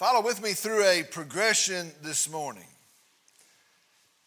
Follow 0.00 0.22
with 0.22 0.42
me 0.42 0.54
through 0.54 0.82
a 0.86 1.02
progression 1.02 1.92
this 2.00 2.30
morning. 2.30 2.64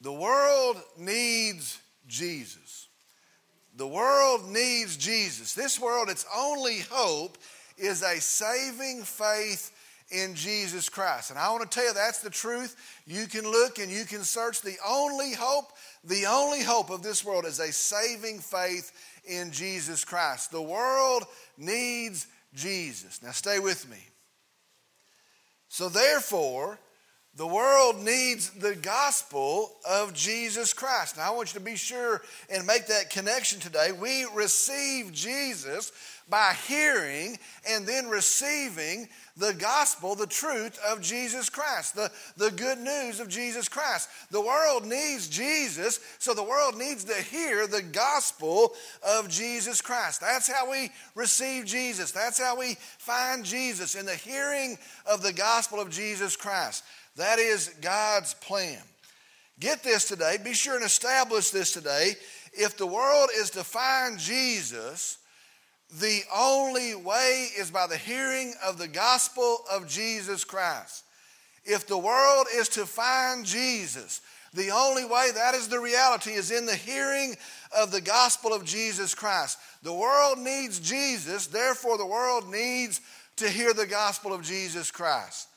The 0.02 0.14
world 0.14 0.80
needs 1.00 1.82
Jesus. 2.06 2.90
The 3.76 3.88
world 3.88 4.48
needs 4.48 4.96
Jesus. 4.98 5.56
This 5.56 5.80
world, 5.80 6.10
its 6.10 6.28
only 6.38 6.82
hope 6.92 7.40
is 7.76 8.04
a 8.04 8.22
saving 8.22 9.02
faith 9.02 9.72
in 10.12 10.36
Jesus 10.36 10.90
Christ. 10.90 11.32
And 11.32 11.40
I 11.40 11.50
want 11.50 11.64
to 11.64 11.76
tell 11.76 11.88
you 11.88 11.94
that's 11.96 12.22
the 12.22 12.30
truth. 12.30 12.76
You 13.08 13.26
can 13.26 13.42
look 13.42 13.80
and 13.80 13.92
you 13.92 14.06
can 14.06 14.24
search. 14.24 14.62
The 14.62 14.78
only 14.88 15.34
hope, 15.34 15.72
the 16.04 16.28
only 16.28 16.62
hope 16.62 16.92
of 16.92 17.02
this 17.02 17.26
world 17.26 17.46
is 17.46 17.60
a 17.60 17.74
saving 17.74 18.42
faith 18.42 18.92
in 19.26 19.50
Jesus 19.50 20.06
Christ. 20.06 20.52
The 20.52 20.62
world 20.62 21.24
needs 21.58 22.28
Jesus. 22.54 23.24
Now 23.24 23.32
stay 23.32 23.58
with 23.58 23.90
me. 23.90 23.98
So, 25.74 25.90
therefore, 25.90 26.78
the 27.36 27.48
world 27.48 28.00
needs 28.04 28.52
the 28.52 28.76
gospel 28.76 29.72
of 29.90 30.14
Jesus 30.14 30.72
Christ. 30.72 31.18
Now, 31.18 31.34
I 31.34 31.36
want 31.36 31.52
you 31.52 31.60
to 31.60 31.66
be 31.66 31.76
sure 31.76 32.22
and 32.52 32.68
make 32.68 32.86
that 32.88 33.10
connection 33.10 33.60
today. 33.60 33.92
We 33.92 34.28
receive 34.36 35.12
Jesus 35.12 35.92
by 36.30 36.54
hearing 36.68 37.38
and 37.68 37.88
then 37.88 38.08
receiving 38.08 39.10
the 39.36 39.54
gospel, 39.56 40.14
the 40.14 40.28
truth 40.28 40.80
of 40.88 41.02
Jesus 41.02 41.50
Christ, 41.50 41.96
the, 41.96 42.12
the 42.38 42.52
good 42.52 42.78
news 42.78 43.20
of 43.20 43.30
Jesus 43.30 43.68
Christ. 43.68 44.10
The 44.30 44.40
world 44.40 44.86
needs 44.86 45.28
Jesus, 45.28 46.00
so 46.20 46.36
the 46.36 46.44
world 46.44 46.78
needs 46.78 47.04
to 47.06 47.16
hear 47.16 47.66
the 47.66 47.82
gospel 47.82 48.74
of 49.02 49.28
Jesus 49.28 49.82
Christ. 49.82 50.22
That's 50.22 50.48
how 50.48 50.70
we 50.70 50.92
receive 51.16 51.66
Jesus. 51.66 52.12
That's 52.12 52.40
how 52.40 52.60
we 52.60 52.76
find 53.00 53.44
Jesus 53.44 53.96
in 53.96 54.06
the 54.06 54.16
hearing 54.16 54.78
of 55.12 55.24
the 55.24 55.34
gospel 55.34 55.80
of 55.80 55.90
Jesus 55.90 56.36
Christ. 56.36 56.84
That 57.16 57.40
is 57.40 57.70
God's 57.82 58.34
plan. 58.36 58.82
Get 59.60 59.84
this 59.84 60.06
today, 60.06 60.38
be 60.44 60.54
sure 60.54 60.76
and 60.76 60.84
establish 60.84 61.52
this 61.52 61.72
today. 61.72 62.14
If 62.54 62.78
the 62.78 62.88
world 62.88 63.30
is 63.36 63.52
to 63.52 63.64
find 63.64 64.18
Jesus, 64.18 65.20
the 66.00 66.22
only 66.36 66.96
way 66.96 67.50
is 67.58 67.70
by 67.70 67.88
the 67.88 67.98
hearing 67.98 68.54
of 68.66 68.78
the 68.78 68.88
gospel 68.88 69.60
of 69.72 69.88
Jesus 69.88 70.44
Christ. 70.44 71.04
If 71.66 71.88
the 71.88 71.98
world 71.98 72.48
is 72.54 72.68
to 72.70 72.86
find 72.86 73.46
Jesus, 73.46 74.22
the 74.54 74.72
only 74.72 75.06
way, 75.06 75.30
that 75.34 75.56
is 75.56 75.68
the 75.68 75.80
reality, 75.80 76.32
is 76.32 76.52
in 76.52 76.66
the 76.66 76.76
hearing 76.76 77.36
of 77.76 77.92
the 77.92 78.02
gospel 78.02 78.54
of 78.54 78.66
Jesus 78.66 79.16
Christ. 79.16 79.58
The 79.82 79.94
world 79.94 80.40
needs 80.40 80.80
Jesus, 80.80 81.48
therefore, 81.48 81.98
the 81.98 82.06
world 82.06 82.50
needs 82.52 83.02
to 83.38 83.50
hear 83.50 83.74
the 83.74 83.88
gospel 83.88 84.34
of 84.34 84.44
Jesus 84.44 84.92
Christ. 84.92 85.48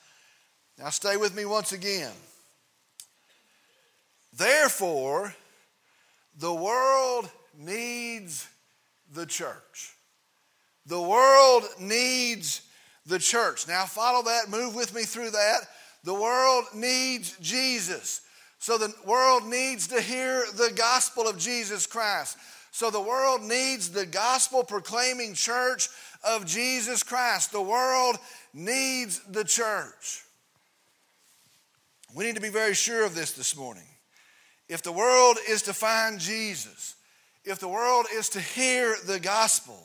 Now, 0.78 0.90
stay 0.90 1.16
with 1.16 1.34
me 1.34 1.44
once 1.44 1.72
again. 1.72 2.12
Therefore, 4.34 5.34
the 6.38 6.52
world 6.52 7.30
needs 7.56 8.46
the 9.12 9.24
church. 9.24 9.94
The 10.84 11.00
world 11.00 11.64
needs 11.80 12.60
the 13.06 13.18
church. 13.18 13.66
Now, 13.66 13.86
follow 13.86 14.22
that, 14.24 14.50
move 14.50 14.74
with 14.74 14.94
me 14.94 15.02
through 15.02 15.30
that. 15.30 15.60
The 16.04 16.14
world 16.14 16.66
needs 16.74 17.36
Jesus. 17.40 18.20
So, 18.58 18.76
the 18.76 18.94
world 19.06 19.46
needs 19.46 19.88
to 19.88 20.00
hear 20.00 20.44
the 20.54 20.72
gospel 20.76 21.26
of 21.26 21.38
Jesus 21.38 21.86
Christ. 21.86 22.36
So, 22.70 22.90
the 22.90 23.00
world 23.00 23.42
needs 23.42 23.90
the 23.90 24.04
gospel 24.04 24.62
proclaiming 24.62 25.32
church 25.32 25.88
of 26.22 26.44
Jesus 26.44 27.02
Christ. 27.02 27.52
The 27.52 27.62
world 27.62 28.16
needs 28.52 29.20
the 29.20 29.44
church. 29.44 30.25
We 32.16 32.24
need 32.24 32.36
to 32.36 32.40
be 32.40 32.48
very 32.48 32.72
sure 32.72 33.04
of 33.04 33.14
this 33.14 33.32
this 33.32 33.54
morning. 33.54 33.84
If 34.70 34.80
the 34.80 34.90
world 34.90 35.36
is 35.46 35.60
to 35.62 35.74
find 35.74 36.18
Jesus, 36.18 36.94
if 37.44 37.58
the 37.58 37.68
world 37.68 38.06
is 38.10 38.30
to 38.30 38.40
hear 38.40 38.96
the 39.04 39.20
gospel, 39.20 39.78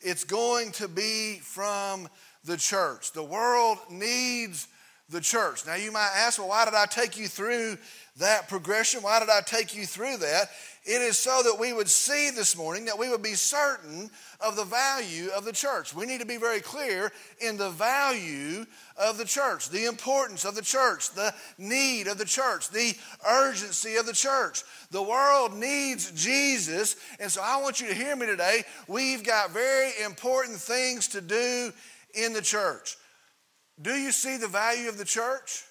it's 0.00 0.22
going 0.22 0.70
to 0.72 0.86
be 0.86 1.40
from 1.42 2.08
the 2.44 2.56
church. 2.56 3.10
The 3.10 3.24
world 3.24 3.78
needs 3.90 4.68
the 5.08 5.20
church. 5.20 5.66
Now, 5.66 5.74
you 5.74 5.90
might 5.90 6.12
ask, 6.14 6.38
well, 6.38 6.50
why 6.50 6.66
did 6.66 6.74
I 6.74 6.86
take 6.86 7.18
you 7.18 7.26
through 7.26 7.76
that 8.16 8.48
progression? 8.48 9.02
Why 9.02 9.20
did 9.20 9.30
I 9.30 9.40
take 9.40 9.74
you 9.74 9.86
through 9.86 10.18
that? 10.18 10.50
It 10.84 11.00
is 11.00 11.16
so 11.16 11.42
that 11.44 11.58
we 11.60 11.72
would 11.72 11.88
see 11.88 12.30
this 12.30 12.56
morning, 12.56 12.86
that 12.86 12.98
we 12.98 13.08
would 13.08 13.22
be 13.22 13.34
certain 13.34 14.10
of 14.40 14.56
the 14.56 14.64
value 14.64 15.28
of 15.34 15.44
the 15.44 15.52
church. 15.52 15.94
We 15.94 16.06
need 16.06 16.20
to 16.20 16.26
be 16.26 16.38
very 16.38 16.60
clear 16.60 17.12
in 17.40 17.56
the 17.56 17.70
value 17.70 18.66
of 18.96 19.16
the 19.16 19.24
church, 19.24 19.68
the 19.68 19.86
importance 19.86 20.44
of 20.44 20.56
the 20.56 20.62
church, 20.62 21.10
the 21.12 21.32
need 21.56 22.08
of 22.08 22.18
the 22.18 22.24
church, 22.24 22.68
the 22.68 22.94
urgency 23.26 23.94
of 23.94 24.06
the 24.06 24.12
church. 24.12 24.64
The 24.90 25.02
world 25.02 25.54
needs 25.54 26.10
Jesus, 26.10 26.96
and 27.20 27.30
so 27.30 27.40
I 27.42 27.62
want 27.62 27.80
you 27.80 27.86
to 27.88 27.94
hear 27.94 28.16
me 28.16 28.26
today. 28.26 28.64
We've 28.88 29.24
got 29.24 29.52
very 29.52 29.92
important 30.04 30.58
things 30.58 31.08
to 31.08 31.20
do 31.20 31.72
in 32.12 32.32
the 32.32 32.42
church. 32.42 32.96
Do 33.80 33.94
you 33.94 34.10
see 34.10 34.36
the 34.36 34.48
value 34.48 34.88
of 34.88 34.98
the 34.98 35.04
church? 35.04 35.64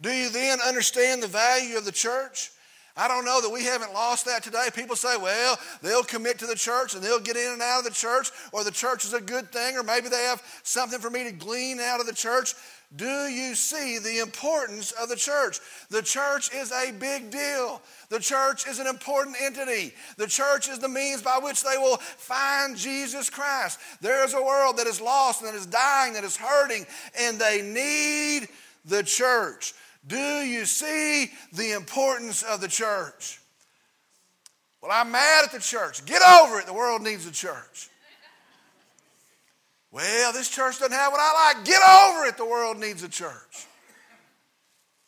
Do 0.00 0.10
you 0.10 0.28
then 0.30 0.58
understand 0.60 1.22
the 1.22 1.28
value 1.28 1.76
of 1.76 1.84
the 1.84 1.92
church? 1.92 2.50
I 2.96 3.08
don't 3.08 3.24
know 3.24 3.40
that 3.40 3.50
we 3.50 3.64
haven't 3.64 3.92
lost 3.92 4.24
that 4.26 4.44
today. 4.44 4.68
People 4.72 4.94
say, 4.94 5.16
well, 5.16 5.58
they'll 5.82 6.04
commit 6.04 6.38
to 6.38 6.46
the 6.46 6.54
church 6.54 6.94
and 6.94 7.02
they'll 7.02 7.18
get 7.18 7.36
in 7.36 7.52
and 7.52 7.62
out 7.62 7.80
of 7.80 7.84
the 7.84 7.90
church, 7.90 8.30
or 8.52 8.62
the 8.62 8.70
church 8.70 9.04
is 9.04 9.12
a 9.12 9.20
good 9.20 9.50
thing, 9.50 9.76
or 9.76 9.82
maybe 9.82 10.08
they 10.08 10.22
have 10.22 10.40
something 10.62 11.00
for 11.00 11.10
me 11.10 11.24
to 11.24 11.32
glean 11.32 11.80
out 11.80 11.98
of 11.98 12.06
the 12.06 12.12
church. 12.12 12.54
Do 12.94 13.26
you 13.26 13.56
see 13.56 13.98
the 13.98 14.20
importance 14.20 14.92
of 14.92 15.08
the 15.08 15.16
church? 15.16 15.58
The 15.90 16.02
church 16.02 16.54
is 16.54 16.70
a 16.70 16.92
big 16.92 17.32
deal. 17.32 17.82
The 18.10 18.20
church 18.20 18.68
is 18.68 18.78
an 18.78 18.86
important 18.86 19.36
entity. 19.42 19.92
The 20.16 20.28
church 20.28 20.68
is 20.68 20.78
the 20.78 20.88
means 20.88 21.20
by 21.20 21.40
which 21.42 21.64
they 21.64 21.76
will 21.76 21.96
find 21.96 22.76
Jesus 22.76 23.28
Christ. 23.28 23.80
There 24.00 24.24
is 24.24 24.34
a 24.34 24.42
world 24.42 24.76
that 24.76 24.86
is 24.86 25.00
lost 25.00 25.42
and 25.42 25.48
that 25.48 25.56
is 25.56 25.66
dying, 25.66 26.12
that 26.12 26.22
is 26.22 26.36
hurting, 26.36 26.86
and 27.18 27.40
they 27.40 27.62
need 27.62 28.48
the 28.84 29.02
church. 29.02 29.74
Do 30.06 30.16
you 30.16 30.66
see 30.66 31.30
the 31.52 31.72
importance 31.72 32.42
of 32.42 32.60
the 32.60 32.68
church? 32.68 33.40
Well, 34.82 34.90
I'm 34.92 35.10
mad 35.10 35.44
at 35.44 35.52
the 35.52 35.60
church. 35.60 36.04
Get 36.04 36.20
over 36.22 36.58
it. 36.58 36.66
The 36.66 36.74
world 36.74 37.02
needs 37.02 37.24
the 37.24 37.32
church. 37.32 37.88
Well, 39.90 40.32
this 40.32 40.50
church 40.50 40.78
doesn't 40.80 40.92
have 40.92 41.12
what 41.12 41.20
I 41.20 41.54
like. 41.54 41.64
Get 41.64 41.80
over 41.80 42.26
it. 42.26 42.36
The 42.36 42.44
world 42.44 42.78
needs 42.78 43.02
a 43.02 43.08
church. 43.08 43.66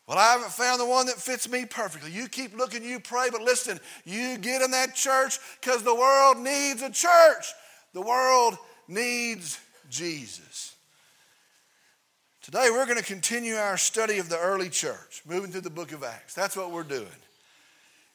Well, 0.06 0.16
I 0.16 0.32
haven't 0.32 0.52
found 0.52 0.80
the 0.80 0.86
one 0.86 1.06
that 1.06 1.16
fits 1.16 1.48
me 1.50 1.66
perfectly. 1.66 2.12
You 2.12 2.28
keep 2.28 2.56
looking, 2.56 2.84
you 2.84 3.00
pray, 3.00 3.28
but 3.30 3.42
listen, 3.42 3.80
you 4.04 4.38
get 4.38 4.62
in 4.62 4.70
that 4.70 4.94
church 4.94 5.40
because 5.60 5.82
the 5.82 5.94
world 5.94 6.38
needs 6.38 6.80
a 6.82 6.90
church. 6.90 7.52
The 7.92 8.00
world 8.00 8.56
needs 8.86 9.58
Jesus. 9.90 10.75
Today, 12.46 12.68
we're 12.70 12.86
going 12.86 12.96
to 12.96 13.02
continue 13.02 13.56
our 13.56 13.76
study 13.76 14.18
of 14.18 14.28
the 14.28 14.38
early 14.38 14.68
church, 14.68 15.20
moving 15.26 15.50
through 15.50 15.62
the 15.62 15.68
book 15.68 15.90
of 15.90 16.04
Acts. 16.04 16.32
That's 16.32 16.56
what 16.56 16.70
we're 16.70 16.84
doing. 16.84 17.08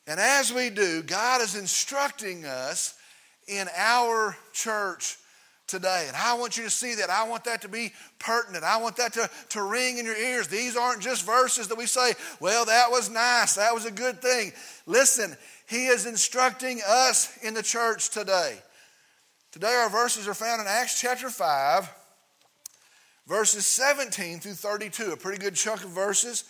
And 0.08 0.22
as 0.22 0.53
we 0.53 0.69
do, 0.69 1.03
God 1.03 1.42
is 1.42 1.58
instructing 1.58 2.46
us 2.46 2.97
in 3.50 3.68
our 3.75 4.38
church 4.53 5.18
today. 5.68 6.06
And 6.08 6.16
I 6.16 6.36
want 6.36 6.56
you 6.56 6.64
to 6.64 6.69
see 6.69 6.96
that. 6.96 7.09
I 7.09 7.28
want 7.28 7.44
that 7.44 7.64
to 7.64 7.68
be 7.68 7.92
pertinent. 8.19 8.64
I 8.64 8.78
want 8.78 8.96
that 8.96 9.12
to, 9.16 9.30
to 9.50 9.64
ring 9.64 9.97
in 9.97 10.06
your 10.06 10.16
ears. 10.16 10.48
These 10.48 10.78
aren't 10.78 11.02
just 11.02 11.25
verses 11.25 11.68
that 11.68 11.78
we 11.78 11.86
say, 11.86 12.13
well, 12.40 12.63
that 12.63 12.90
was 12.90 13.09
nice. 13.09 13.56
That 13.56 13.74
was 13.74 13.86
a 13.86 13.92
good 13.92 14.22
thing. 14.22 14.53
Listen, 14.86 15.36
He 15.68 15.88
is 15.88 16.06
instructing 16.06 16.80
us 16.88 17.38
in 17.44 17.53
the 17.53 17.63
church 17.63 18.12
today. 18.12 18.59
Today, 19.52 19.74
our 19.74 19.90
verses 19.90 20.25
are 20.25 20.34
found 20.34 20.62
in 20.62 20.68
Acts 20.68 21.02
chapter 21.02 21.30
5 21.30 21.96
verses 23.31 23.66
17 23.66 24.42
through 24.42 24.56
32, 24.56 25.13
a 25.13 25.16
pretty 25.16 25.38
good 25.38 25.56
chunk 25.56 25.86
of 25.86 25.89
verses. 25.92 26.44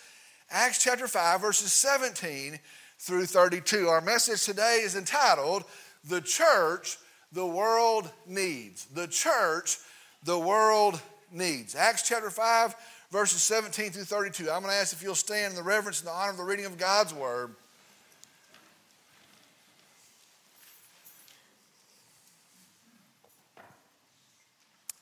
Acts 0.49 0.83
chapter 0.83 1.07
5, 1.07 1.39
verses 1.39 1.71
17 1.71 2.57
through 2.97 3.27
32. 3.27 3.87
Our 3.87 4.01
message 4.01 4.43
today 4.43 4.81
is 4.83 4.95
entitled, 4.95 5.63
The 6.05 6.21
Church 6.21 6.97
the 7.31 7.45
World 7.45 8.09
Needs. 8.25 8.85
The 8.85 9.05
Church 9.05 9.77
the 10.23 10.39
World 10.39 10.99
Needs. 11.31 11.75
Acts 11.75 12.01
chapter 12.09 12.31
5, 12.31 12.75
verses 13.11 13.43
17 13.43 13.91
through 13.91 14.03
32. 14.03 14.49
I'm 14.49 14.63
going 14.63 14.73
to 14.73 14.79
ask 14.79 14.91
if 14.91 15.03
you'll 15.03 15.13
stand 15.13 15.51
in 15.51 15.55
the 15.55 15.61
reverence 15.61 15.99
and 15.99 16.07
the 16.07 16.13
honor 16.13 16.31
of 16.31 16.37
the 16.37 16.43
reading 16.43 16.65
of 16.65 16.79
God's 16.79 17.13
Word. 17.13 17.53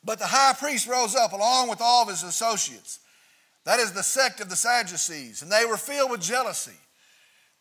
But 0.03 0.19
the 0.19 0.27
high 0.27 0.53
priest 0.53 0.87
rose 0.87 1.15
up 1.15 1.33
along 1.33 1.69
with 1.69 1.81
all 1.81 2.03
of 2.03 2.09
his 2.09 2.23
associates. 2.23 2.99
That 3.65 3.79
is 3.79 3.91
the 3.91 4.03
sect 4.03 4.39
of 4.39 4.49
the 4.49 4.55
Sadducees, 4.55 5.41
and 5.41 5.51
they 5.51 5.65
were 5.65 5.77
filled 5.77 6.11
with 6.11 6.21
jealousy. 6.21 6.77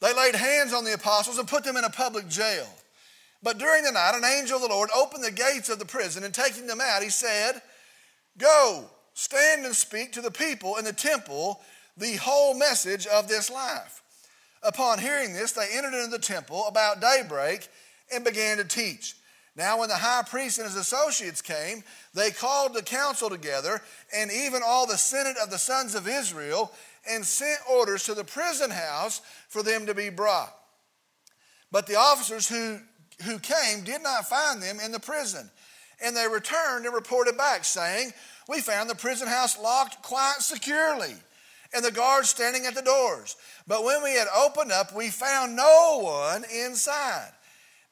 They 0.01 0.15
laid 0.15 0.37
hands 0.37 0.73
on 0.73 0.85
the 0.85 0.95
apostles 0.95 1.39
and 1.39 1.49
put 1.49 1.65
them 1.65 1.77
in 1.77 1.85
a 1.85 1.91
public 1.91 2.29
jail. 2.29 2.69
But 3.43 3.59
during 3.59 3.85
the 3.85 3.93
night, 3.93 4.15
an 4.15 4.25
angel 4.25 4.57
of 4.57 4.63
the 4.63 4.69
Lord 4.69 4.91
opened 4.97 5.25
the 5.25 5.31
gates 5.31 5.69
of 5.69 5.79
the 5.79 5.85
prison, 5.85 6.25
and 6.25 6.33
taking 6.33 6.67
them 6.67 6.81
out, 6.81 7.03
he 7.03 7.11
said, 7.11 7.61
Go, 8.37 8.89
stand 9.15 9.67
and 9.67 9.75
speak 9.75 10.13
to 10.13 10.21
the 10.21 10.31
people 10.31 10.77
in 10.77 10.85
the 10.85 10.93
temple 10.93 11.61
the 11.97 12.17
whole 12.17 12.55
message 12.55 13.07
of 13.07 13.29
this 13.29 13.51
life. 13.51 14.03
Upon 14.63 14.99
hearing 14.99 15.33
this, 15.33 15.53
they 15.53 15.69
entered 15.73 15.95
into 15.95 16.11
the 16.11 16.19
temple 16.19 16.67
about 16.67 17.01
daybreak 17.01 17.69
and 18.13 18.25
began 18.25 18.57
to 18.59 18.65
teach. 18.65 19.15
Now, 19.59 19.81
when 19.81 19.89
the 19.89 19.97
high 19.97 20.23
priest 20.23 20.59
and 20.59 20.69
his 20.69 20.77
associates 20.77 21.43
came, 21.43 21.83
they 22.15 22.31
called 22.31 22.75
the 22.75 22.83
council 22.83 23.29
together 23.29 23.83
and 24.15 24.31
even 24.31 24.63
all 24.65 24.87
the 24.87 24.97
senate 24.97 25.37
of 25.43 25.51
the 25.51 25.59
sons 25.59 25.97
of 25.97 26.07
Israel 26.07 26.71
and 27.11 27.25
sent 27.25 27.59
orders 27.69 28.05
to 28.05 28.15
the 28.15 28.23
prison 28.23 28.71
house 28.71 29.21
for 29.49 29.65
them 29.65 29.87
to 29.87 29.95
be 29.97 30.11
brought. 30.11 30.55
But 31.73 31.89
the 31.89 31.97
officers 31.97 32.49
who, 32.49 32.79
who 33.25 33.41
came 33.41 33.83
did 33.83 34.01
not 34.01 34.29
find 34.29 34.63
them 34.63 34.79
in 34.79 34.93
the 34.93 35.01
prison. 35.01 35.51
And 36.01 36.17
they 36.17 36.29
returned 36.29 36.87
and 36.87 36.95
reported 36.95 37.37
back, 37.37 37.65
saying, 37.65 38.13
We 38.49 38.61
found 38.61 38.89
the 38.89 38.95
prison 38.95 39.27
house 39.27 39.59
locked 39.59 40.03
quite 40.03 40.37
securely 40.39 41.15
and 41.75 41.85
the 41.85 41.91
guards 41.91 42.31
standing 42.31 42.65
at 42.65 42.77
the 42.77 42.83
doors. 42.83 43.35
But 43.67 43.83
when 43.83 44.05
we 44.05 44.13
had 44.13 44.29
opened 44.37 44.71
up, 44.71 44.95
we 44.95 45.09
found 45.09 45.57
no 45.57 45.99
one 46.01 46.45
inside. 46.45 47.33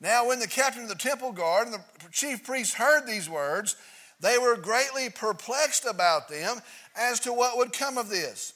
Now, 0.00 0.28
when 0.28 0.38
the 0.38 0.46
captain 0.46 0.82
of 0.82 0.88
the 0.88 0.94
temple 0.94 1.32
guard 1.32 1.68
and 1.68 1.74
the 1.74 2.10
chief 2.10 2.44
priests 2.44 2.74
heard 2.74 3.06
these 3.06 3.30
words, 3.30 3.76
they 4.20 4.38
were 4.38 4.56
greatly 4.56 5.10
perplexed 5.10 5.86
about 5.86 6.28
them 6.28 6.60
as 6.94 7.20
to 7.20 7.32
what 7.32 7.56
would 7.56 7.72
come 7.72 7.98
of 7.98 8.08
this. 8.08 8.54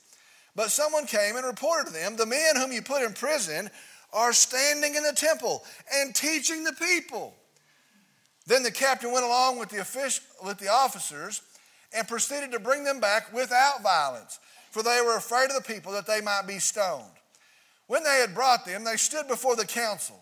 But 0.54 0.70
someone 0.70 1.06
came 1.06 1.36
and 1.36 1.46
reported 1.46 1.88
to 1.88 1.92
them, 1.92 2.16
The 2.16 2.26
men 2.26 2.56
whom 2.56 2.72
you 2.72 2.82
put 2.82 3.02
in 3.02 3.12
prison 3.12 3.70
are 4.12 4.32
standing 4.32 4.94
in 4.96 5.02
the 5.02 5.12
temple 5.12 5.64
and 5.94 6.14
teaching 6.14 6.64
the 6.64 6.72
people. 6.72 7.34
Then 8.46 8.62
the 8.62 8.70
captain 8.70 9.12
went 9.12 9.24
along 9.24 9.58
with 9.58 9.68
the, 9.68 9.80
official, 9.80 10.24
with 10.44 10.58
the 10.58 10.68
officers 10.68 11.42
and 11.92 12.08
proceeded 12.08 12.52
to 12.52 12.58
bring 12.58 12.84
them 12.84 13.00
back 13.00 13.32
without 13.32 13.82
violence, 13.82 14.40
for 14.70 14.82
they 14.82 15.00
were 15.04 15.16
afraid 15.16 15.50
of 15.50 15.56
the 15.56 15.72
people 15.72 15.92
that 15.92 16.06
they 16.06 16.20
might 16.20 16.46
be 16.46 16.58
stoned. 16.58 17.04
When 17.86 18.02
they 18.02 18.18
had 18.20 18.34
brought 18.34 18.64
them, 18.64 18.84
they 18.84 18.96
stood 18.96 19.28
before 19.28 19.56
the 19.56 19.66
council. 19.66 20.20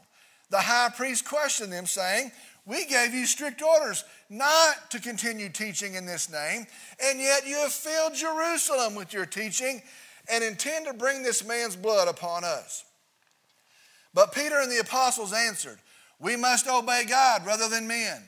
The 0.50 0.61
high 0.61 0.91
priest 0.97 1.25
questioned 1.25 1.73
them, 1.73 1.87
saying, 1.87 2.33
We 2.67 2.87
gave 2.87 3.12
you 3.12 3.27
strict 3.27 3.62
orders 3.62 4.05
not 4.31 4.91
to 4.91 5.00
continue 5.00 5.49
teaching 5.49 5.95
in 5.95 6.06
this 6.06 6.31
name, 6.31 6.67
and 7.03 7.21
yet 7.21 7.47
you 7.47 7.56
have 7.56 7.73
filled 7.73 8.15
Jerusalem 8.15 8.95
with 8.95 9.12
your 9.12 9.27
teaching 9.27 9.83
and 10.31 10.45
intend 10.45 10.87
to 10.87 10.93
bring 10.93 11.23
this 11.23 11.47
man's 11.47 11.77
blood 11.77 12.09
upon 12.09 12.45
us. 12.45 12.85
But 14.15 14.33
Peter 14.33 14.61
and 14.61 14.71
the 14.71 14.81
apostles 14.81 15.33
answered, 15.33 15.79
We 16.19 16.37
must 16.37 16.67
obey 16.67 17.05
God 17.06 17.44
rather 17.47 17.69
than 17.69 17.87
men. 17.87 18.23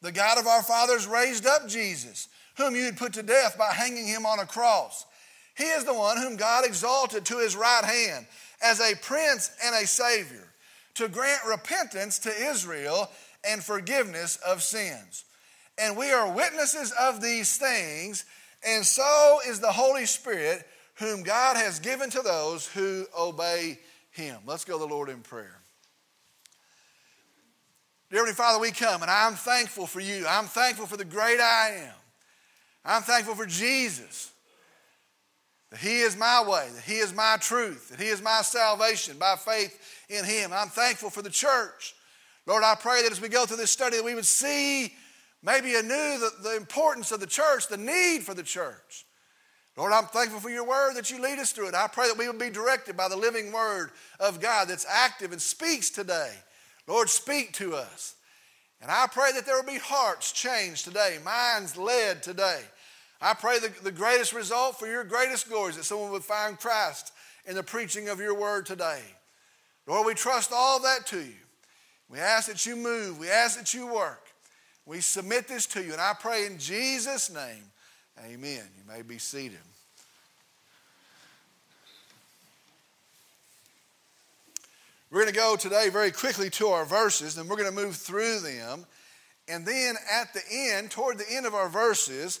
The 0.00 0.12
God 0.12 0.38
of 0.38 0.46
our 0.46 0.62
fathers 0.62 1.06
raised 1.06 1.46
up 1.46 1.68
Jesus, 1.68 2.28
whom 2.56 2.74
you 2.74 2.84
had 2.84 2.96
put 2.96 3.12
to 3.14 3.22
death 3.22 3.58
by 3.58 3.72
hanging 3.72 4.06
him 4.06 4.24
on 4.24 4.38
a 4.38 4.46
cross. 4.46 5.04
He 5.56 5.64
is 5.64 5.84
the 5.84 5.94
one 5.94 6.16
whom 6.16 6.36
God 6.36 6.64
exalted 6.64 7.24
to 7.26 7.38
his 7.38 7.56
right 7.56 7.84
hand 7.84 8.26
as 8.62 8.80
a 8.80 8.96
prince 8.96 9.50
and 9.64 9.74
a 9.74 9.86
savior 9.86 10.47
to 10.98 11.08
grant 11.08 11.44
repentance 11.46 12.18
to 12.20 12.30
Israel 12.30 13.08
and 13.44 13.62
forgiveness 13.62 14.36
of 14.46 14.62
sins. 14.62 15.24
And 15.78 15.96
we 15.96 16.10
are 16.10 16.32
witnesses 16.32 16.92
of 17.00 17.20
these 17.20 17.56
things, 17.56 18.24
and 18.66 18.84
so 18.84 19.38
is 19.46 19.60
the 19.60 19.70
Holy 19.70 20.06
Spirit, 20.06 20.66
whom 20.96 21.22
God 21.22 21.56
has 21.56 21.78
given 21.78 22.10
to 22.10 22.20
those 22.20 22.66
who 22.66 23.06
obey 23.16 23.78
him. 24.10 24.38
Let's 24.44 24.64
go 24.64 24.72
to 24.72 24.86
the 24.86 24.92
Lord 24.92 25.08
in 25.08 25.20
prayer. 25.20 25.60
Dear 28.10 28.20
Heavenly 28.20 28.34
Father, 28.34 28.58
we 28.58 28.72
come, 28.72 29.02
and 29.02 29.10
I'm 29.10 29.34
thankful 29.34 29.86
for 29.86 30.00
you. 30.00 30.26
I'm 30.28 30.46
thankful 30.46 30.86
for 30.86 30.96
the 30.96 31.04
great 31.04 31.38
I 31.38 31.84
am. 31.84 31.94
I'm 32.84 33.02
thankful 33.02 33.36
for 33.36 33.46
Jesus. 33.46 34.32
That 35.70 35.78
He 35.78 36.00
is 36.00 36.16
my 36.16 36.42
way, 36.42 36.68
that 36.74 36.82
He 36.82 36.96
is 36.96 37.14
my 37.14 37.36
truth, 37.38 37.90
that 37.90 38.00
He 38.00 38.08
is 38.08 38.20
my 38.20 38.42
salvation 38.42 39.16
by 39.18 39.36
faith 39.36 39.97
in 40.08 40.24
Him. 40.24 40.52
I'm 40.52 40.68
thankful 40.68 41.10
for 41.10 41.22
the 41.22 41.30
church. 41.30 41.94
Lord, 42.46 42.64
I 42.64 42.74
pray 42.74 43.02
that 43.02 43.12
as 43.12 43.20
we 43.20 43.28
go 43.28 43.44
through 43.44 43.58
this 43.58 43.70
study, 43.70 43.96
that 43.96 44.04
we 44.04 44.14
would 44.14 44.24
see 44.26 44.92
maybe 45.42 45.74
anew 45.74 46.18
the, 46.18 46.30
the 46.42 46.56
importance 46.56 47.12
of 47.12 47.20
the 47.20 47.26
church, 47.26 47.68
the 47.68 47.76
need 47.76 48.22
for 48.22 48.34
the 48.34 48.42
church. 48.42 49.04
Lord, 49.76 49.92
I'm 49.92 50.06
thankful 50.06 50.40
for 50.40 50.50
your 50.50 50.66
word 50.66 50.94
that 50.94 51.10
you 51.10 51.22
lead 51.22 51.38
us 51.38 51.52
through 51.52 51.68
it. 51.68 51.74
I 51.74 51.86
pray 51.86 52.08
that 52.08 52.18
we 52.18 52.26
would 52.26 52.38
be 52.38 52.50
directed 52.50 52.96
by 52.96 53.08
the 53.08 53.16
living 53.16 53.52
word 53.52 53.90
of 54.18 54.40
God 54.40 54.66
that's 54.66 54.86
active 54.88 55.30
and 55.30 55.40
speaks 55.40 55.90
today. 55.90 56.32
Lord, 56.88 57.08
speak 57.08 57.52
to 57.54 57.74
us. 57.76 58.16
And 58.80 58.90
I 58.90 59.06
pray 59.06 59.30
that 59.32 59.46
there 59.46 59.56
will 59.56 59.70
be 59.70 59.78
hearts 59.78 60.32
changed 60.32 60.84
today, 60.84 61.18
minds 61.24 61.76
led 61.76 62.22
today. 62.22 62.62
I 63.20 63.34
pray 63.34 63.58
the, 63.58 63.72
the 63.82 63.92
greatest 63.92 64.32
result 64.32 64.78
for 64.78 64.86
your 64.86 65.04
greatest 65.04 65.48
glory 65.48 65.70
is 65.70 65.76
that 65.76 65.84
someone 65.84 66.10
would 66.12 66.24
find 66.24 66.58
Christ 66.58 67.12
in 67.44 67.54
the 67.54 67.62
preaching 67.62 68.08
of 68.08 68.20
your 68.20 68.34
word 68.34 68.66
today. 68.66 69.02
Lord, 69.88 70.06
we 70.06 70.12
trust 70.12 70.52
all 70.52 70.80
that 70.80 71.06
to 71.06 71.18
you. 71.18 71.32
We 72.10 72.18
ask 72.18 72.48
that 72.48 72.66
you 72.66 72.76
move. 72.76 73.18
We 73.18 73.30
ask 73.30 73.58
that 73.58 73.72
you 73.72 73.86
work. 73.86 74.22
We 74.84 75.00
submit 75.00 75.48
this 75.48 75.64
to 75.68 75.82
you. 75.82 75.92
And 75.92 76.00
I 76.00 76.12
pray 76.18 76.44
in 76.44 76.58
Jesus' 76.58 77.30
name, 77.32 77.64
amen. 78.18 78.62
You 78.76 78.84
may 78.86 79.00
be 79.00 79.16
seated. 79.16 79.58
We're 85.10 85.22
going 85.22 85.32
to 85.32 85.40
go 85.40 85.56
today 85.56 85.88
very 85.88 86.10
quickly 86.10 86.50
to 86.50 86.68
our 86.68 86.84
verses, 86.84 87.38
and 87.38 87.48
we're 87.48 87.56
going 87.56 87.74
to 87.74 87.74
move 87.74 87.96
through 87.96 88.40
them. 88.40 88.84
And 89.48 89.64
then 89.64 89.94
at 90.12 90.34
the 90.34 90.42
end, 90.52 90.90
toward 90.90 91.16
the 91.16 91.30
end 91.30 91.46
of 91.46 91.54
our 91.54 91.70
verses, 91.70 92.40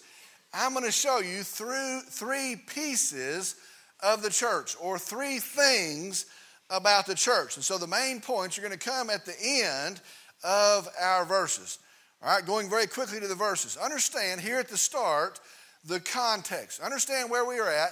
I'm 0.52 0.74
going 0.74 0.84
to 0.84 0.92
show 0.92 1.20
you 1.20 1.42
through 1.42 2.02
three 2.02 2.56
pieces 2.66 3.56
of 4.02 4.22
the 4.22 4.28
church 4.28 4.76
or 4.78 4.98
three 4.98 5.38
things 5.38 6.26
about 6.70 7.06
the 7.06 7.14
church. 7.14 7.56
And 7.56 7.64
so 7.64 7.78
the 7.78 7.86
main 7.86 8.20
points 8.20 8.58
are 8.58 8.62
going 8.62 8.72
to 8.72 8.78
come 8.78 9.10
at 9.10 9.24
the 9.24 9.34
end 9.40 10.00
of 10.44 10.88
our 11.00 11.24
verses. 11.24 11.78
All 12.22 12.34
right, 12.34 12.44
going 12.44 12.68
very 12.68 12.86
quickly 12.86 13.20
to 13.20 13.28
the 13.28 13.34
verses. 13.34 13.76
Understand 13.76 14.40
here 14.40 14.58
at 14.58 14.68
the 14.68 14.76
start 14.76 15.40
the 15.84 16.00
context. 16.00 16.80
Understand 16.80 17.30
where 17.30 17.44
we 17.44 17.58
are 17.58 17.70
at. 17.70 17.90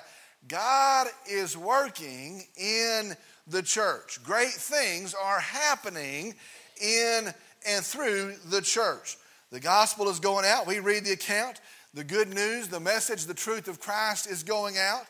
God 0.49 1.08
is 1.28 1.56
working 1.56 2.44
in 2.56 3.17
the 3.46 3.62
church. 3.62 4.23
Great 4.23 4.50
things 4.50 5.14
are 5.14 5.40
happening 5.40 6.34
in 6.81 7.32
and 7.67 7.84
through 7.84 8.34
the 8.46 8.61
church. 8.61 9.17
The 9.50 9.61
gospel 9.61 10.08
is 10.08 10.20
going 10.20 10.44
out. 10.44 10.67
We 10.67 10.81
read 10.81 11.05
the 11.05 11.12
account. 11.12 11.61
The 11.94 12.05
good 12.05 12.29
news, 12.34 12.69
the 12.69 12.81
message, 12.81 13.25
the 13.25 13.34
truth 13.34 13.69
of 13.69 13.81
Christ 13.81 14.29
is 14.29 14.43
going 14.43 14.76
out 14.76 15.06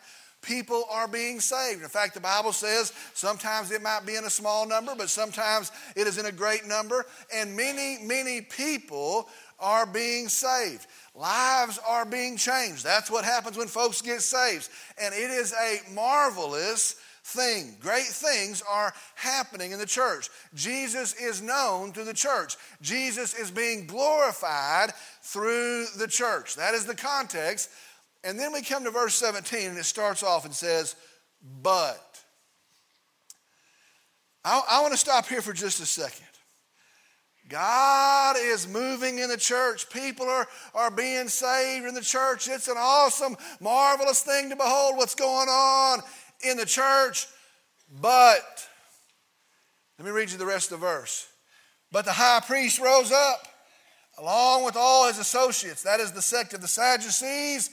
people 0.47 0.85
are 0.91 1.09
being 1.09 1.41
saved. 1.41 1.83
In 1.83 1.89
fact, 1.89 2.15
the 2.15 2.21
Bible 2.21 2.53
says 2.53 2.93
sometimes 3.13 3.71
it 3.71 3.83
might 3.83 4.07
be 4.07 4.15
in 4.15 4.25
a 4.25 4.31
small 4.31 4.67
number, 4.67 4.95
but 4.97 5.11
sometimes 5.11 5.73
it 5.97 6.07
is 6.07 6.17
in 6.17 6.27
a 6.27 6.33
great 6.33 6.67
number. 6.67 7.05
And 7.35 7.57
many, 7.57 7.99
many 8.03 8.41
people 8.41 9.29
are 9.59 9.87
being 9.87 10.29
saved. 10.29 10.87
Lives 11.15 11.81
are 11.87 12.05
being 12.05 12.37
changed. 12.37 12.85
That's 12.85 13.11
what 13.11 13.25
happens 13.25 13.59
when 13.59 13.69
folks 13.69 14.01
get 14.01 14.23
saved. 14.23 14.69
And 15.01 15.13
it 15.15 15.31
is 15.31 15.53
a 15.53 15.81
marvelous 15.93 16.95
thing. 17.25 17.75
Great 17.81 18.05
things 18.05 18.63
are 18.71 18.95
happening 19.17 19.73
in 19.73 19.81
the 19.81 19.87
church. 19.87 20.29
Jesus 20.55 21.13
is 21.15 21.43
known 21.43 21.93
through 21.93 22.05
the 22.05 22.15
church. 22.15 22.57
Jesus 22.83 23.35
is 23.35 23.51
being 23.51 23.87
glorified 23.87 24.93
through 25.23 25.87
the 25.99 26.07
church. 26.07 26.55
That 26.55 26.75
is 26.75 26.87
the 26.87 26.95
context 26.95 27.71
and 28.25 28.39
then 28.39 28.53
we 28.53 28.63
come 28.63 28.85
to 28.85 28.91
verse 28.91 29.15
17 29.15 29.71
and 29.71 29.79
it 29.79 29.85
starts 29.85 30.23
off 30.23 30.45
and 30.45 30.55
says, 30.55 30.97
But. 31.63 32.03
I, 34.45 34.63
I 34.71 34.81
want 34.81 34.93
to 34.93 34.99
stop 34.99 35.27
here 35.27 35.43
for 35.43 35.53
just 35.53 35.81
a 35.81 35.87
second. 35.87 36.27
God 37.49 38.37
is 38.39 38.67
moving 38.67 39.19
in 39.19 39.29
the 39.29 39.37
church. 39.37 39.89
People 39.91 40.27
are, 40.27 40.47
are 40.75 40.91
being 40.91 41.29
saved 41.29 41.87
in 41.87 41.95
the 41.95 42.01
church. 42.01 42.49
It's 42.49 42.69
an 42.69 42.77
awesome, 42.77 43.37
marvelous 43.61 44.23
thing 44.23 44.51
to 44.51 44.57
behold 44.57 44.97
what's 44.97 45.15
going 45.15 45.49
on 45.49 46.01
in 46.43 46.57
the 46.57 46.67
church. 46.67 47.27
But, 48.01 48.69
let 49.99 50.07
me 50.07 50.11
read 50.11 50.31
you 50.31 50.39
the 50.39 50.47
rest 50.47 50.73
of 50.73 50.81
the 50.81 50.87
verse. 50.87 51.29
But 51.93 52.05
the 52.05 52.13
high 52.13 52.41
priest 52.45 52.81
rose 52.81 53.13
up 53.13 53.47
along 54.19 54.65
with 54.65 54.77
all 54.77 55.07
his 55.07 55.19
associates, 55.19 55.83
that 55.83 56.01
is 56.01 56.13
the 56.13 56.23
sect 56.23 56.55
of 56.55 56.61
the 56.61 56.69
Sadducees, 56.69 57.71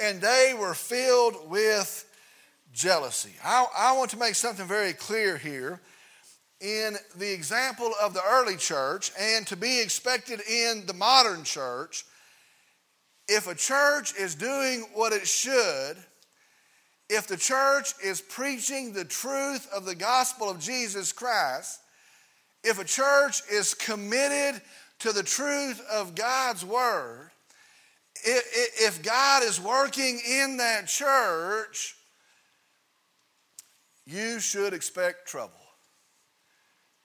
and 0.00 0.20
they 0.20 0.54
were 0.58 0.74
filled 0.74 1.50
with 1.50 2.08
jealousy. 2.72 3.32
I, 3.44 3.66
I, 3.76 3.92
want 3.92 4.10
to 4.10 4.18
make 4.18 4.34
something 4.34 4.66
very 4.66 4.92
clear 4.92 5.36
here. 5.36 5.80
In 6.60 6.96
the 7.16 7.32
example 7.32 7.92
of 8.00 8.14
the 8.14 8.22
early 8.24 8.56
church, 8.56 9.10
and 9.18 9.46
to 9.48 9.56
be 9.56 9.80
expected 9.80 10.40
in 10.48 10.86
the 10.86 10.94
modern 10.94 11.42
church, 11.44 12.04
if 13.28 13.46
a 13.46 13.54
church 13.54 14.14
is 14.18 14.34
doing 14.34 14.86
what 14.94 15.12
it 15.12 15.26
should, 15.26 15.96
if 17.08 17.26
the 17.26 17.36
church 17.36 17.92
is 18.02 18.20
preaching 18.20 18.92
the 18.92 19.04
truth 19.04 19.68
of 19.74 19.84
the 19.84 19.94
gospel 19.94 20.48
of 20.48 20.60
Jesus 20.60 21.12
Christ, 21.12 21.80
if 22.64 22.78
a 22.78 22.84
church 22.84 23.42
is 23.50 23.74
committed 23.74 24.62
to 25.00 25.12
the 25.12 25.22
truth 25.22 25.82
of 25.90 26.14
God's 26.14 26.64
word, 26.64 27.31
if 28.24 29.02
God 29.02 29.42
is 29.42 29.60
working 29.60 30.20
in 30.26 30.58
that 30.58 30.86
church, 30.86 31.96
you 34.06 34.40
should 34.40 34.72
expect 34.72 35.26
trouble. 35.26 35.52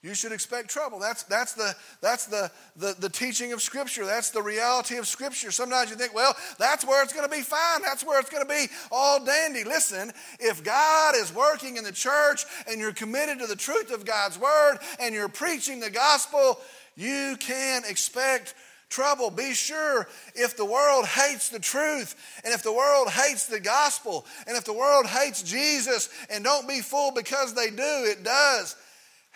You 0.00 0.14
should 0.14 0.30
expect 0.30 0.70
trouble. 0.70 1.00
That's, 1.00 1.24
that's, 1.24 1.54
the, 1.54 1.74
that's 2.00 2.26
the, 2.26 2.52
the, 2.76 2.94
the 3.00 3.08
teaching 3.08 3.52
of 3.52 3.60
Scripture. 3.60 4.06
That's 4.06 4.30
the 4.30 4.42
reality 4.42 4.96
of 4.96 5.08
Scripture. 5.08 5.50
Sometimes 5.50 5.90
you 5.90 5.96
think, 5.96 6.14
well, 6.14 6.36
that's 6.56 6.86
where 6.86 7.02
it's 7.02 7.12
going 7.12 7.28
to 7.28 7.34
be 7.34 7.42
fine. 7.42 7.82
That's 7.82 8.04
where 8.04 8.20
it's 8.20 8.30
going 8.30 8.46
to 8.46 8.48
be 8.48 8.66
all 8.92 9.24
dandy. 9.24 9.64
Listen, 9.64 10.12
if 10.38 10.62
God 10.62 11.16
is 11.16 11.34
working 11.34 11.78
in 11.78 11.84
the 11.84 11.90
church 11.90 12.44
and 12.68 12.80
you're 12.80 12.92
committed 12.92 13.40
to 13.40 13.48
the 13.48 13.56
truth 13.56 13.92
of 13.92 14.04
God's 14.04 14.38
Word 14.38 14.78
and 15.00 15.12
you're 15.12 15.28
preaching 15.28 15.80
the 15.80 15.90
gospel, 15.90 16.60
you 16.94 17.36
can 17.40 17.82
expect 17.88 18.54
trouble. 18.88 19.30
Be 19.30 19.54
sure 19.54 20.08
if 20.34 20.56
the 20.56 20.64
world 20.64 21.06
hates 21.06 21.48
the 21.48 21.58
truth 21.58 22.14
and 22.44 22.52
if 22.52 22.62
the 22.62 22.72
world 22.72 23.08
hates 23.08 23.46
the 23.46 23.60
gospel 23.60 24.26
and 24.46 24.56
if 24.56 24.64
the 24.64 24.72
world 24.72 25.06
hates 25.06 25.42
Jesus, 25.42 26.08
and 26.30 26.44
don't 26.44 26.68
be 26.68 26.80
fooled 26.80 27.14
because 27.14 27.54
they 27.54 27.70
do, 27.70 28.04
it 28.06 28.22
does 28.24 28.76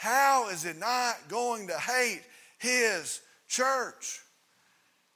how 0.03 0.49
is 0.49 0.65
it 0.65 0.79
not 0.81 1.15
going 1.29 1.69
to 1.69 1.79
hate 1.79 2.23
his 2.59 3.21
church? 3.47 4.21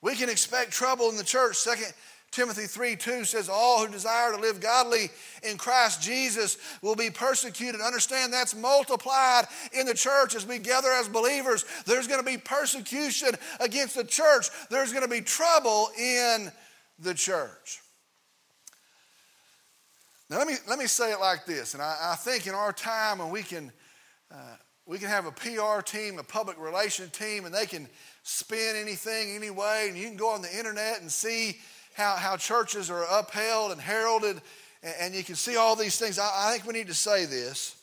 We 0.00 0.14
can 0.14 0.28
expect 0.28 0.70
trouble 0.70 1.10
in 1.10 1.16
the 1.16 1.24
church. 1.24 1.56
Second 1.56 1.92
Timothy 2.30 2.66
3 2.66 2.96
2 2.96 3.24
says, 3.24 3.48
All 3.48 3.84
who 3.84 3.90
desire 3.90 4.32
to 4.32 4.38
live 4.38 4.60
godly 4.60 5.10
in 5.42 5.56
Christ 5.56 6.02
Jesus 6.02 6.58
will 6.82 6.96
be 6.96 7.10
persecuted. 7.10 7.80
Understand 7.80 8.32
that's 8.32 8.54
multiplied 8.54 9.46
in 9.72 9.86
the 9.86 9.94
church 9.94 10.34
as 10.34 10.46
we 10.46 10.58
gather 10.58 10.92
as 10.92 11.08
believers. 11.08 11.64
There's 11.86 12.06
going 12.06 12.20
to 12.20 12.30
be 12.30 12.38
persecution 12.38 13.30
against 13.60 13.96
the 13.96 14.04
church, 14.04 14.48
there's 14.70 14.92
going 14.92 15.04
to 15.04 15.10
be 15.10 15.22
trouble 15.22 15.88
in 15.98 16.52
the 16.98 17.14
church. 17.14 17.80
Now, 20.28 20.38
let 20.38 20.48
me, 20.48 20.54
let 20.68 20.78
me 20.80 20.86
say 20.86 21.12
it 21.12 21.20
like 21.20 21.46
this, 21.46 21.74
and 21.74 21.82
I, 21.82 21.96
I 22.12 22.16
think 22.16 22.48
in 22.48 22.54
our 22.54 22.72
time 22.72 23.18
when 23.18 23.30
we 23.30 23.44
can 23.44 23.70
uh, 24.32 24.56
we 24.86 24.98
can 24.98 25.08
have 25.08 25.26
a 25.26 25.32
PR 25.32 25.82
team, 25.82 26.18
a 26.18 26.22
public 26.22 26.60
relation 26.60 27.10
team, 27.10 27.44
and 27.44 27.54
they 27.54 27.66
can 27.66 27.88
spin 28.22 28.76
anything 28.76 29.34
anyway. 29.34 29.86
And 29.88 29.98
you 29.98 30.06
can 30.06 30.16
go 30.16 30.30
on 30.30 30.42
the 30.42 30.56
internet 30.56 31.00
and 31.00 31.10
see 31.10 31.58
how, 31.96 32.16
how 32.16 32.36
churches 32.36 32.90
are 32.90 33.04
upheld 33.10 33.72
and 33.72 33.80
heralded, 33.80 34.42
and, 34.82 34.94
and 35.00 35.14
you 35.14 35.24
can 35.24 35.34
see 35.34 35.56
all 35.56 35.74
these 35.74 35.98
things. 35.98 36.18
I, 36.18 36.30
I 36.34 36.52
think 36.52 36.66
we 36.66 36.74
need 36.74 36.88
to 36.88 36.94
say 36.94 37.24
this. 37.24 37.74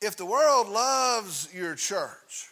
If 0.00 0.16
the 0.16 0.24
world 0.24 0.68
loves 0.68 1.48
your 1.52 1.74
church, 1.74 2.48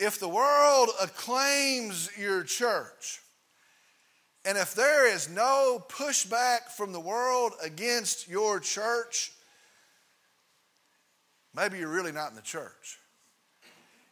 if 0.00 0.18
the 0.18 0.28
world 0.28 0.88
acclaims 1.00 2.10
your 2.18 2.42
church, 2.42 3.20
and 4.44 4.58
if 4.58 4.74
there 4.74 5.06
is 5.06 5.30
no 5.30 5.84
pushback 5.88 6.72
from 6.76 6.92
the 6.92 6.98
world 6.98 7.52
against 7.62 8.26
your 8.26 8.58
church, 8.58 9.30
maybe 11.54 11.78
you're 11.78 11.88
really 11.88 12.10
not 12.10 12.30
in 12.30 12.34
the 12.34 12.42
church. 12.42 12.98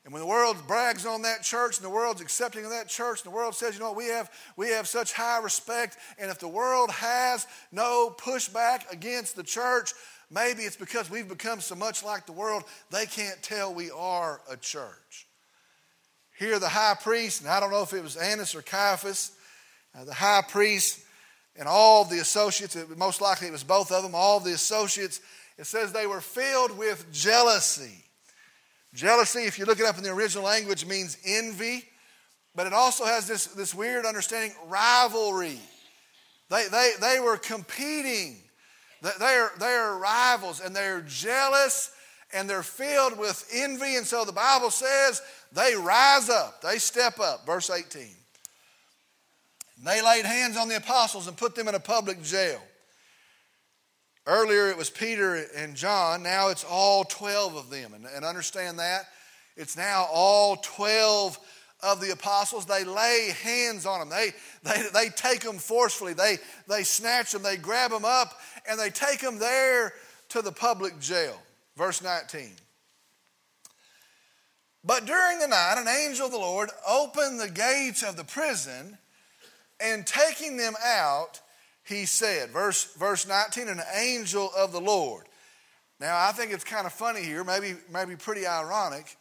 And 0.05 0.13
when 0.15 0.23
the 0.23 0.29
world 0.29 0.57
brags 0.67 1.05
on 1.05 1.23
that 1.23 1.43
church 1.43 1.77
and 1.77 1.85
the 1.85 1.91
world's 1.91 2.23
accepting 2.23 2.65
of 2.65 2.71
that 2.71 2.89
church 2.89 3.23
and 3.23 3.33
the 3.33 3.37
world 3.37 3.55
says, 3.55 3.75
you 3.75 3.81
know 3.81 3.89
what, 3.89 3.99
we 3.99 4.07
have, 4.07 4.31
we 4.57 4.69
have 4.71 4.89
such 4.89 5.13
high 5.13 5.41
respect, 5.41 5.99
and 6.19 6.31
if 6.31 6.39
the 6.39 6.49
world 6.49 6.91
has 6.91 7.47
no 7.71 8.15
pushback 8.19 8.91
against 8.91 9.37
the 9.37 9.43
church, 9.43 9.93
maybe 10.31 10.63
it's 10.63 10.77
because 10.77 11.11
we've 11.11 11.29
become 11.29 11.61
so 11.61 11.75
much 11.75 12.03
like 12.03 12.25
the 12.25 12.33
world, 12.33 12.65
they 12.91 13.05
can't 13.05 13.43
tell 13.43 13.75
we 13.75 13.91
are 13.91 14.41
a 14.51 14.57
church. 14.57 15.27
Here, 16.39 16.59
the 16.59 16.69
high 16.69 16.97
priest, 17.01 17.43
and 17.43 17.51
I 17.51 17.61
don't 17.61 17.71
know 17.71 17.83
if 17.83 17.93
it 17.93 18.03
was 18.03 18.17
Annas 18.17 18.55
or 18.55 18.63
Caiaphas, 18.63 19.33
uh, 19.95 20.05
the 20.05 20.15
high 20.15 20.43
priest 20.49 21.01
and 21.57 21.69
all 21.69 22.05
the 22.05 22.21
associates, 22.21 22.75
most 22.97 23.21
likely 23.21 23.49
it 23.49 23.53
was 23.53 23.65
both 23.65 23.93
of 23.93 24.03
them, 24.03 24.15
all 24.15 24.41
the 24.41 24.55
associates 24.55 25.21
it 25.59 25.67
says 25.67 25.93
they 25.93 26.07
were 26.07 26.23
filled 26.23 26.79
with 26.79 27.13
jealousy. 27.13 28.03
Jealousy, 28.95 29.45
if 29.45 29.59
you 29.59 29.65
look 29.65 29.79
it 29.79 29.87
up 29.87 29.99
in 29.99 30.05
the 30.05 30.11
original 30.11 30.45
language, 30.45 30.85
means 30.85 31.17
envy, 31.25 31.85
but 32.55 32.67
it 32.67 32.73
also 32.73 33.05
has 33.05 33.27
this, 33.27 33.47
this 33.47 33.75
weird 33.75 34.05
understanding 34.05 34.53
rivalry. 34.67 35.61
They, 36.49 36.67
they, 36.69 36.93
they 37.01 37.21
were 37.21 37.37
competing. 37.37 38.39
They're, 39.03 39.53
they're 39.59 39.95
rivals 39.95 40.61
and 40.61 40.75
they're 40.75 41.03
jealous 41.03 41.93
and 42.33 42.51
they're 42.51 42.65
filled 42.65 43.17
with 43.19 43.49
envy. 43.53 43.97
And 43.97 44.07
so 44.07 44.25
the 44.25 44.33
Bible 44.33 44.71
says 44.71 45.23
they 45.53 45.75
rise 45.77 46.29
up, 46.29 46.61
they 46.61 46.79
step 46.79 47.21
up. 47.21 47.47
Verse 47.47 47.71
18. 47.71 48.09
They 49.83 50.03
laid 50.03 50.27
hands 50.27 50.57
on 50.57 50.69
the 50.69 50.77
apostles 50.77 51.29
and 51.29 51.37
put 51.37 51.55
them 51.55 51.69
in 51.69 51.75
a 51.75 51.81
public 51.81 52.23
jail. 52.23 52.61
Earlier 54.27 54.69
it 54.69 54.77
was 54.77 54.91
Peter 54.91 55.47
and 55.57 55.75
John. 55.75 56.23
Now 56.23 56.49
it's 56.49 56.65
all 56.65 57.05
12 57.05 57.57
of 57.57 57.71
them. 57.71 57.95
And, 57.95 58.07
and 58.07 58.25
understand 58.25 58.79
that. 58.79 59.07
It's 59.57 59.77
now 59.77 60.07
all 60.13 60.57
12 60.57 61.39
of 61.83 62.01
the 62.01 62.13
apostles. 62.13 62.67
They 62.67 62.85
lay 62.85 63.35
hands 63.43 63.87
on 63.87 64.01
them. 64.01 64.09
They, 64.09 64.31
they, 64.63 64.83
they 64.93 65.09
take 65.09 65.41
them 65.41 65.59
forcefully. 65.59 66.13
They, 66.13 66.39
they 66.69 66.83
snatch 66.83 67.33
them. 67.33 67.43
They 67.43 67.57
grab 67.57 67.91
them 67.91 68.05
up 68.05 68.39
and 68.69 68.79
they 68.79 68.91
take 68.91 69.21
them 69.21 69.39
there 69.39 69.95
to 70.31 70.43
the 70.43 70.53
public 70.53 70.99
jail. 71.01 71.41
Verse 71.77 72.03
19. 72.03 72.51
But 74.85 75.05
during 75.05 75.39
the 75.39 75.49
night, 75.49 75.77
an 75.79 75.89
angel 75.89 76.27
of 76.27 76.33
the 76.33 76.39
Lord 76.39 76.71
opened 76.89 77.39
the 77.39 77.51
gates 77.51 78.03
of 78.03 78.17
the 78.17 78.25
prison 78.25 78.97
and 79.79 80.07
taking 80.07 80.57
them 80.57 80.75
out, 80.83 81.41
he 81.91 82.07
said. 82.07 82.51
Verse, 82.51 82.85
verse 82.95 83.27
19, 83.27 83.69
an 83.69 83.81
angel 83.95 84.51
of 84.57 84.73
the 84.73 84.81
Lord. 84.81 85.27
Now, 86.01 86.17
I 86.27 86.33
think 86.33 86.53
it's 86.53 86.65
kind 86.65 86.87
of 86.87 86.93
funny 86.93 87.23
here, 87.23 87.45
maybe, 87.45 87.75
maybe 87.93 88.17
pretty 88.17 88.47
ironic. 88.47 89.17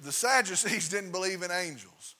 The 0.00 0.12
Sadducees 0.12 0.88
didn't 0.90 1.10
believe 1.10 1.42
in 1.42 1.50
angels. 1.50 2.14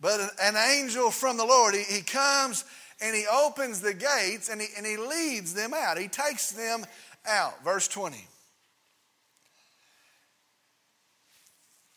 But 0.00 0.20
an, 0.42 0.56
angel 0.56 1.12
from 1.12 1.36
the 1.36 1.44
Lord, 1.44 1.74
he, 1.74 1.82
he 1.82 2.02
comes 2.02 2.64
and 3.00 3.14
he 3.14 3.24
opens 3.32 3.80
the 3.80 3.94
gates 3.94 4.48
and 4.48 4.60
he, 4.60 4.66
and 4.76 4.84
he 4.84 4.96
leads 4.96 5.54
them 5.54 5.72
out. 5.72 5.96
He 5.96 6.08
takes 6.08 6.50
them 6.50 6.84
out. 7.24 7.62
Verse 7.62 7.86
20. 7.86 8.16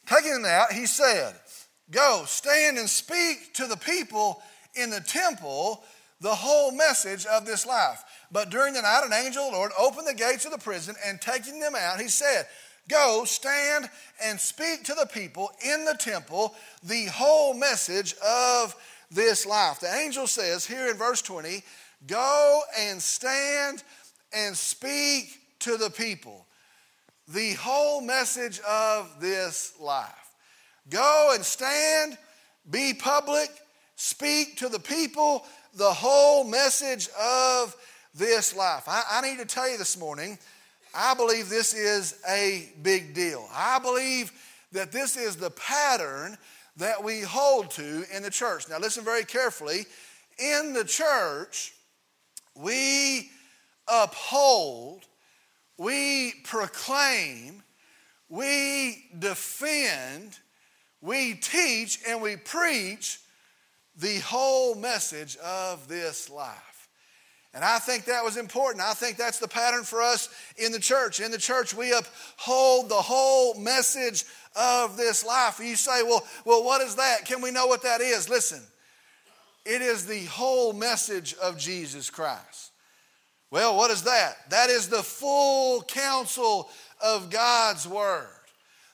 Taking 0.06 0.34
them 0.34 0.46
out, 0.46 0.72
he 0.72 0.86
said, 0.86 1.34
Go, 1.90 2.24
stand 2.28 2.78
and 2.78 2.88
speak 2.88 3.56
to 3.56 3.66
the 3.66 3.78
people 3.78 4.40
in 4.76 4.92
the 4.92 5.02
temple 5.02 5.84
the 6.22 6.36
whole 6.36 6.72
message 6.72 7.26
of 7.26 7.46
this 7.46 7.66
life. 7.66 8.04
But 8.32 8.50
during 8.50 8.74
the 8.74 8.82
night, 8.82 9.04
an 9.06 9.14
angel 9.14 9.52
Lord 9.52 9.72
opened 9.78 10.08
the 10.08 10.14
gates 10.14 10.46
of 10.46 10.52
the 10.52 10.58
prison 10.58 10.96
and 11.06 11.22
taking 11.22 11.60
them 11.60 11.76
out, 11.76 12.00
he 12.00 12.08
said, 12.08 12.48
Go, 12.88 13.24
stand 13.26 13.90
and 14.24 14.40
speak 14.40 14.84
to 14.84 14.94
the 14.94 15.08
people 15.08 15.50
in 15.66 15.86
the 15.86 15.96
temple 16.00 16.54
the 16.84 17.06
whole 17.06 17.54
message 17.54 18.14
of 18.24 18.76
this 19.10 19.46
life. 19.46 19.80
The 19.80 19.94
angel 19.94 20.28
says 20.28 20.66
here 20.66 20.90
in 20.90 20.98
verse 20.98 21.22
20, 21.22 21.64
Go 22.08 22.62
and 22.80 23.02
stand 23.02 23.84
and 24.34 24.56
speak 24.56 25.40
to 25.60 25.78
the 25.78 25.90
people 25.90 26.46
the 27.28 27.54
whole 27.54 28.02
message 28.02 28.60
of 28.60 29.20
this 29.20 29.74
life. 29.80 30.36
Go 30.90 31.32
and 31.34 31.44
stand, 31.44 32.18
be 32.70 32.94
public, 32.94 33.50
speak 33.96 34.58
to 34.58 34.70
the 34.70 34.80
people 34.80 35.44
the 35.76 35.92
whole 35.92 36.46
message 36.46 37.10
of 37.20 37.76
this 38.14 38.56
life. 38.56 38.84
I, 38.88 39.04
I, 39.12 39.22
need 39.22 39.40
to 39.40 39.46
tell 39.46 39.70
you 39.70 39.78
this 39.78 40.00
morning, 40.00 40.40
I 40.94 41.14
believe 41.14 41.50
this 41.50 41.74
is 41.74 42.20
a 42.30 42.70
big 42.82 43.14
deal. 43.14 43.48
I 43.54 43.80
believe 43.80 44.32
that 44.72 44.94
this 44.94 45.18
is 45.18 45.36
the 45.36 45.50
pattern 45.52 46.38
that 46.78 47.04
we 47.04 47.22
hold 47.22 47.72
to 47.72 48.06
in 48.14 48.24
the 48.24 48.30
church. 48.30 48.70
Now, 48.70 48.80
listen 48.80 49.04
very 49.04 49.26
carefully. 49.26 49.86
In 50.40 50.74
the 50.74 50.86
church, 50.86 51.74
we 52.56 53.32
uphold, 53.88 55.04
we 55.78 56.36
proclaim, 56.46 57.64
we 58.30 59.06
defend, 59.20 60.40
we 61.02 61.36
teach, 61.36 62.00
and 62.08 62.22
we 62.22 62.38
preach 62.38 63.20
the 63.98 64.20
whole 64.20 64.76
message 64.76 65.38
of 65.38 65.88
this 65.88 66.30
life. 66.30 66.90
And 67.54 67.64
I 67.64 67.80
think 67.80 68.06
that 68.06 68.24
was 68.24 68.36
important. 68.36 68.84
I 68.84 68.94
think 68.94 69.16
that's 69.16 69.40
the 69.40 69.48
pattern 69.48 69.84
for 69.84 70.02
us 70.02 70.28
in 70.58 70.74
the 70.74 70.80
church. 70.80 71.22
In 71.22 71.32
the 71.32 71.38
church, 71.38 71.74
we 71.74 71.94
uphold 71.94 72.90
the 72.90 72.96
whole 72.96 73.58
message 73.58 74.26
of 74.58 74.98
this 74.98 75.26
life. 75.26 75.60
You 75.64 75.78
say, 75.78 76.04
well, 76.04 76.28
well, 76.44 76.66
what 76.66 76.82
is 76.82 76.96
that? 76.96 77.24
Can 77.24 77.42
we 77.42 77.52
know 77.52 77.66
what 77.68 77.84
that 77.84 78.02
is? 78.02 78.28
Listen, 78.28 78.62
it 79.66 79.82
is 79.82 80.06
the 80.06 80.26
whole 80.26 80.74
message 80.74 81.34
of 81.36 81.58
Jesus 81.58 82.10
Christ. 82.10 82.72
Well, 83.52 83.78
what 83.78 83.90
is 83.90 84.02
that? 84.04 84.50
That 84.50 84.70
is 84.70 84.90
the 84.90 85.04
full 85.04 85.82
counsel 85.84 86.70
of 87.02 87.30
God's 87.30 87.88
Word. 87.88 88.28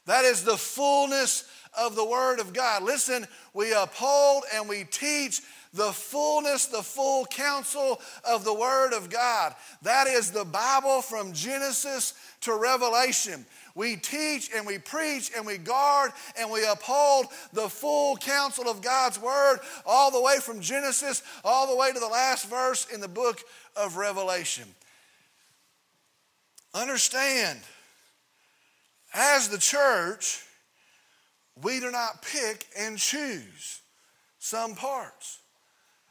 That 0.05 0.23
is 0.23 0.43
the 0.43 0.57
fullness 0.57 1.49
of 1.77 1.95
the 1.95 2.05
Word 2.05 2.39
of 2.39 2.53
God. 2.53 2.83
Listen, 2.83 3.25
we 3.53 3.73
uphold 3.73 4.43
and 4.53 4.67
we 4.67 4.83
teach 4.83 5.41
the 5.73 5.91
fullness, 5.93 6.65
the 6.65 6.83
full 6.83 7.25
counsel 7.25 8.01
of 8.25 8.43
the 8.43 8.53
Word 8.53 8.93
of 8.93 9.09
God. 9.09 9.55
That 9.83 10.07
is 10.07 10.31
the 10.31 10.43
Bible 10.43 11.01
from 11.01 11.31
Genesis 11.31 12.13
to 12.41 12.53
Revelation. 12.55 13.45
We 13.73 13.95
teach 13.95 14.49
and 14.53 14.67
we 14.67 14.79
preach 14.79 15.31
and 15.35 15.45
we 15.45 15.57
guard 15.57 16.11
and 16.37 16.51
we 16.51 16.65
uphold 16.65 17.27
the 17.53 17.69
full 17.69 18.17
counsel 18.17 18.69
of 18.69 18.81
God's 18.81 19.19
Word 19.19 19.59
all 19.85 20.11
the 20.11 20.21
way 20.21 20.39
from 20.41 20.59
Genesis 20.59 21.23
all 21.45 21.67
the 21.67 21.75
way 21.75 21.93
to 21.93 21.99
the 21.99 22.07
last 22.07 22.49
verse 22.49 22.85
in 22.93 22.99
the 22.99 23.07
book 23.07 23.39
of 23.77 23.95
Revelation. 23.95 24.65
Understand, 26.73 27.59
as 29.13 29.49
the 29.49 29.57
church, 29.57 30.45
we 31.61 31.79
do 31.79 31.91
not 31.91 32.21
pick 32.21 32.65
and 32.77 32.97
choose 32.97 33.81
some 34.39 34.75
parts. 34.75 35.39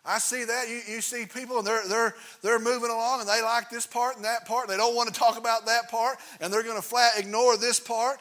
I 0.05 0.19
see 0.19 0.45
that. 0.45 0.69
You, 0.69 0.81
you 0.95 1.01
see 1.01 1.27
people 1.27 1.59
and 1.59 1.67
they're, 1.67 1.87
they're, 1.87 2.15
they're 2.43 2.59
moving 2.59 2.91
along 2.91 3.21
and 3.21 3.29
they 3.29 3.43
like 3.43 3.69
this 3.69 3.87
part 3.87 4.17
and 4.17 4.25
that 4.25 4.47
part. 4.47 4.65
And 4.65 4.73
they 4.73 4.77
don't 4.77 4.95
want 4.95 5.13
to 5.13 5.19
talk 5.19 5.37
about 5.37 5.67
that 5.67 5.91
part 5.91 6.17
and 6.41 6.53
they're 6.53 6.63
going 6.63 6.77
to 6.77 6.83
flat 6.83 7.19
ignore 7.19 7.57
this 7.57 7.79
part. 7.79 8.19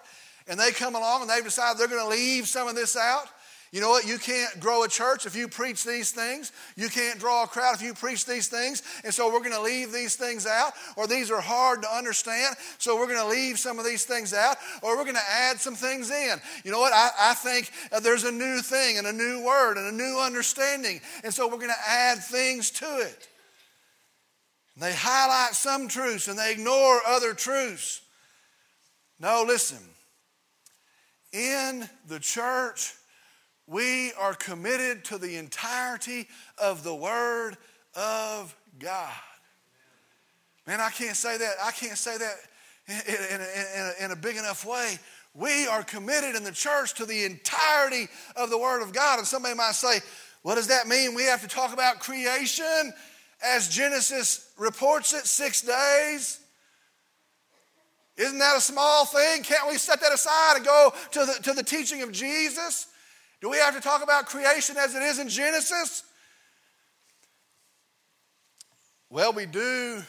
And 0.48 0.60
they 0.60 0.72
come 0.72 0.96
along 0.96 1.22
and 1.22 1.30
they've 1.30 1.44
decided 1.44 1.80
they're 1.80 1.88
going 1.88 2.04
to 2.04 2.10
leave 2.10 2.48
some 2.48 2.68
of 2.68 2.76
this 2.76 2.98
out. 2.98 3.28
You 3.72 3.82
know 3.82 3.90
what? 3.90 4.08
You 4.08 4.18
can't 4.18 4.60
grow 4.60 4.84
a 4.84 4.88
church 4.88 5.28
if 5.28 5.36
you 5.36 5.48
preach 5.48 5.84
these 5.84 6.12
things. 6.12 6.52
You 6.76 6.90
can't 6.90 7.20
draw 7.20 7.44
a 7.44 7.48
crowd 7.48 7.76
if 7.76 7.84
you 7.84 7.94
preach 7.94 8.26
these 8.26 8.48
things. 8.48 8.82
And 9.04 9.14
so 9.14 9.32
we're 9.32 9.40
going 9.40 9.52
to 9.52 9.62
leave 9.62 9.92
these 9.92 10.16
things 10.16 10.48
out, 10.48 10.74
or 10.96 11.06
these 11.06 11.30
are 11.30 11.40
hard 11.40 11.84
to 11.84 11.96
understand. 11.96 12.56
So 12.80 12.98
we're 12.98 13.06
going 13.06 13.20
to 13.20 13.28
leave 13.28 13.60
some 13.60 13.78
of 13.78 13.86
these 13.86 14.06
things 14.06 14.34
out, 14.34 14.58
or 14.82 14.98
we're 14.98 15.04
going 15.04 15.16
to 15.16 15.32
add 15.32 15.60
some 15.60 15.76
things 15.76 16.10
in. 16.10 16.42
You 16.64 16.72
know 16.72 16.80
what? 16.80 16.94
I, 16.94 17.10
I 17.20 17.34
think 17.36 17.72
uh, 17.92 18.00
there's 18.00 18.24
a 18.24 18.32
new 18.32 18.60
thing 18.62 18.98
and 18.98 19.06
a 19.06 19.14
new 19.14 19.46
word 19.46 19.78
and 19.78 19.88
a 19.88 19.96
new 19.96 20.20
understanding. 20.20 21.00
And 21.24 21.32
so 21.32 21.48
we're 21.48 21.58
going 21.58 21.68
to 21.70 21.90
add 21.90 22.24
things 22.24 22.72
to 22.72 22.86
it. 22.86 23.28
They 24.78 24.94
highlight 24.94 25.54
some 25.54 25.90
truths 25.90 26.28
and 26.28 26.40
they 26.40 26.54
ignore 26.54 27.02
other 27.06 27.34
truths. 27.34 28.02
No, 29.20 29.44
listen. 29.46 29.78
In 31.34 31.88
the 32.08 32.20
church, 32.20 32.94
we 33.70 34.12
are 34.14 34.34
committed 34.34 35.06
to 35.06 35.20
the 35.20 35.38
entirety 35.38 36.28
of 36.58 36.84
the 36.84 36.96
Word 36.96 37.56
of 37.96 38.56
God. 38.80 39.14
Man, 40.66 40.82
I 40.82 40.90
can't 40.90 41.16
say 41.16 41.38
that. 41.38 41.54
I 41.64 41.72
can't 41.72 41.98
say 41.98 42.18
that 42.18 42.36
in, 42.88 42.96
in, 43.36 43.42
in, 43.42 44.06
in, 44.06 44.12
a 44.12 44.16
big 44.16 44.38
enough 44.38 44.66
way. 44.66 44.98
We 45.36 45.68
are 45.68 45.84
committed 45.84 46.36
in 46.36 46.44
the 46.44 46.52
church 46.52 46.96
to 46.96 47.06
the 47.06 47.26
entirety 47.26 48.08
of 48.36 48.50
the 48.50 48.58
Word 48.58 48.82
of 48.82 48.92
God. 48.92 49.20
And 49.20 49.28
somebody 49.28 49.54
might 49.56 49.76
say, 49.76 50.00
what 50.42 50.56
does 50.56 50.68
that 50.68 50.88
mean? 50.88 51.14
We 51.14 51.24
have 51.24 51.42
to 51.42 51.48
talk 51.48 51.72
about 51.72 52.00
creation 52.00 52.92
as 53.44 53.70
Genesis 53.70 54.52
reports 54.58 55.14
it, 55.14 55.26
six 55.28 55.62
days. 55.62 56.40
Isn't 58.18 58.40
that 58.40 58.58
a 58.58 58.62
small 58.62 59.06
thing? 59.06 59.44
Can't 59.44 59.70
we 59.70 59.78
set 59.78 60.02
that 60.02 60.12
aside 60.12 60.58
and 60.58 60.66
go 60.66 60.92
to 61.12 61.20
the, 61.20 61.34
to 61.44 61.54
the 61.54 61.64
teaching 61.64 62.02
of 62.02 62.12
Jesus? 62.12 62.88
Do 63.42 63.50
we 63.50 63.58
have 63.58 63.76
to 63.76 63.82
talk 63.82 64.04
about 64.04 64.26
creation 64.26 64.76
as 64.78 64.96
it 64.96 65.02
is 65.02 65.20
in 65.20 65.30
Genesis? 65.30 66.04
Well, 69.10 69.34
we 69.34 69.46
do 69.46 70.04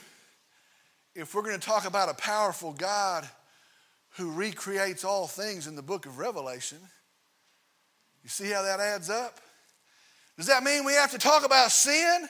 if 1.14 1.34
we're 1.34 1.42
going 1.42 1.58
to 1.58 1.66
talk 1.66 1.86
about 1.86 2.08
a 2.08 2.14
powerful 2.14 2.72
God 2.72 3.28
who 4.16 4.30
recreates 4.30 5.04
all 5.04 5.26
things 5.26 5.66
in 5.66 5.76
the 5.76 5.82
book 5.82 6.06
of 6.06 6.18
Revelation. 6.18 6.78
You 8.22 8.28
see 8.28 8.50
how 8.50 8.62
that 8.62 8.80
adds 8.80 9.08
up? 9.08 9.38
Does 10.36 10.46
that 10.46 10.62
mean 10.62 10.84
we 10.84 10.92
have 10.94 11.10
to 11.12 11.18
talk 11.18 11.44
about 11.44 11.70
sin? 11.70 12.28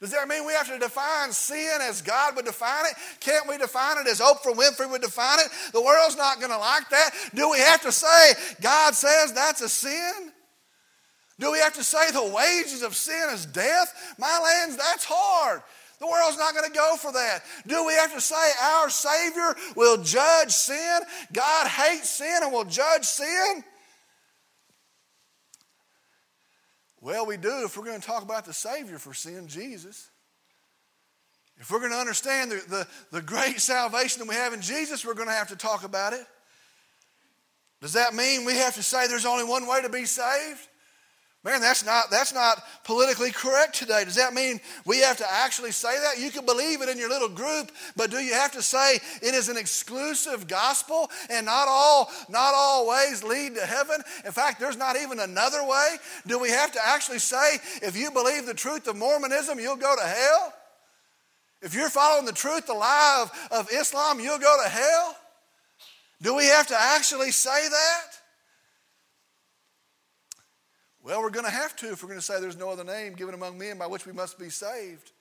Does 0.00 0.12
that 0.12 0.28
mean 0.28 0.46
we 0.46 0.52
have 0.54 0.68
to 0.68 0.78
define 0.78 1.30
sin 1.30 1.78
as 1.82 2.00
God 2.00 2.34
would 2.34 2.46
define 2.46 2.86
it? 2.86 2.94
Can't 3.20 3.46
we 3.48 3.58
define 3.58 3.98
it 3.98 4.06
as 4.06 4.20
Oprah 4.20 4.54
Winfrey 4.54 4.90
would 4.90 5.02
define 5.02 5.40
it? 5.40 5.48
The 5.72 5.82
world's 5.82 6.16
not 6.16 6.38
going 6.38 6.50
to 6.50 6.58
like 6.58 6.88
that. 6.88 7.10
Do 7.34 7.50
we 7.50 7.58
have 7.58 7.82
to 7.82 7.92
say 7.92 8.32
God 8.62 8.94
says 8.94 9.32
that's 9.34 9.60
a 9.60 9.68
sin? 9.68 10.32
Do 11.40 11.50
we 11.50 11.58
have 11.58 11.74
to 11.74 11.84
say 11.84 12.10
the 12.10 12.22
wages 12.22 12.82
of 12.82 12.94
sin 12.94 13.30
is 13.32 13.46
death? 13.46 14.14
My 14.18 14.38
lands, 14.38 14.76
that's 14.76 15.06
hard. 15.08 15.62
The 15.98 16.06
world's 16.06 16.36
not 16.36 16.54
going 16.54 16.70
to 16.70 16.76
go 16.76 16.96
for 16.96 17.12
that. 17.12 17.42
Do 17.66 17.84
we 17.86 17.94
have 17.94 18.12
to 18.14 18.20
say 18.20 18.50
our 18.62 18.90
Savior 18.90 19.54
will 19.74 20.02
judge 20.02 20.50
sin? 20.50 21.00
God 21.32 21.66
hates 21.66 22.10
sin 22.10 22.40
and 22.42 22.52
will 22.52 22.64
judge 22.64 23.04
sin? 23.04 23.64
Well, 27.00 27.24
we 27.24 27.38
do 27.38 27.64
if 27.64 27.76
we're 27.76 27.86
going 27.86 28.00
to 28.00 28.06
talk 28.06 28.22
about 28.22 28.44
the 28.44 28.52
Savior 28.52 28.98
for 28.98 29.14
sin, 29.14 29.48
Jesus. 29.48 30.10
If 31.58 31.70
we're 31.70 31.80
going 31.80 31.92
to 31.92 31.98
understand 31.98 32.50
the, 32.50 32.62
the, 32.68 32.86
the 33.12 33.22
great 33.22 33.60
salvation 33.60 34.20
that 34.20 34.28
we 34.28 34.34
have 34.34 34.52
in 34.52 34.60
Jesus, 34.60 35.06
we're 35.06 35.14
going 35.14 35.28
to 35.28 35.34
have 35.34 35.48
to 35.48 35.56
talk 35.56 35.84
about 35.84 36.12
it. 36.12 36.24
Does 37.80 37.94
that 37.94 38.14
mean 38.14 38.44
we 38.44 38.56
have 38.56 38.74
to 38.74 38.82
say 38.82 39.06
there's 39.06 39.24
only 39.24 39.44
one 39.44 39.66
way 39.66 39.80
to 39.80 39.88
be 39.88 40.04
saved? 40.04 40.68
Man, 41.42 41.62
that's 41.62 41.86
not, 41.86 42.10
that's 42.10 42.34
not 42.34 42.62
politically 42.84 43.30
correct 43.30 43.74
today. 43.74 44.04
Does 44.04 44.16
that 44.16 44.34
mean 44.34 44.60
we 44.84 44.98
have 44.98 45.16
to 45.16 45.26
actually 45.26 45.72
say 45.72 45.98
that? 45.98 46.20
You 46.20 46.30
can 46.30 46.44
believe 46.44 46.82
it 46.82 46.90
in 46.90 46.98
your 46.98 47.08
little 47.08 47.30
group, 47.30 47.72
but 47.96 48.10
do 48.10 48.18
you 48.18 48.34
have 48.34 48.52
to 48.52 48.62
say 48.62 48.96
it 49.22 49.34
is 49.34 49.48
an 49.48 49.56
exclusive 49.56 50.46
gospel 50.48 51.10
and 51.30 51.46
not 51.46 51.66
all, 51.66 52.10
not 52.28 52.52
all 52.54 52.86
ways 52.86 53.24
lead 53.24 53.54
to 53.54 53.64
heaven? 53.64 54.02
In 54.26 54.32
fact, 54.32 54.60
there's 54.60 54.76
not 54.76 54.96
even 54.96 55.18
another 55.18 55.64
way. 55.66 55.96
Do 56.26 56.38
we 56.38 56.50
have 56.50 56.72
to 56.72 56.80
actually 56.86 57.20
say 57.20 57.54
if 57.80 57.96
you 57.96 58.10
believe 58.10 58.44
the 58.44 58.52
truth 58.52 58.86
of 58.86 58.96
Mormonism, 58.96 59.58
you'll 59.58 59.76
go 59.76 59.96
to 59.96 60.06
hell? 60.06 60.52
If 61.62 61.74
you're 61.74 61.88
following 61.88 62.26
the 62.26 62.32
truth, 62.32 62.66
the 62.66 62.74
lie 62.74 63.22
of, 63.22 63.60
of 63.60 63.68
Islam, 63.72 64.20
you'll 64.20 64.38
go 64.38 64.58
to 64.62 64.68
hell? 64.68 65.16
Do 66.20 66.36
we 66.36 66.44
have 66.44 66.66
to 66.66 66.76
actually 66.78 67.30
say 67.30 67.66
that? 67.66 68.19
Well, 71.02 71.22
we're 71.22 71.30
going 71.30 71.46
to 71.46 71.50
have 71.50 71.74
to 71.76 71.92
if 71.92 72.02
we're 72.02 72.08
going 72.08 72.20
to 72.20 72.24
say 72.24 72.40
there's 72.40 72.58
no 72.58 72.70
other 72.70 72.84
name 72.84 73.14
given 73.14 73.34
among 73.34 73.58
men 73.58 73.78
by 73.78 73.86
which 73.86 74.06
we 74.06 74.12
must 74.12 74.38
be 74.38 74.50
saved. 74.50 75.12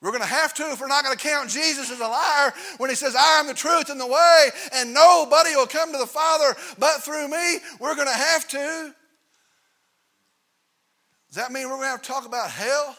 We're 0.00 0.10
going 0.10 0.22
to 0.22 0.28
have 0.28 0.52
to 0.54 0.64
if 0.70 0.80
we're 0.80 0.88
not 0.88 1.04
going 1.04 1.16
to 1.16 1.22
count 1.22 1.48
Jesus 1.48 1.90
as 1.90 2.00
a 2.00 2.06
liar 2.06 2.52
when 2.78 2.90
he 2.90 2.96
says, 2.96 3.14
I 3.14 3.38
am 3.38 3.46
the 3.46 3.54
truth 3.54 3.88
and 3.88 4.00
the 4.00 4.06
way, 4.06 4.48
and 4.74 4.92
nobody 4.92 5.54
will 5.54 5.66
come 5.66 5.92
to 5.92 5.98
the 5.98 6.06
Father 6.06 6.56
but 6.78 7.02
through 7.02 7.28
me. 7.28 7.58
We're 7.78 7.94
going 7.94 8.08
to 8.08 8.14
have 8.14 8.48
to. 8.48 8.94
Does 11.28 11.36
that 11.36 11.52
mean 11.52 11.64
we're 11.64 11.76
going 11.76 11.86
to 11.86 11.90
have 11.90 12.02
to 12.02 12.08
talk 12.08 12.26
about 12.26 12.50
hell? 12.50 12.96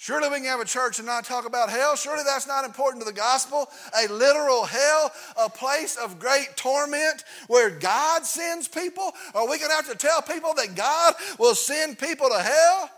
Surely 0.00 0.28
we 0.28 0.36
can 0.36 0.44
have 0.44 0.60
a 0.60 0.64
church 0.64 1.00
and 1.00 1.06
not 1.06 1.24
talk 1.24 1.44
about 1.44 1.70
hell. 1.70 1.96
Surely 1.96 2.22
that's 2.24 2.46
not 2.46 2.64
important 2.64 3.02
to 3.02 3.04
the 3.04 3.12
gospel. 3.12 3.68
A 4.00 4.06
literal 4.06 4.64
hell, 4.64 5.10
a 5.36 5.50
place 5.50 5.96
of 5.96 6.20
great 6.20 6.50
torment 6.54 7.24
where 7.48 7.68
God 7.68 8.24
sends 8.24 8.68
people. 8.68 9.10
Are 9.34 9.48
we 9.48 9.58
going 9.58 9.70
to 9.70 9.74
have 9.74 9.90
to 9.90 9.96
tell 9.96 10.22
people 10.22 10.54
that 10.54 10.76
God 10.76 11.14
will 11.40 11.56
send 11.56 11.98
people 11.98 12.28
to 12.28 12.40
hell? 12.40 12.90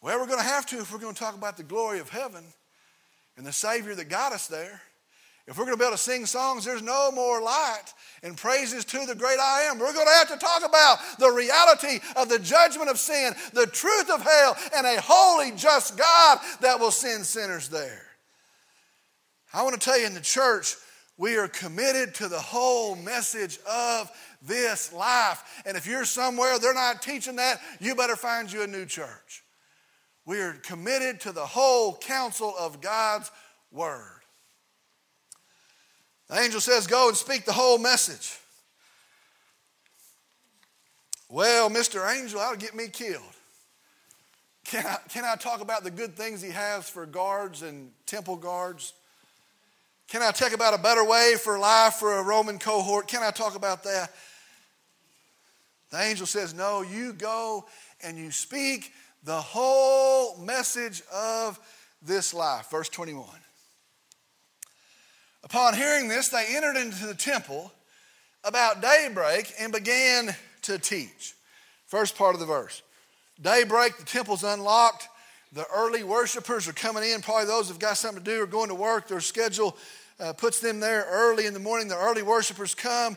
Well, 0.00 0.18
we're 0.18 0.26
going 0.26 0.38
to 0.38 0.44
have 0.44 0.64
to 0.66 0.78
if 0.78 0.90
we're 0.90 0.98
going 0.98 1.14
to 1.14 1.20
talk 1.20 1.36
about 1.36 1.58
the 1.58 1.64
glory 1.64 1.98
of 1.98 2.08
heaven 2.08 2.42
and 3.36 3.44
the 3.44 3.52
Savior 3.52 3.94
that 3.96 4.08
got 4.08 4.32
us 4.32 4.46
there. 4.46 4.80
If 5.50 5.58
we're 5.58 5.64
going 5.64 5.76
to 5.76 5.82
be 5.82 5.84
able 5.84 5.96
to 5.96 6.02
sing 6.02 6.26
songs, 6.26 6.64
there's 6.64 6.80
no 6.80 7.10
more 7.10 7.42
light 7.42 7.92
and 8.22 8.36
praises 8.36 8.84
to 8.84 9.04
the 9.04 9.16
great 9.16 9.40
I 9.40 9.62
am. 9.62 9.80
We're 9.80 9.92
going 9.92 10.06
to 10.06 10.12
have 10.12 10.28
to 10.28 10.36
talk 10.36 10.64
about 10.64 10.98
the 11.18 11.28
reality 11.28 11.98
of 12.14 12.28
the 12.28 12.38
judgment 12.38 12.88
of 12.88 13.00
sin, 13.00 13.32
the 13.52 13.66
truth 13.66 14.08
of 14.10 14.22
hell, 14.22 14.56
and 14.76 14.86
a 14.86 15.00
holy, 15.00 15.50
just 15.56 15.98
God 15.98 16.38
that 16.60 16.78
will 16.78 16.92
send 16.92 17.26
sinners 17.26 17.68
there. 17.68 18.06
I 19.52 19.64
want 19.64 19.74
to 19.74 19.84
tell 19.84 19.98
you 19.98 20.06
in 20.06 20.14
the 20.14 20.20
church, 20.20 20.76
we 21.18 21.36
are 21.36 21.48
committed 21.48 22.14
to 22.14 22.28
the 22.28 22.38
whole 22.38 22.94
message 22.94 23.58
of 23.68 24.08
this 24.40 24.92
life. 24.92 25.62
And 25.66 25.76
if 25.76 25.84
you're 25.84 26.04
somewhere 26.04 26.60
they're 26.60 26.74
not 26.74 27.02
teaching 27.02 27.36
that, 27.36 27.60
you 27.80 27.96
better 27.96 28.14
find 28.14 28.52
you 28.52 28.62
a 28.62 28.68
new 28.68 28.86
church. 28.86 29.42
We 30.24 30.40
are 30.42 30.52
committed 30.52 31.18
to 31.22 31.32
the 31.32 31.44
whole 31.44 31.96
counsel 31.96 32.54
of 32.56 32.80
God's 32.80 33.32
word. 33.72 34.19
The 36.30 36.38
angel 36.38 36.60
says, 36.60 36.86
Go 36.86 37.08
and 37.08 37.16
speak 37.16 37.44
the 37.44 37.52
whole 37.52 37.76
message. 37.76 38.38
Well, 41.28 41.68
Mr. 41.68 42.08
Angel, 42.16 42.38
that'll 42.38 42.56
get 42.56 42.74
me 42.74 42.88
killed. 42.88 43.22
Can 44.64 44.86
I, 44.86 44.96
can 45.08 45.24
I 45.24 45.34
talk 45.34 45.60
about 45.60 45.82
the 45.82 45.90
good 45.90 46.16
things 46.16 46.40
he 46.40 46.50
has 46.50 46.88
for 46.88 47.04
guards 47.04 47.62
and 47.62 47.90
temple 48.06 48.36
guards? 48.36 48.92
Can 50.08 50.22
I 50.22 50.30
talk 50.30 50.52
about 50.52 50.72
a 50.72 50.78
better 50.78 51.04
way 51.04 51.34
for 51.36 51.58
life 51.58 51.94
for 51.94 52.18
a 52.18 52.22
Roman 52.22 52.58
cohort? 52.58 53.08
Can 53.08 53.22
I 53.22 53.30
talk 53.30 53.56
about 53.56 53.82
that? 53.84 54.12
The 55.90 56.00
angel 56.00 56.26
says, 56.26 56.54
No, 56.54 56.82
you 56.82 57.12
go 57.12 57.66
and 58.02 58.16
you 58.16 58.30
speak 58.30 58.92
the 59.24 59.40
whole 59.40 60.36
message 60.38 61.02
of 61.12 61.58
this 62.02 62.32
life. 62.32 62.70
Verse 62.70 62.88
21. 62.88 63.39
Upon 65.42 65.74
hearing 65.74 66.08
this, 66.08 66.28
they 66.28 66.54
entered 66.54 66.76
into 66.76 67.06
the 67.06 67.14
temple, 67.14 67.72
about 68.44 68.80
daybreak 68.80 69.52
and 69.58 69.72
began 69.72 70.34
to 70.62 70.78
teach. 70.78 71.34
First 71.86 72.16
part 72.16 72.34
of 72.34 72.40
the 72.40 72.46
verse. 72.46 72.82
Daybreak, 73.40 73.98
the 73.98 74.04
temple's 74.04 74.44
unlocked. 74.44 75.08
The 75.52 75.66
early 75.74 76.04
worshipers 76.04 76.68
are 76.68 76.72
coming 76.72 77.02
in. 77.02 77.22
Probably 77.22 77.46
those 77.46 77.68
who've 77.68 77.78
got 77.78 77.96
something 77.96 78.22
to 78.22 78.30
do 78.30 78.42
or 78.42 78.46
going 78.46 78.68
to 78.68 78.74
work. 78.74 79.08
Their 79.08 79.20
schedule 79.20 79.76
uh, 80.18 80.32
puts 80.32 80.60
them 80.60 80.80
there 80.80 81.06
early 81.10 81.46
in 81.46 81.54
the 81.54 81.60
morning. 81.60 81.88
The 81.88 81.96
early 81.96 82.22
worshipers 82.22 82.74
come. 82.74 83.16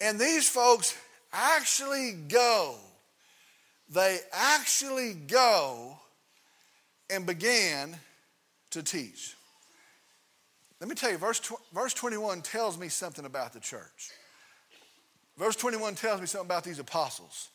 And 0.00 0.18
these 0.18 0.48
folks 0.48 0.96
actually 1.32 2.12
go. 2.28 2.74
They 3.88 4.18
actually 4.32 5.14
go 5.14 5.96
and 7.08 7.24
began 7.24 7.96
to 8.70 8.82
teach. 8.82 9.35
Let 10.80 10.88
me 10.88 10.94
tell 10.94 11.10
you, 11.10 11.18
verse, 11.18 11.40
verse 11.72 11.94
21 11.94 12.42
tells 12.42 12.78
me 12.78 12.88
something 12.88 13.24
about 13.24 13.52
the 13.52 13.60
church. 13.60 14.10
Verse 15.38 15.56
21 15.56 15.94
tells 15.94 16.20
me 16.20 16.26
something 16.26 16.46
about 16.46 16.64
these 16.64 16.78
apostles. 16.78 17.48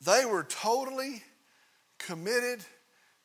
They 0.00 0.24
were 0.24 0.44
totally 0.44 1.22
committed 1.98 2.64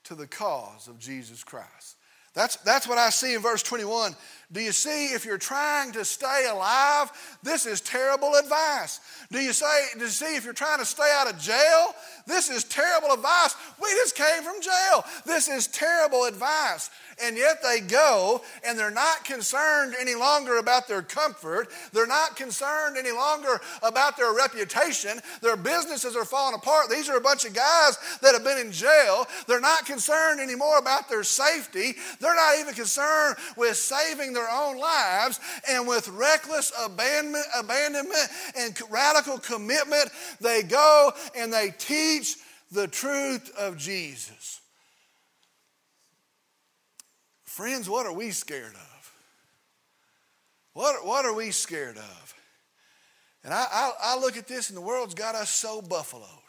to 0.06 0.16
the 0.16 0.28
cause 0.28 0.88
of 0.88 1.00
Jesus 1.00 1.44
Christ. 1.44 1.98
That's, 2.34 2.56
that's 2.58 2.88
what 2.88 2.98
I 2.98 3.10
see 3.10 3.36
in 3.36 3.42
verse 3.42 3.62
21. 3.62 4.16
Do 4.52 4.62
you 4.62 4.72
see 4.72 5.08
if 5.08 5.26
you're 5.26 5.38
trying 5.38 5.92
to 5.94 6.06
stay 6.06 6.48
alive, 6.50 7.12
this 7.42 7.66
is 7.66 7.82
terrible 7.82 8.36
advice. 8.36 9.00
Do 9.32 9.40
you, 9.40 9.52
say, 9.52 9.66
do 9.96 10.02
you 10.02 10.08
see 10.08 10.36
if 10.36 10.44
you're 10.44 10.54
trying 10.54 10.80
to 10.80 10.86
stay 10.86 11.12
out 11.16 11.28
of 11.28 11.40
jail, 11.40 11.96
this 12.28 12.50
is 12.50 12.64
terrible 12.64 13.12
advice. 13.12 13.56
We 13.82 13.90
just 13.96 14.16
came 14.16 14.44
from 14.44 14.62
jail. 14.62 15.06
This 15.26 15.48
is 15.48 15.68
terrible 15.68 16.26
advice 16.26 16.92
and 17.22 17.38
yet 17.38 17.62
they 17.62 17.80
go 17.80 18.42
and 18.66 18.78
they're 18.78 18.92
not 18.92 19.24
concerned 19.26 19.96
any 20.00 20.16
longer 20.16 20.58
about 20.58 20.88
their 20.88 21.02
comfort. 21.02 21.70
They're 21.92 22.08
not 22.08 22.36
concerned 22.36 22.98
any 22.98 23.12
longer 23.12 23.60
about 23.82 24.18
their 24.18 24.34
reputation. 24.34 25.20
Their 25.42 25.58
businesses 25.58 26.16
are 26.16 26.26
falling 26.26 26.56
apart. 26.56 26.90
These 26.90 27.10
are 27.10 27.18
a 27.18 27.22
bunch 27.22 27.46
of 27.46 27.54
guys 27.54 27.98
that 28.22 28.34
have 28.34 28.44
been 28.44 28.58
in 28.58 28.72
jail. 28.72 29.28
They're 29.48 29.60
not 29.60 29.86
concerned 29.86 30.40
anymore 30.40 30.78
about 30.78 31.10
their 31.10 31.24
safety. 31.24 31.96
They're 32.24 32.36
not 32.36 32.60
even 32.60 32.74
concerned 32.74 33.36
with 33.58 33.76
saving 33.76 34.34
their 34.34 34.50
own 34.50 34.78
lives. 34.78 35.40
And 35.70 35.88
with 35.88 36.08
reckless 36.10 36.72
abandonment, 36.84 37.46
abandonment 37.58 38.30
and 38.58 38.80
radical 38.90 39.38
commitment, 39.38 40.10
they 40.42 40.64
go 40.64 41.12
and 41.36 41.52
they 41.52 41.74
teach 41.78 42.38
the 42.72 42.88
truth 42.88 43.52
of 43.58 43.78
Jesus. 43.78 44.62
Friends, 47.44 47.88
what 47.88 48.08
are 48.08 48.14
we 48.14 48.32
scared 48.32 48.74
of? 48.74 49.12
What, 50.74 51.06
what 51.06 51.26
are 51.26 51.34
we 51.34 51.52
scared 51.52 51.98
of? 51.98 52.34
And 53.44 53.54
I, 53.54 53.68
I, 53.72 53.92
I 54.02 54.20
look 54.20 54.38
at 54.38 54.48
this, 54.48 54.70
and 54.70 54.78
the 54.78 54.82
world's 54.82 55.14
got 55.14 55.36
us 55.36 55.50
so 55.50 55.82
buffaloed. 55.82 56.43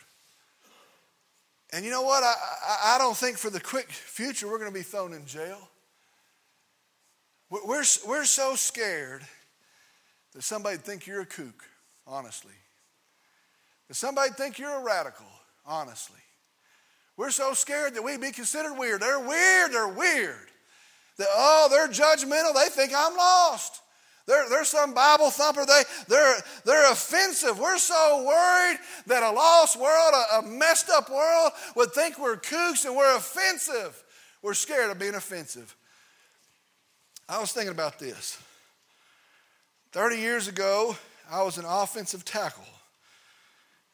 And 1.75 1.85
you 1.85 1.91
know 1.91 2.03
what? 2.03 2.23
I, 2.23 2.35
I, 2.69 2.95
I 2.95 2.99
don't 2.99 3.17
think 3.17 3.37
for 3.37 3.51
the 3.51 3.59
quick 3.59 3.91
future 3.91 4.47
we're 4.47 4.61
going 4.61 4.71
to 4.71 4.75
be 4.75 4.85
thrown 4.85 5.13
in 5.13 5.27
jail. 5.27 5.69
We're, 7.51 7.85
we're 8.07 8.25
so 8.25 8.55
scared 8.55 9.23
that 10.35 10.45
somebody 10.45 10.77
think 10.77 11.05
you're 11.09 11.23
a 11.23 11.27
kook, 11.27 11.65
honestly. 12.07 12.55
That 13.89 13.95
somebody 13.95 14.31
think 14.31 14.61
you're 14.61 14.81
a 14.81 14.85
radical, 14.85 15.27
honestly. 15.67 16.21
We're 17.17 17.31
so 17.31 17.55
scared 17.55 17.95
that 17.95 18.05
we'd 18.05 18.21
be 18.21 18.31
considered 18.31 18.75
weird. 18.79 19.03
They're 19.03 19.19
weird, 19.19 19.73
they're 19.73 19.89
weird. 19.89 20.49
That, 21.19 21.27
oh, 21.33 21.67
they're 21.71 21.89
judgmental. 21.89 22.55
They 22.55 22.69
think 22.71 22.93
I'm 22.97 23.17
lost. 23.17 23.81
They're, 24.27 24.49
they're 24.49 24.65
some 24.65 24.95
Bible 24.95 25.31
thumper. 25.31 25.67
They, 25.67 25.83
they're, 26.09 26.37
they're 26.65 26.91
offensive. 26.91 27.59
We're 27.59 27.79
so 27.79 28.25
worried 28.27 28.79
that 29.07 29.23
a 29.23 29.31
lost 29.31 29.79
world, 29.79 30.15
a, 30.15 30.39
a 30.39 30.43
messed 30.43 30.89
up 30.89 31.11
world, 31.11 31.53
would 31.77 31.93
think 31.93 32.19
we're 32.19 32.37
kooks 32.37 32.87
and 32.87 32.97
we're 32.97 33.17
offensive. 33.17 34.03
We're 34.43 34.55
scared 34.55 34.91
of 34.91 34.99
being 34.99 35.15
offensive. 35.15 35.77
I 37.29 37.41
was 37.41 37.53
thinking 37.53 37.73
about 37.73 37.99
this. 37.99 38.39
30 39.93 40.17
years 40.17 40.49
ago, 40.49 40.97
I 41.31 41.43
was 41.43 41.59
an 41.59 41.65
offensive 41.67 42.25
tackle. 42.25 42.65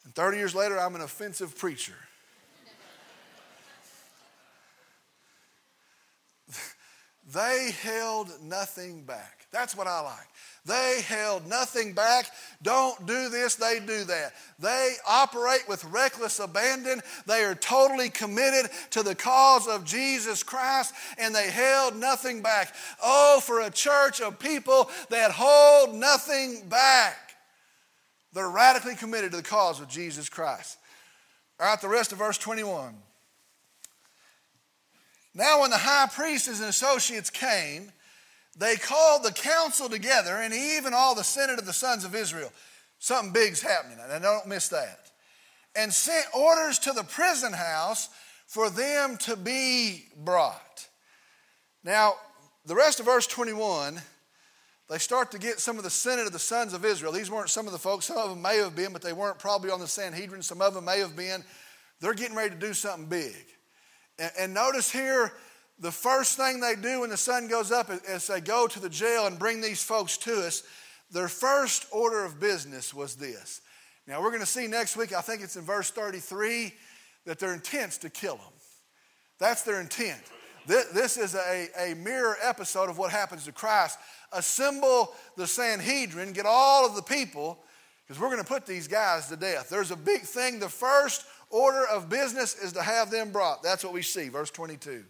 And 0.05 0.15
30 0.15 0.37
years 0.37 0.55
later, 0.55 0.79
I'm 0.79 0.95
an 0.95 1.01
offensive 1.01 1.57
preacher. 1.57 1.95
They 7.33 7.71
held 7.81 8.29
nothing 8.43 9.03
back. 9.03 9.47
That's 9.51 9.75
what 9.75 9.87
I 9.87 10.01
like. 10.01 10.27
They 10.65 11.01
held 11.07 11.47
nothing 11.47 11.93
back. 11.93 12.29
Don't 12.61 13.05
do 13.07 13.29
this, 13.29 13.55
they 13.55 13.79
do 13.79 14.03
that. 14.05 14.33
They 14.59 14.93
operate 15.07 15.63
with 15.67 15.83
reckless 15.85 16.39
abandon. 16.39 17.01
They 17.25 17.43
are 17.43 17.55
totally 17.55 18.09
committed 18.09 18.69
to 18.91 19.03
the 19.03 19.15
cause 19.15 19.67
of 19.67 19.85
Jesus 19.85 20.43
Christ, 20.43 20.93
and 21.17 21.33
they 21.33 21.49
held 21.49 21.95
nothing 21.95 22.41
back. 22.41 22.73
Oh, 23.03 23.41
for 23.43 23.61
a 23.61 23.71
church 23.71 24.21
of 24.21 24.39
people 24.39 24.89
that 25.09 25.31
hold 25.31 25.95
nothing 25.95 26.67
back. 26.69 27.17
They're 28.33 28.49
radically 28.49 28.95
committed 28.95 29.31
to 29.31 29.37
the 29.37 29.43
cause 29.43 29.81
of 29.81 29.89
Jesus 29.89 30.29
Christ. 30.29 30.77
All 31.59 31.67
right, 31.67 31.81
the 31.81 31.89
rest 31.89 32.11
of 32.11 32.19
verse 32.19 32.37
21. 32.37 32.95
Now, 35.33 35.61
when 35.61 35.69
the 35.69 35.77
high 35.77 36.07
priests 36.07 36.47
and 36.47 36.67
associates 36.67 37.29
came, 37.29 37.91
they 38.57 38.75
called 38.75 39.23
the 39.23 39.31
council 39.31 39.87
together 39.87 40.35
and 40.35 40.53
even 40.53 40.93
all 40.93 41.15
the 41.15 41.23
senate 41.23 41.57
of 41.57 41.65
the 41.65 41.73
sons 41.73 42.03
of 42.03 42.15
Israel. 42.15 42.51
Something 42.99 43.33
big's 43.33 43.61
happening, 43.61 43.97
and 43.99 44.23
don't 44.23 44.47
miss 44.47 44.67
that. 44.69 44.99
And 45.75 45.91
sent 45.91 46.25
orders 46.35 46.77
to 46.79 46.91
the 46.91 47.03
prison 47.03 47.53
house 47.53 48.09
for 48.45 48.69
them 48.69 49.17
to 49.19 49.37
be 49.37 50.03
brought. 50.17 50.87
Now, 51.83 52.15
the 52.65 52.75
rest 52.75 52.99
of 52.99 53.05
verse 53.05 53.25
21, 53.25 53.99
they 54.89 54.97
start 54.97 55.31
to 55.31 55.39
get 55.39 55.61
some 55.61 55.77
of 55.77 55.83
the 55.83 55.89
senate 55.89 56.27
of 56.27 56.33
the 56.33 56.39
sons 56.39 56.73
of 56.73 56.83
Israel. 56.83 57.13
These 57.13 57.31
weren't 57.31 57.49
some 57.49 57.65
of 57.65 57.71
the 57.71 57.79
folks, 57.79 58.05
some 58.05 58.17
of 58.17 58.29
them 58.29 58.41
may 58.41 58.57
have 58.57 58.75
been, 58.75 58.91
but 58.91 59.01
they 59.01 59.13
weren't 59.13 59.39
probably 59.39 59.71
on 59.71 59.79
the 59.79 59.87
Sanhedrin. 59.87 60.41
Some 60.41 60.61
of 60.61 60.73
them 60.73 60.85
may 60.85 60.99
have 60.99 61.15
been. 61.15 61.43
They're 62.01 62.13
getting 62.13 62.35
ready 62.35 62.49
to 62.49 62.59
do 62.59 62.73
something 62.73 63.07
big. 63.07 63.33
And, 64.19 64.53
notice 64.53 64.91
here, 64.91 65.31
the 65.79 65.91
first 65.91 66.37
thing 66.37 66.59
they 66.59 66.75
do 66.75 67.01
when 67.01 67.09
the 67.09 67.17
sun 67.17 67.47
goes 67.47 67.71
up 67.71 67.89
is 68.07 68.27
they 68.27 68.41
go 68.41 68.67
to 68.67 68.79
the 68.79 68.89
jail 68.89 69.25
and 69.25 69.39
bring 69.39 69.61
these 69.61 69.81
folks 69.81 70.17
to 70.19 70.45
us. 70.45 70.63
Their 71.11 71.27
first 71.27 71.87
order 71.91 72.23
of 72.23 72.39
business 72.39 72.93
was 72.93 73.15
this. 73.15 73.61
Now, 74.07 74.21
we're 74.21 74.29
going 74.29 74.41
to 74.41 74.45
see 74.45 74.67
next 74.67 74.95
week, 74.95 75.13
I 75.13 75.21
think 75.21 75.41
it's 75.41 75.55
in 75.55 75.63
verse 75.63 75.89
33, 75.91 76.73
that 77.25 77.39
their 77.39 77.53
intent's 77.53 77.97
to 77.99 78.09
kill 78.09 78.35
them. 78.35 78.53
That's 79.39 79.63
their 79.63 79.81
intent. 79.81 80.21
This 80.67 81.17
is 81.17 81.33
a, 81.35 81.67
a 81.77 81.95
mirror 81.95 82.37
episode 82.41 82.89
of 82.89 82.97
what 82.97 83.11
happens 83.11 83.45
to 83.45 83.51
Christ. 83.51 83.97
Assemble 84.31 85.13
the 85.35 85.47
Sanhedrin, 85.47 86.33
get 86.33 86.45
all 86.45 86.85
of 86.85 86.95
the 86.95 87.01
people, 87.01 87.57
because 88.05 88.21
we're 88.21 88.29
going 88.29 88.43
to 88.43 88.47
put 88.47 88.65
these 88.65 88.87
guys 88.87 89.27
to 89.29 89.35
death. 89.35 89.69
There's 89.69 89.91
a 89.91 89.95
big 89.95 90.21
thing. 90.21 90.59
The 90.59 90.69
first 90.69 91.25
order 91.51 91.85
of 91.85 92.09
business 92.09 92.55
is 92.55 92.73
to 92.73 92.81
have 92.81 93.11
them 93.11 93.31
brought. 93.31 93.63
That's 93.63 93.83
what 93.83 93.93
we 93.93 94.01
see, 94.01 94.29
verse 94.29 94.49
22. 94.51 95.03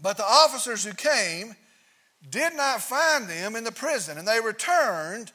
But 0.00 0.16
the 0.16 0.24
officers 0.24 0.84
who 0.84 0.92
came 0.92 1.54
did 2.28 2.54
not 2.54 2.82
find 2.82 3.28
them 3.28 3.56
in 3.56 3.64
the 3.64 3.72
prison, 3.72 4.18
and 4.18 4.26
they 4.26 4.40
returned 4.40 5.32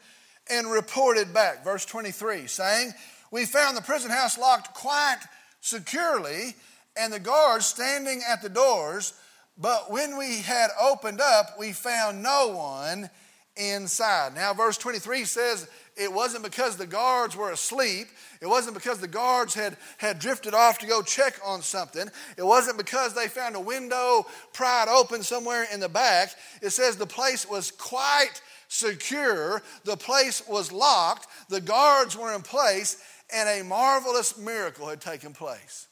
and 0.50 0.70
reported 0.70 1.34
back. 1.34 1.64
Verse 1.64 1.86
23, 1.86 2.48
saying, 2.48 2.94
We 3.32 3.46
found 3.46 3.76
the 3.76 3.82
prison 3.82 4.12
house 4.12 4.38
locked 4.38 4.74
quite 4.76 5.22
securely, 5.62 6.56
and 6.96 7.12
the 7.12 7.20
guards 7.20 7.66
standing 7.66 8.22
at 8.28 8.42
the 8.42 8.50
doors. 8.50 9.14
But 9.58 9.92
when 9.92 10.18
we 10.18 10.42
had 10.42 10.70
opened 10.80 11.22
up, 11.22 11.58
we 11.58 11.72
found 11.72 12.22
no 12.22 12.50
one 12.50 13.10
inside. 13.56 14.36
Now, 14.36 14.54
verse 14.54 14.78
23 14.78 15.26
says, 15.26 15.68
it 15.96 16.12
wasn't 16.12 16.44
because 16.44 16.76
the 16.76 16.86
guards 16.86 17.38
were 17.38 17.52
asleep. 17.52 18.08
It 18.42 18.48
wasn't 18.48 18.76
because 18.76 19.00
the 19.00 19.08
guards 19.08 19.54
had, 19.54 19.78
had 19.98 20.20
drifted 20.20 20.54
off 20.54 20.80
to 20.80 20.88
go 20.88 21.02
check 21.02 21.40
on 21.46 21.62
something. 21.62 22.08
It 22.38 22.46
wasn't 22.46 22.78
because 22.78 23.14
they 23.14 23.30
found 23.30 23.56
a 23.56 23.62
window 23.62 24.26
pried 24.54 24.90
open 24.90 25.24
somewhere 25.24 25.66
in 25.74 25.80
the 25.80 25.88
back. 25.88 26.36
It 26.62 26.72
says 26.72 26.98
the 26.98 27.06
place 27.06 27.50
was 27.50 27.72
quite 27.72 28.42
secure, 28.68 29.62
the 29.86 29.96
place 29.96 30.46
was 30.48 30.72
locked, 30.72 31.28
the 31.50 31.62
guards 31.62 32.18
were 32.18 32.34
in 32.34 32.42
place, 32.42 33.02
and 33.34 33.48
a 33.48 33.64
marvelous 33.64 34.38
miracle 34.38 34.88
had 34.88 35.00
taken 35.00 35.32
place. 35.32 35.88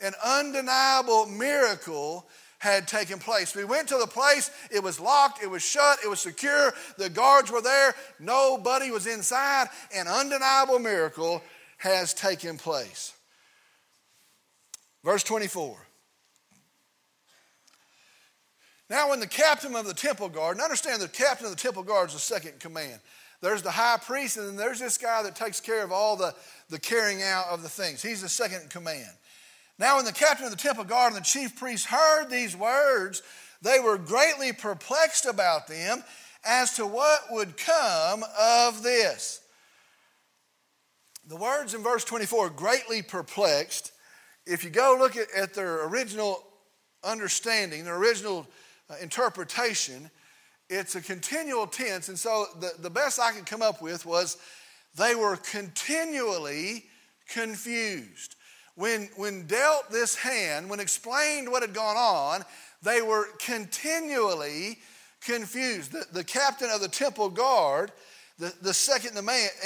An 0.00 0.12
undeniable 0.24 1.26
miracle 1.26 2.26
had 2.58 2.88
taken 2.88 3.18
place. 3.18 3.54
We 3.54 3.64
went 3.64 3.88
to 3.88 3.98
the 3.98 4.06
place, 4.06 4.50
it 4.70 4.82
was 4.82 4.98
locked, 4.98 5.42
it 5.42 5.50
was 5.50 5.62
shut, 5.62 5.98
it 6.04 6.08
was 6.08 6.20
secure, 6.20 6.72
the 6.96 7.10
guards 7.10 7.50
were 7.50 7.60
there, 7.60 7.94
nobody 8.18 8.90
was 8.90 9.06
inside. 9.06 9.68
An 9.94 10.08
undeniable 10.08 10.78
miracle 10.78 11.42
has 11.78 12.14
taken 12.14 12.56
place. 12.56 13.12
Verse 15.04 15.22
24. 15.22 15.76
Now, 18.88 19.10
when 19.10 19.20
the 19.20 19.26
captain 19.26 19.74
of 19.74 19.86
the 19.86 19.94
temple 19.94 20.28
guard, 20.28 20.56
and 20.56 20.64
understand 20.64 21.02
the 21.02 21.08
captain 21.08 21.46
of 21.46 21.50
the 21.50 21.60
temple 21.60 21.82
guard 21.82 22.08
is 22.08 22.14
the 22.14 22.20
second 22.20 22.60
command. 22.60 23.00
There's 23.40 23.62
the 23.62 23.70
high 23.70 23.98
priest, 23.98 24.36
and 24.36 24.46
then 24.48 24.56
there's 24.56 24.78
this 24.78 24.96
guy 24.96 25.22
that 25.22 25.36
takes 25.36 25.60
care 25.60 25.84
of 25.84 25.92
all 25.92 26.16
the, 26.16 26.34
the 26.70 26.78
carrying 26.78 27.22
out 27.22 27.46
of 27.48 27.62
the 27.62 27.68
things. 27.68 28.02
He's 28.02 28.22
the 28.22 28.28
second 28.28 28.70
command. 28.70 29.10
Now, 29.78 29.96
when 29.96 30.04
the 30.04 30.12
captain 30.12 30.46
of 30.46 30.50
the 30.50 30.56
temple 30.56 30.84
guard 30.84 31.12
and 31.12 31.20
the 31.20 31.26
chief 31.26 31.56
priest 31.56 31.86
heard 31.86 32.30
these 32.30 32.56
words, 32.56 33.22
they 33.60 33.78
were 33.78 33.98
greatly 33.98 34.52
perplexed 34.52 35.26
about 35.26 35.66
them 35.66 36.02
as 36.44 36.76
to 36.76 36.86
what 36.86 37.20
would 37.30 37.56
come 37.56 38.24
of 38.40 38.82
this. 38.82 39.40
The 41.26 41.36
words 41.36 41.74
in 41.74 41.82
verse 41.82 42.04
24, 42.04 42.50
greatly 42.50 43.02
perplexed, 43.02 43.92
if 44.46 44.62
you 44.62 44.70
go 44.70 44.96
look 44.98 45.16
at, 45.16 45.26
at 45.36 45.54
their 45.54 45.86
original 45.86 46.44
understanding, 47.02 47.84
their 47.84 47.96
original 47.96 48.46
uh, 48.88 48.94
interpretation, 49.02 50.08
it's 50.70 50.94
a 50.94 51.00
continual 51.00 51.66
tense. 51.66 52.08
And 52.08 52.18
so 52.18 52.46
the, 52.60 52.70
the 52.78 52.90
best 52.90 53.18
I 53.20 53.32
could 53.32 53.46
come 53.46 53.62
up 53.62 53.82
with 53.82 54.06
was 54.06 54.36
they 54.96 55.16
were 55.16 55.36
continually 55.36 56.84
confused. 57.28 58.35
When, 58.76 59.08
when 59.16 59.46
dealt 59.46 59.90
this 59.90 60.14
hand, 60.14 60.70
when 60.70 60.80
explained 60.80 61.50
what 61.50 61.62
had 61.62 61.74
gone 61.74 61.96
on, 61.96 62.44
they 62.82 63.02
were 63.02 63.28
continually 63.38 64.78
confused. 65.20 65.92
The, 65.92 66.04
the 66.12 66.24
captain 66.24 66.70
of 66.70 66.80
the 66.80 66.88
temple 66.88 67.30
guard, 67.30 67.90
the, 68.38 68.52
the 68.62 68.74
second 68.74 69.16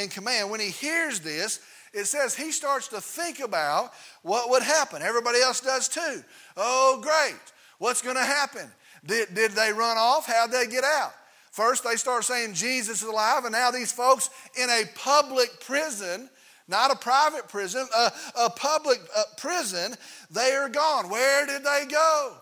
in 0.00 0.08
command, 0.08 0.50
when 0.50 0.60
he 0.60 0.70
hears 0.70 1.20
this, 1.20 1.60
it 1.92 2.04
says 2.04 2.36
he 2.36 2.52
starts 2.52 2.88
to 2.88 3.00
think 3.00 3.40
about 3.40 3.92
what 4.22 4.48
would 4.50 4.62
happen. 4.62 5.02
Everybody 5.02 5.40
else 5.40 5.60
does 5.60 5.88
too. 5.88 6.22
Oh, 6.56 7.00
great. 7.02 7.40
What's 7.78 8.02
going 8.02 8.16
to 8.16 8.24
happen? 8.24 8.70
Did, 9.04 9.34
did 9.34 9.52
they 9.52 9.72
run 9.72 9.96
off? 9.98 10.26
How'd 10.26 10.52
they 10.52 10.66
get 10.66 10.84
out? 10.84 11.12
First, 11.50 11.82
they 11.82 11.96
start 11.96 12.24
saying 12.24 12.54
Jesus 12.54 13.02
is 13.02 13.08
alive, 13.08 13.44
and 13.44 13.52
now 13.52 13.72
these 13.72 13.90
folks 13.90 14.30
in 14.56 14.70
a 14.70 14.84
public 14.94 15.60
prison, 15.60 16.30
not 16.70 16.90
a 16.90 16.96
private 16.96 17.48
prison, 17.48 17.86
a, 17.96 18.12
a 18.44 18.50
public 18.50 19.00
uh, 19.16 19.24
prison, 19.36 19.94
they 20.30 20.52
are 20.52 20.68
gone. 20.68 21.10
Where 21.10 21.46
did 21.46 21.64
they 21.64 21.86
go? 21.90 22.36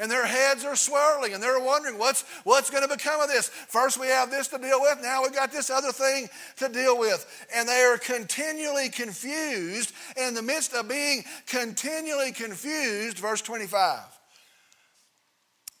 and 0.00 0.10
their 0.10 0.26
heads 0.26 0.64
are 0.64 0.74
swirling 0.74 1.34
and 1.34 1.42
they're 1.42 1.60
wondering 1.60 1.98
what's, 1.98 2.24
what's 2.44 2.70
going 2.70 2.82
to 2.82 2.88
become 2.88 3.20
of 3.20 3.28
this. 3.28 3.48
First, 3.48 4.00
we 4.00 4.06
have 4.06 4.30
this 4.30 4.48
to 4.48 4.58
deal 4.58 4.80
with. 4.80 4.98
Now, 5.02 5.22
we've 5.22 5.34
got 5.34 5.52
this 5.52 5.68
other 5.68 5.92
thing 5.92 6.28
to 6.56 6.70
deal 6.70 6.98
with. 6.98 7.46
And 7.54 7.68
they 7.68 7.82
are 7.82 7.98
continually 7.98 8.88
confused. 8.88 9.92
in 10.16 10.32
the 10.32 10.42
midst 10.42 10.72
of 10.72 10.88
being 10.88 11.22
continually 11.46 12.32
confused, 12.32 13.18
verse 13.18 13.42
25. 13.42 14.00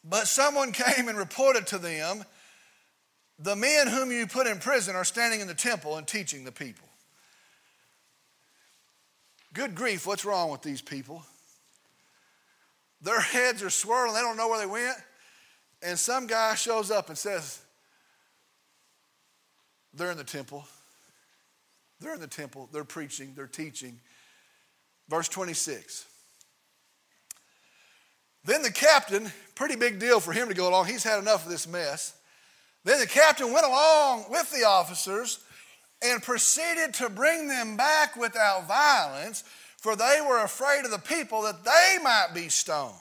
But 0.04 0.28
someone 0.28 0.72
came 0.72 1.08
and 1.08 1.16
reported 1.16 1.66
to 1.68 1.78
them, 1.78 2.24
The 3.38 3.56
men 3.56 3.86
whom 3.86 4.12
you 4.12 4.26
put 4.26 4.46
in 4.46 4.58
prison 4.58 4.96
are 4.96 5.04
standing 5.04 5.40
in 5.40 5.46
the 5.46 5.54
temple 5.54 5.96
and 5.96 6.06
teaching 6.06 6.44
the 6.44 6.52
people. 6.52 6.89
Good 9.52 9.74
grief, 9.74 10.06
what's 10.06 10.24
wrong 10.24 10.50
with 10.50 10.62
these 10.62 10.80
people? 10.80 11.24
Their 13.02 13.20
heads 13.20 13.62
are 13.62 13.70
swirling, 13.70 14.14
they 14.14 14.20
don't 14.20 14.36
know 14.36 14.48
where 14.48 14.60
they 14.60 14.66
went. 14.66 14.96
And 15.82 15.98
some 15.98 16.26
guy 16.26 16.54
shows 16.54 16.90
up 16.90 17.08
and 17.08 17.16
says, 17.16 17.60
They're 19.94 20.10
in 20.10 20.18
the 20.18 20.24
temple. 20.24 20.64
They're 22.00 22.14
in 22.14 22.20
the 22.20 22.26
temple. 22.26 22.68
They're 22.72 22.84
preaching. 22.84 23.32
They're 23.34 23.46
teaching. 23.46 24.00
Verse 25.08 25.28
26. 25.28 26.06
Then 28.44 28.62
the 28.62 28.72
captain, 28.72 29.30
pretty 29.54 29.76
big 29.76 29.98
deal 29.98 30.20
for 30.20 30.32
him 30.32 30.48
to 30.48 30.54
go 30.54 30.68
along. 30.68 30.86
He's 30.86 31.04
had 31.04 31.18
enough 31.18 31.44
of 31.44 31.50
this 31.50 31.66
mess. 31.66 32.14
Then 32.84 33.00
the 33.00 33.06
captain 33.06 33.52
went 33.52 33.66
along 33.66 34.26
with 34.30 34.50
the 34.50 34.64
officers 34.64 35.40
and 36.02 36.22
proceeded 36.22 36.94
to 36.94 37.08
bring 37.08 37.48
them 37.48 37.76
back 37.76 38.16
without 38.16 38.66
violence 38.66 39.44
for 39.80 39.96
they 39.96 40.20
were 40.26 40.44
afraid 40.44 40.84
of 40.84 40.90
the 40.90 40.98
people 40.98 41.42
that 41.42 41.64
they 41.64 42.02
might 42.02 42.28
be 42.34 42.48
stoned. 42.48 42.94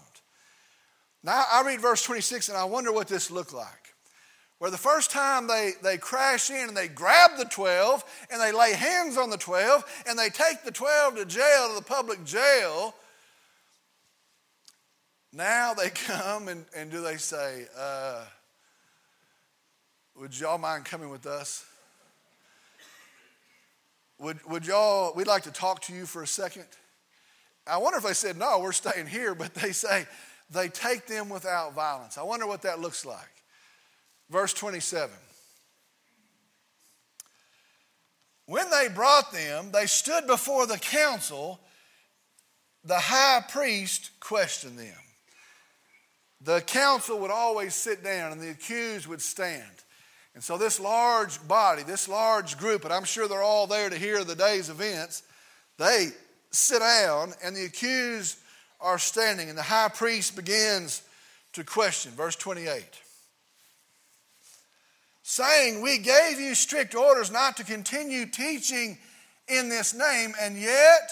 Now, 1.24 1.44
I 1.52 1.64
read 1.66 1.82
verse 1.82 2.04
26 2.04 2.48
and 2.48 2.58
I 2.58 2.64
wonder 2.64 2.94
what 2.94 3.10
this 3.10 3.30
looked 3.30 3.54
like. 3.54 3.68
Where 4.60 4.72
the 4.72 4.78
first 4.78 5.12
time 5.12 5.48
they, 5.48 5.74
they 5.84 5.98
crash 5.98 6.50
in 6.50 6.70
and 6.70 6.78
they 6.78 6.88
grab 6.88 7.32
the 7.38 7.46
12 7.46 8.04
and 8.32 8.42
they 8.42 8.54
lay 8.54 8.74
hands 8.74 9.18
on 9.18 9.30
the 9.30 9.38
12 9.38 10.04
and 10.08 10.18
they 10.18 10.30
take 10.30 10.64
the 10.64 10.72
12 10.72 11.16
to 11.18 11.26
jail, 11.26 11.70
to 11.70 11.76
the 11.76 11.82
public 11.82 12.24
jail. 12.24 12.96
Now 15.34 15.74
they 15.74 15.90
come 16.08 16.48
and, 16.48 16.66
and 16.76 16.90
do 16.90 17.02
they 17.02 17.18
say, 17.18 17.68
uh, 17.78 18.24
Would 20.18 20.38
y'all 20.40 20.58
mind 20.58 20.86
coming 20.86 21.10
with 21.10 21.26
us? 21.26 21.66
Would, 24.19 24.45
would 24.45 24.67
y'all, 24.67 25.13
we'd 25.15 25.27
like 25.27 25.43
to 25.43 25.51
talk 25.51 25.82
to 25.84 25.93
you 25.93 26.05
for 26.05 26.21
a 26.21 26.27
second. 26.27 26.65
I 27.65 27.77
wonder 27.77 27.97
if 27.97 28.03
they 28.03 28.13
said, 28.13 28.38
no, 28.38 28.60
we're 28.60 28.71
staying 28.73 29.08
here, 29.08 29.34
but 29.36 29.53
they 29.53 29.71
say 29.71 30.05
they 30.49 30.67
take 30.67 31.08
them 31.08 31.29
without 31.29 31.73
violence. 31.73 32.17
I 32.17 32.23
wonder 32.23 32.45
what 32.45 32.63
that 32.63 32.79
looks 32.79 33.05
like. 33.05 33.29
Verse 34.29 34.53
27. 34.53 35.10
When 38.45 38.69
they 38.71 38.88
brought 38.89 39.32
them, 39.32 39.71
they 39.71 39.86
stood 39.86 40.25
before 40.25 40.65
the 40.65 40.77
council. 40.77 41.60
The 42.84 42.97
high 42.97 43.43
priest 43.47 44.10
questioned 44.19 44.79
them. 44.79 44.97
The 46.41 46.62
council 46.62 47.19
would 47.19 47.32
always 47.32 47.75
sit 47.75 48.03
down 48.03 48.32
and 48.32 48.41
the 48.41 48.49
accused 48.49 49.05
would 49.08 49.21
stand. 49.21 49.84
And 50.36 50.44
so, 50.44 50.58
this 50.58 50.80
large 50.80 51.46
body, 51.48 51.84
this 51.84 52.08
large 52.08 52.58
group, 52.58 52.84
and 52.86 52.94
I'm 52.94 53.04
sure 53.04 53.28
they're 53.28 53.42
all 53.42 53.68
there 53.68 53.89
to 53.89 53.98
hear 53.98 54.24
the 54.24 54.36
day's 54.36 54.70
events, 54.70 55.24
they 55.78 56.10
sit 56.52 56.80
down, 56.80 57.34
and 57.44 57.56
the 57.56 57.65
accused 57.65 58.38
are 58.80 59.00
standing, 59.00 59.50
and 59.50 59.58
the 59.58 59.63
high 59.63 59.89
priest 59.89 60.36
begins 60.36 61.02
to 61.54 61.63
question. 61.63 62.12
Verse 62.12 62.36
28 62.36 62.86
saying, 65.30 65.80
We 65.82 66.00
gave 66.00 66.39
you 66.39 66.56
strict 66.56 66.96
orders 66.96 67.32
not 67.32 67.56
to 67.58 67.63
continue 67.63 68.26
teaching 68.26 68.98
in 69.48 69.70
this 69.70 69.94
name, 69.94 70.34
and 70.42 70.58
yet 70.58 71.12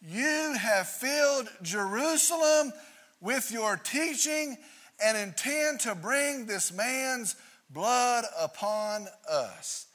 you 0.00 0.56
have 0.58 0.88
filled 0.88 1.50
Jerusalem 1.60 2.72
with 3.20 3.52
your 3.52 3.76
teaching 3.76 4.56
and 5.04 5.18
intend 5.18 5.80
to 5.80 5.94
bring 5.94 6.46
this 6.46 6.72
man's 6.72 7.36
blood 7.70 8.24
upon 8.38 9.08
us. 9.30 9.86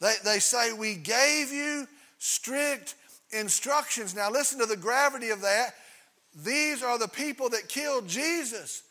They, 0.00 0.14
they 0.24 0.38
say, 0.38 0.72
We 0.72 0.94
gave 0.94 1.52
you 1.52 1.86
strict 2.18 2.94
instructions. 3.30 4.14
Now, 4.14 4.30
listen 4.30 4.58
to 4.60 4.66
the 4.66 4.76
gravity 4.76 5.30
of 5.30 5.42
that. 5.42 5.74
These 6.34 6.82
are 6.82 6.98
the 6.98 7.08
people 7.08 7.48
that 7.50 7.68
killed 7.68 8.08
Jesus. 8.08 8.82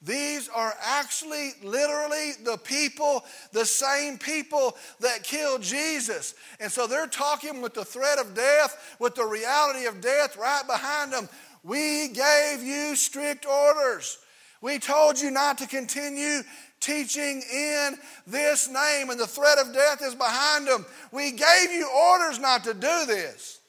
These 0.00 0.50
are 0.50 0.74
actually, 0.82 1.52
literally, 1.62 2.32
the 2.44 2.58
people, 2.58 3.24
the 3.52 3.64
same 3.64 4.18
people 4.18 4.76
that 5.00 5.22
killed 5.22 5.62
Jesus. 5.62 6.34
And 6.60 6.70
so 6.70 6.86
they're 6.86 7.06
talking 7.06 7.62
with 7.62 7.72
the 7.72 7.86
threat 7.86 8.18
of 8.18 8.34
death, 8.34 8.96
with 8.98 9.14
the 9.14 9.24
reality 9.24 9.86
of 9.86 10.02
death 10.02 10.36
right 10.36 10.66
behind 10.66 11.12
them. 11.12 11.28
We 11.62 12.08
gave 12.08 12.62
you 12.62 12.96
strict 12.96 13.46
orders. 13.46 14.18
We 14.60 14.78
told 14.78 15.20
you 15.20 15.30
not 15.30 15.58
to 15.58 15.66
continue 15.66 16.42
teaching 16.84 17.42
in 17.52 17.96
this 18.26 18.68
name, 18.68 19.10
and 19.10 19.18
the 19.18 19.26
threat 19.26 19.58
of 19.58 19.72
death 19.72 20.02
is 20.02 20.14
behind 20.14 20.66
them. 20.66 20.84
We 21.12 21.30
gave 21.30 21.70
you 21.70 21.88
orders 21.88 22.38
not 22.38 22.64
to 22.64 22.74
do 22.74 23.06
this. 23.06 23.60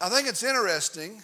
I 0.00 0.08
think 0.08 0.28
it's 0.28 0.42
interesting. 0.42 1.20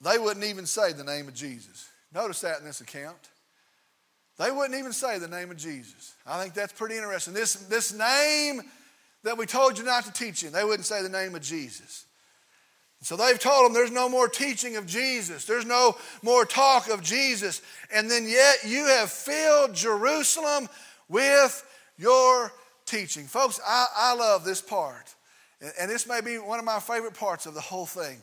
They 0.00 0.18
wouldn't 0.18 0.44
even 0.44 0.66
say 0.66 0.92
the 0.92 1.04
name 1.04 1.28
of 1.28 1.34
Jesus. 1.34 1.88
Notice 2.14 2.40
that 2.40 2.58
in 2.58 2.64
this 2.64 2.80
account. 2.80 3.18
They 4.38 4.50
wouldn't 4.50 4.78
even 4.78 4.92
say 4.92 5.18
the 5.18 5.28
name 5.28 5.50
of 5.50 5.56
Jesus. 5.56 6.14
I 6.26 6.40
think 6.40 6.54
that's 6.54 6.72
pretty 6.72 6.96
interesting. 6.96 7.34
This, 7.34 7.54
this 7.54 7.92
name 7.92 8.62
that 9.24 9.36
we 9.36 9.46
told 9.46 9.76
you 9.76 9.84
not 9.84 10.04
to 10.04 10.12
teach 10.12 10.44
in, 10.44 10.52
they 10.52 10.64
wouldn't 10.64 10.86
say 10.86 11.02
the 11.02 11.08
name 11.08 11.34
of 11.34 11.42
Jesus. 11.42 12.04
So 13.00 13.16
they've 13.16 13.38
told 13.38 13.64
them 13.64 13.72
there's 13.72 13.92
no 13.92 14.08
more 14.08 14.28
teaching 14.28 14.76
of 14.76 14.86
Jesus, 14.86 15.44
there's 15.44 15.64
no 15.64 15.96
more 16.22 16.44
talk 16.44 16.88
of 16.88 17.02
Jesus, 17.02 17.62
and 17.94 18.10
then 18.10 18.28
yet 18.28 18.56
you 18.66 18.86
have 18.86 19.10
filled 19.10 19.74
Jerusalem 19.74 20.68
with 21.08 21.64
your 21.96 22.52
teaching. 22.86 23.26
Folks, 23.26 23.60
I, 23.64 23.86
I 23.96 24.14
love 24.14 24.44
this 24.44 24.60
part, 24.60 25.14
and 25.80 25.88
this 25.90 26.08
may 26.08 26.20
be 26.20 26.38
one 26.38 26.58
of 26.58 26.64
my 26.64 26.80
favorite 26.80 27.14
parts 27.14 27.46
of 27.46 27.54
the 27.54 27.60
whole 27.60 27.86
thing. 27.86 28.18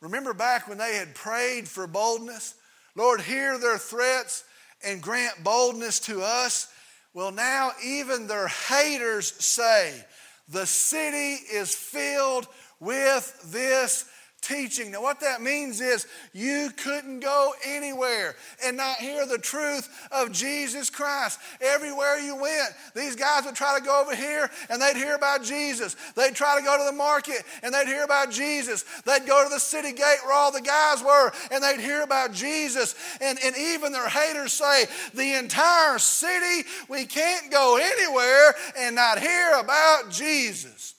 Remember 0.00 0.32
back 0.34 0.68
when 0.68 0.78
they 0.78 0.96
had 0.96 1.14
prayed 1.14 1.68
for 1.68 1.86
boldness? 1.86 2.54
Lord, 2.94 3.20
hear 3.20 3.58
their 3.58 3.78
threats 3.78 4.44
and 4.84 5.02
grant 5.02 5.44
boldness 5.44 6.00
to 6.00 6.22
us. 6.22 6.68
Well, 7.12 7.30
now 7.30 7.72
even 7.84 8.26
their 8.26 8.48
haters 8.48 9.32
say, 9.44 10.04
the 10.48 10.66
city 10.66 11.42
is 11.52 11.74
filled 11.74 12.46
with 12.80 13.52
this 13.52 14.08
teaching. 14.44 14.90
Now, 14.90 15.02
what 15.02 15.20
that 15.20 15.42
means 15.42 15.80
is 15.80 16.06
you 16.32 16.70
couldn't 16.76 17.20
go 17.20 17.52
anywhere 17.66 18.36
and 18.64 18.76
not 18.76 18.96
hear 18.98 19.26
the 19.26 19.38
truth 19.38 19.88
of 20.12 20.32
Jesus 20.32 20.90
Christ. 20.90 21.40
Everywhere 21.60 22.18
you 22.18 22.36
went, 22.36 22.70
these 22.94 23.16
guys 23.16 23.44
would 23.44 23.54
try 23.54 23.78
to 23.78 23.84
go 23.84 24.02
over 24.02 24.14
here 24.14 24.50
and 24.68 24.80
they'd 24.80 24.96
hear 24.96 25.14
about 25.14 25.42
Jesus. 25.42 25.96
They'd 26.14 26.34
try 26.34 26.58
to 26.58 26.64
go 26.64 26.76
to 26.78 26.84
the 26.84 26.96
market 26.96 27.42
and 27.62 27.72
they'd 27.72 27.86
hear 27.86 28.04
about 28.04 28.30
Jesus. 28.30 28.84
They'd 29.04 29.26
go 29.26 29.42
to 29.44 29.50
the 29.50 29.60
city 29.60 29.92
gate 29.92 30.18
where 30.24 30.34
all 30.34 30.52
the 30.52 30.60
guys 30.60 31.02
were 31.02 31.32
and 31.50 31.62
they'd 31.62 31.80
hear 31.80 32.02
about 32.02 32.32
Jesus. 32.32 32.94
And, 33.20 33.38
and 33.44 33.56
even 33.56 33.92
their 33.92 34.08
haters 34.08 34.52
say, 34.52 34.84
the 35.14 35.38
entire 35.38 35.98
city, 35.98 36.68
we 36.88 37.06
can't 37.06 37.50
go 37.50 37.78
anywhere 37.80 38.54
and 38.78 38.94
not 38.94 39.18
hear 39.18 39.58
about 39.58 40.10
Jesus. 40.10 40.94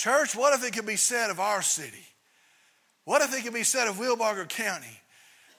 Church, 0.00 0.34
what 0.34 0.54
if 0.54 0.66
it 0.66 0.72
could 0.72 0.86
be 0.86 0.96
said 0.96 1.28
of 1.28 1.40
our 1.40 1.60
city? 1.60 2.06
What 3.04 3.20
if 3.20 3.36
it 3.36 3.44
could 3.44 3.52
be 3.52 3.64
said 3.64 3.86
of 3.86 3.96
Wilbarger 3.96 4.48
County 4.48 4.98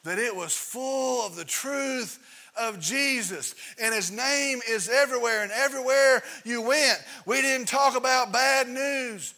that 0.03 0.17
it 0.17 0.35
was 0.35 0.57
full 0.57 1.23
of 1.23 1.35
the 1.35 1.45
truth 1.45 2.17
of 2.59 2.79
Jesus 2.79 3.53
and 3.79 3.93
his 3.93 4.09
name 4.09 4.59
is 4.67 4.89
everywhere 4.89 5.43
and 5.43 5.51
everywhere 5.51 6.23
you 6.43 6.63
went? 6.63 6.97
We 7.27 7.39
didn't 7.43 7.67
talk 7.67 7.95
about 7.95 8.31
bad 8.31 8.67
news. 8.67 9.35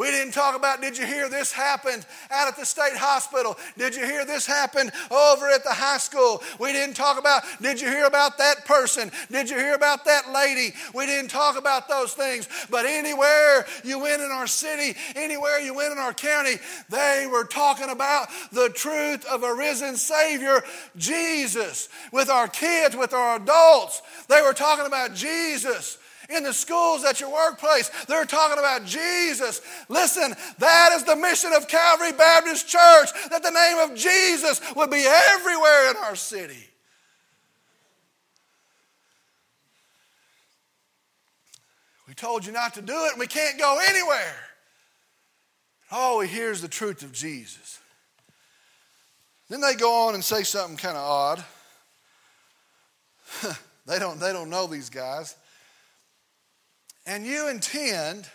We 0.00 0.10
didn't 0.10 0.32
talk 0.32 0.56
about, 0.56 0.80
did 0.80 0.96
you 0.96 1.04
hear 1.04 1.28
this 1.28 1.52
happened 1.52 2.06
out 2.30 2.48
at 2.48 2.56
the 2.56 2.64
state 2.64 2.96
hospital? 2.96 3.58
Did 3.76 3.94
you 3.94 4.06
hear 4.06 4.24
this 4.24 4.46
happen 4.46 4.90
over 5.10 5.50
at 5.50 5.62
the 5.62 5.74
high 5.74 5.98
school? 5.98 6.42
We 6.58 6.72
didn't 6.72 6.94
talk 6.94 7.18
about, 7.18 7.42
did 7.60 7.78
you 7.78 7.88
hear 7.88 8.06
about 8.06 8.38
that 8.38 8.64
person? 8.64 9.10
Did 9.30 9.50
you 9.50 9.58
hear 9.58 9.74
about 9.74 10.06
that 10.06 10.32
lady? 10.32 10.74
We 10.94 11.04
didn't 11.04 11.28
talk 11.28 11.58
about 11.58 11.86
those 11.86 12.14
things. 12.14 12.48
But 12.70 12.86
anywhere 12.86 13.66
you 13.84 13.98
went 13.98 14.22
in 14.22 14.30
our 14.30 14.46
city, 14.46 14.98
anywhere 15.16 15.60
you 15.60 15.74
went 15.74 15.92
in 15.92 15.98
our 15.98 16.14
county, 16.14 16.54
they 16.88 17.28
were 17.30 17.44
talking 17.44 17.90
about 17.90 18.28
the 18.52 18.70
truth 18.70 19.26
of 19.26 19.42
a 19.42 19.54
risen 19.54 19.96
Savior, 19.96 20.62
Jesus. 20.96 21.90
With 22.10 22.30
our 22.30 22.48
kids, 22.48 22.96
with 22.96 23.12
our 23.12 23.36
adults, 23.36 24.00
they 24.30 24.40
were 24.40 24.54
talking 24.54 24.86
about 24.86 25.14
Jesus 25.14 25.98
in 26.30 26.42
the 26.42 26.52
schools, 26.52 27.04
at 27.04 27.20
your 27.20 27.32
workplace. 27.32 27.90
They're 28.06 28.24
talking 28.24 28.58
about 28.58 28.84
Jesus. 28.84 29.60
Listen, 29.88 30.34
that 30.58 30.92
is 30.92 31.04
the 31.04 31.16
mission 31.16 31.52
of 31.52 31.68
Calvary 31.68 32.12
Baptist 32.12 32.68
Church, 32.68 33.08
that 33.30 33.42
the 33.42 33.50
name 33.50 33.90
of 33.90 33.96
Jesus 33.96 34.60
would 34.74 34.90
be 34.90 35.04
everywhere 35.06 35.90
in 35.90 35.96
our 35.96 36.16
city. 36.16 36.66
We 42.06 42.14
told 42.14 42.44
you 42.44 42.52
not 42.52 42.74
to 42.74 42.82
do 42.82 43.06
it, 43.06 43.12
and 43.12 43.20
we 43.20 43.28
can't 43.28 43.58
go 43.58 43.78
anywhere. 43.88 44.36
All 45.92 46.18
we 46.18 46.28
hear 46.28 46.50
is 46.50 46.62
the 46.62 46.68
truth 46.68 47.02
of 47.02 47.12
Jesus. 47.12 47.78
Then 49.48 49.60
they 49.60 49.74
go 49.74 50.08
on 50.08 50.14
and 50.14 50.24
say 50.24 50.44
something 50.44 50.76
kind 50.76 50.96
of 50.96 51.02
odd. 51.02 51.44
they, 53.86 53.98
don't, 53.98 54.18
they 54.20 54.32
don't 54.32 54.50
know 54.50 54.66
these 54.66 54.90
guys 54.90 55.36
and 57.10 57.26
you 57.26 57.48
intend 57.48 58.28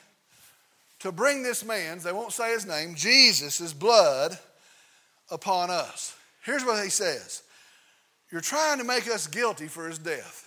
to 0.99 1.09
bring 1.09 1.43
this 1.43 1.63
man's, 1.63 2.03
they 2.03 2.11
won't 2.11 2.33
say 2.33 2.51
his 2.51 2.65
name, 2.65 2.93
Jesus' 2.93 3.71
blood 3.71 4.37
upon 5.31 5.71
us. 5.71 6.13
Here's 6.43 6.65
what 6.65 6.83
he 6.83 6.89
says 6.89 7.41
You're 8.29 8.41
trying 8.41 8.79
to 8.79 8.83
make 8.83 9.07
us 9.07 9.27
guilty 9.27 9.67
for 9.67 9.87
his 9.87 9.97
death. 9.97 10.41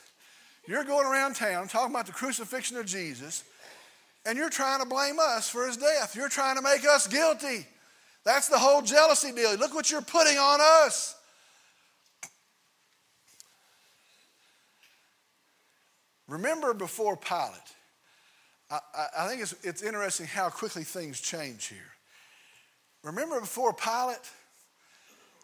You're 0.67 0.85
going 0.85 1.07
around 1.07 1.37
town 1.37 1.69
talking 1.69 1.95
about 1.95 2.05
the 2.05 2.13
crucifixion 2.13 2.77
of 2.77 2.85
Jesus, 2.85 3.45
and 4.27 4.37
you're 4.37 4.51
trying 4.51 4.81
to 4.81 4.87
blame 4.87 5.17
us 5.19 5.49
for 5.49 5.67
his 5.67 5.79
death. 5.79 6.15
You're 6.15 6.29
trying 6.29 6.57
to 6.57 6.63
make 6.63 6.85
us 6.85 7.07
guilty. 7.07 7.67
That's 8.27 8.49
the 8.49 8.59
whole 8.59 8.83
jealousy 8.83 9.33
deal. 9.33 9.57
Look 9.57 9.75
what 9.75 9.91
you're 9.91 10.03
putting 10.03 10.37
on 10.37 10.61
us. 10.61 11.15
Remember 16.27 16.75
before 16.75 17.17
Pilate, 17.17 17.55
I, 18.71 18.79
I 19.19 19.29
think 19.29 19.43
it's, 19.43 19.55
it's 19.63 19.83
interesting 19.83 20.27
how 20.27 20.51
quickly 20.51 20.85
things 20.85 21.21
change 21.21 21.67
here. 21.67 21.79
Remember 23.03 23.41
before 23.41 23.73
Pilate? 23.73 24.19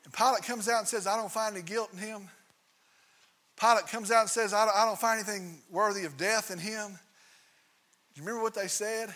And 0.04 0.12
Pilate 0.12 0.42
comes 0.42 0.68
out 0.68 0.80
and 0.80 0.88
says, 0.88 1.06
I 1.06 1.16
don't 1.16 1.32
find 1.32 1.54
any 1.54 1.64
guilt 1.64 1.90
in 1.92 1.98
him. 1.98 2.28
Pilate 3.58 3.86
comes 3.86 4.10
out 4.10 4.22
and 4.22 4.30
says, 4.30 4.52
I 4.52 4.66
don't, 4.66 4.76
I 4.76 4.84
don't 4.84 4.98
find 4.98 5.18
anything 5.18 5.58
worthy 5.70 6.04
of 6.04 6.16
death 6.16 6.50
in 6.50 6.58
him. 6.58 6.98
Do 8.12 8.20
you 8.20 8.26
remember 8.26 8.42
what 8.42 8.54
they 8.54 8.66
said? 8.66 9.14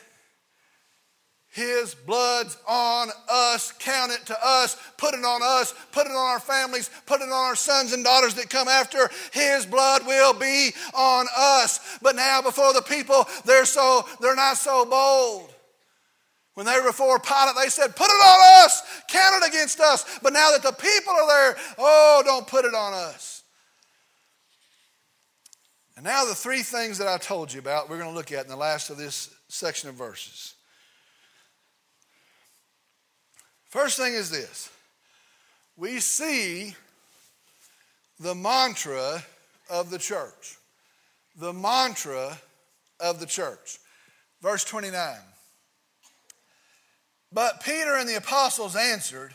His 1.51 1.95
blood's 1.95 2.57
on 2.69 3.09
us. 3.31 3.73
Count 3.79 4.13
it 4.13 4.27
to 4.27 4.37
us. 4.45 4.77
Put 4.97 5.15
it 5.15 5.25
on 5.25 5.41
us. 5.43 5.75
Put 5.93 6.07
it 6.07 6.13
on 6.13 6.17
our 6.17 6.41
families. 6.41 6.91
Put 7.07 7.21
it 7.21 7.25
on 7.25 7.33
our 7.33 7.57
sons 7.57 7.93
and 7.93 8.05
daughters 8.05 8.35
that 8.35 8.51
come 8.51 8.69
after. 8.69 9.11
His 9.33 9.67
blood 9.67 10.07
will 10.07 10.35
be 10.35 10.73
on 10.95 11.27
us. 11.37 11.99
But 12.03 12.17
now 12.17 12.43
before 12.43 12.73
the 12.73 12.83
people, 12.83 13.27
they're 13.45 13.65
so 13.65 14.07
they're 14.21 14.37
not 14.37 14.59
so 14.59 14.85
bold. 14.85 15.53
When 16.59 16.67
they 16.67 16.77
were 16.81 16.89
before 16.89 17.21
Pilate, 17.21 17.55
they 17.63 17.69
said, 17.69 17.95
Put 17.95 18.09
it 18.09 18.27
on 18.27 18.65
us, 18.65 18.83
count 19.09 19.43
it 19.43 19.49
against 19.49 19.79
us. 19.79 20.19
But 20.23 20.33
now 20.33 20.51
that 20.51 20.63
the 20.63 20.73
people 20.73 21.13
are 21.13 21.29
there, 21.29 21.57
oh, 21.79 22.23
don't 22.25 22.49
put 22.49 22.65
it 22.65 22.75
on 22.75 22.93
us. 22.93 23.45
And 25.97 26.05
now 26.05 26.25
the 26.25 26.35
three 26.35 26.63
things 26.63 26.99
that 26.99 27.09
I 27.09 27.17
told 27.17 27.53
you 27.53 27.61
about, 27.61 27.89
we're 27.89 27.99
going 27.99 28.11
to 28.11 28.15
look 28.15 28.33
at 28.33 28.45
in 28.45 28.51
the 28.51 28.57
last 28.57 28.91
of 28.91 28.97
this 28.97 29.33
section 29.49 29.89
of 29.89 29.95
verses. 29.95 30.55
First 33.69 33.99
thing 33.99 34.15
is 34.15 34.31
this 34.31 34.71
we 35.77 36.01
see 36.01 36.75
the 38.19 38.35
mantra 38.35 39.23
of 39.71 39.91
the 39.91 39.99
church. 39.99 40.57
The 41.37 41.53
mantra 41.53 42.39
of 42.99 43.21
the 43.21 43.27
church. 43.27 43.79
Verse 44.43 44.65
29. 44.65 45.17
But 47.33 47.63
Peter 47.63 47.97
and 47.97 48.09
the 48.09 48.17
apostles 48.17 48.75
answered, 48.75 49.35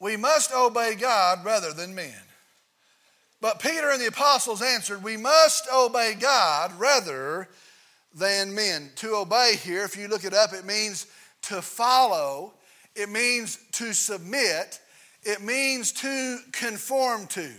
We 0.00 0.16
must 0.16 0.52
obey 0.52 0.94
God 0.94 1.44
rather 1.44 1.72
than 1.72 1.94
men. 1.94 2.14
But 3.40 3.60
Peter 3.60 3.90
and 3.90 4.00
the 4.00 4.08
apostles 4.08 4.62
answered, 4.62 5.04
We 5.04 5.16
must 5.16 5.68
obey 5.72 6.14
God 6.18 6.72
rather 6.78 7.48
than 8.14 8.54
men. 8.54 8.90
To 8.96 9.16
obey 9.16 9.54
here, 9.62 9.84
if 9.84 9.96
you 9.96 10.08
look 10.08 10.24
it 10.24 10.34
up, 10.34 10.52
it 10.54 10.64
means 10.64 11.06
to 11.42 11.60
follow 11.60 12.54
it 12.96 13.08
means 13.08 13.58
to 13.72 13.92
submit, 13.92 14.80
it 15.22 15.42
means 15.42 15.92
to 15.92 16.38
conform 16.52 17.26
to. 17.28 17.50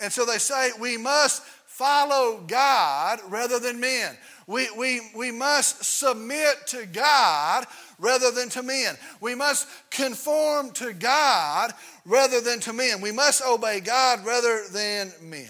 And 0.00 0.12
so 0.12 0.24
they 0.24 0.38
say 0.38 0.70
we 0.80 0.96
must 0.96 1.42
follow 1.66 2.42
God 2.46 3.20
rather 3.28 3.58
than 3.58 3.78
men. 3.80 4.16
We, 4.46 4.68
we, 4.76 5.00
we 5.14 5.30
must 5.30 5.84
submit 5.84 6.66
to 6.68 6.86
God 6.86 7.66
rather 7.98 8.30
than 8.30 8.48
to 8.50 8.62
men. 8.62 8.96
We 9.20 9.34
must 9.34 9.68
conform 9.90 10.72
to 10.72 10.92
God 10.92 11.72
rather 12.04 12.40
than 12.40 12.60
to 12.60 12.72
men. 12.72 13.00
We 13.00 13.12
must 13.12 13.42
obey 13.46 13.80
God 13.80 14.24
rather 14.24 14.64
than 14.72 15.12
men. 15.22 15.48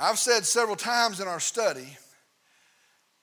I've 0.00 0.18
said 0.18 0.44
several 0.44 0.74
times 0.74 1.20
in 1.20 1.28
our 1.28 1.38
study 1.38 1.96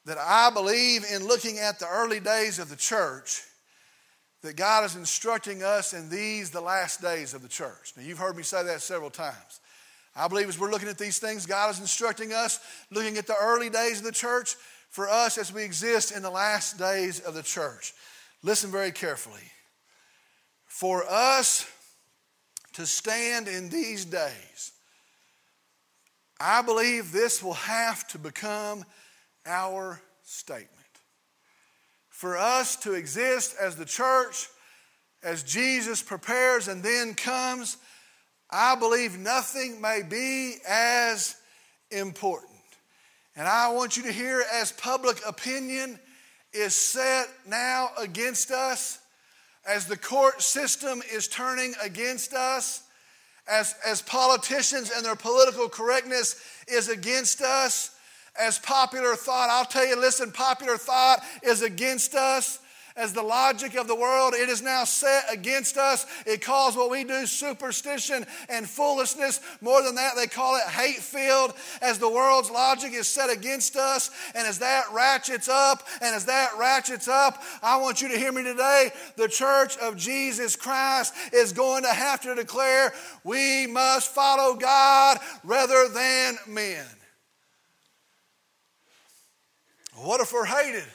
that 0.10 0.18
I 0.18 0.50
believe 0.50 1.06
in 1.14 1.28
looking 1.28 1.60
at 1.60 1.78
the 1.78 1.88
early 1.88 2.20
days 2.20 2.58
of 2.58 2.68
the 2.68 2.76
church, 2.76 3.44
that 4.42 4.56
God 4.56 4.84
is 4.84 4.96
instructing 4.96 5.62
us 5.62 5.94
in 5.94 6.10
these, 6.10 6.50
the 6.50 6.62
last 6.62 7.00
days 7.00 7.36
of 7.36 7.44
the 7.44 7.48
church. 7.48 7.94
Now, 7.96 8.02
you've 8.02 8.18
heard 8.18 8.36
me 8.36 8.42
say 8.42 8.64
that 8.64 8.82
several 8.82 9.12
times. 9.12 9.60
I 10.16 10.28
believe 10.28 10.50
as 10.50 10.58
we're 10.58 10.72
looking 10.72 10.90
at 10.90 10.98
these 10.98 11.20
things, 11.20 11.46
God 11.46 11.70
is 11.70 11.80
instructing 11.80 12.34
us, 12.34 12.60
looking 12.90 13.18
at 13.18 13.28
the 13.28 13.36
early 13.40 13.70
days 13.70 14.00
of 14.00 14.06
the 14.06 14.12
church, 14.12 14.56
for 14.90 15.08
us 15.08 15.38
as 15.38 15.54
we 15.54 15.62
exist 15.64 16.12
in 16.12 16.24
the 16.24 16.32
last 16.32 16.80
days 16.80 17.20
of 17.20 17.36
the 17.36 17.44
church. 17.44 17.94
Listen 18.42 18.72
very 18.72 18.92
carefully. 18.92 19.52
For 20.66 21.04
us 21.08 21.70
to 22.74 22.88
stand 22.88 23.48
in 23.48 23.70
these 23.70 24.06
days, 24.06 24.72
I 26.40 26.64
believe 26.64 27.12
this 27.12 27.44
will 27.44 27.54
have 27.54 28.08
to 28.08 28.18
become 28.18 28.86
our 29.50 30.02
statement. 30.24 30.70
For 32.10 32.38
us 32.38 32.76
to 32.78 32.94
exist 32.94 33.56
as 33.60 33.76
the 33.76 33.86
church, 33.86 34.48
as 35.24 35.44
Jesus 35.44 36.02
prepares 36.02 36.68
and 36.68 36.84
then 36.84 37.14
comes, 37.14 37.78
I 38.50 38.76
believe 38.76 39.18
nothing 39.18 39.82
may 39.82 40.02
be 40.08 40.56
as 40.68 41.36
important. 41.92 42.50
And 43.36 43.48
I 43.48 43.70
want 43.70 43.98
you 43.98 44.04
to 44.04 44.12
hear 44.12 44.44
as 44.54 44.72
public 44.72 45.20
opinion 45.28 46.00
is 46.54 46.74
set 46.76 47.28
now 47.48 47.90
against 47.98 48.52
us, 48.52 49.00
as 49.68 49.86
the 49.86 49.98
court 49.98 50.42
system 50.42 51.02
is 51.14 51.28
turning 51.28 51.74
against 51.82 52.34
us, 52.34 52.84
as, 53.48 53.76
as 53.86 54.02
politicians 54.02 54.92
and 54.96 55.06
their 55.06 55.16
political 55.16 55.70
correctness 55.70 56.42
is 56.68 56.90
against 56.90 57.42
us, 57.42 57.96
as 58.40 58.60
popular 58.60 59.16
thought. 59.16 59.50
I'll 59.50 59.66
tell 59.66 59.86
you, 59.86 60.00
listen, 60.00 60.32
popular 60.32 60.78
thought 60.78 61.24
is 61.44 61.62
against 61.62 62.16
us 62.16 62.60
as 63.00 63.14
the 63.14 63.24
logic 63.24 63.76
of 63.76 63.88
the 63.88 63.96
world. 63.96 64.34
It 64.34 64.50
is 64.50 64.62
now 64.62 64.84
set 64.84 65.24
against 65.32 65.78
us. 65.78 66.06
It 66.26 66.42
calls 66.42 66.76
what 66.76 66.92
we 66.92 67.06
do 67.06 67.26
superstition 67.26 68.26
and 68.50 68.68
foolishness. 68.68 69.40
More 69.62 69.82
than 69.82 69.96
that, 69.96 70.16
they 70.16 70.28
call 70.28 70.58
it 70.58 70.70
hate 70.70 70.98
filled 70.98 71.54
as 71.82 71.98
the 71.98 72.10
world's 72.10 72.52
logic 72.52 72.94
is 72.94 73.08
set 73.08 73.30
against 73.30 73.78
us. 73.78 74.12
And 74.36 74.46
as 74.46 74.60
that 74.60 74.86
ratchets 74.92 75.48
up, 75.48 75.88
and 76.02 76.14
as 76.14 76.26
that 76.26 76.52
ratchets 76.60 77.08
up, 77.08 77.42
I 77.64 77.78
want 77.78 78.02
you 78.02 78.10
to 78.10 78.18
hear 78.18 78.34
me 78.34 78.44
today. 78.44 78.92
The 79.16 79.30
church 79.30 79.78
of 79.78 79.96
Jesus 79.96 80.58
Christ 80.58 81.14
is 81.34 81.54
going 81.54 81.84
to 81.84 81.94
have 81.94 82.22
to 82.22 82.36
declare 82.36 82.94
we 83.24 83.66
must 83.68 84.14
follow 84.14 84.56
God 84.56 85.20
rather 85.44 85.88
than 85.88 86.38
men. 86.48 86.86
What 90.04 90.22
if 90.22 90.34
we're 90.34 90.46
hated? 90.46 90.86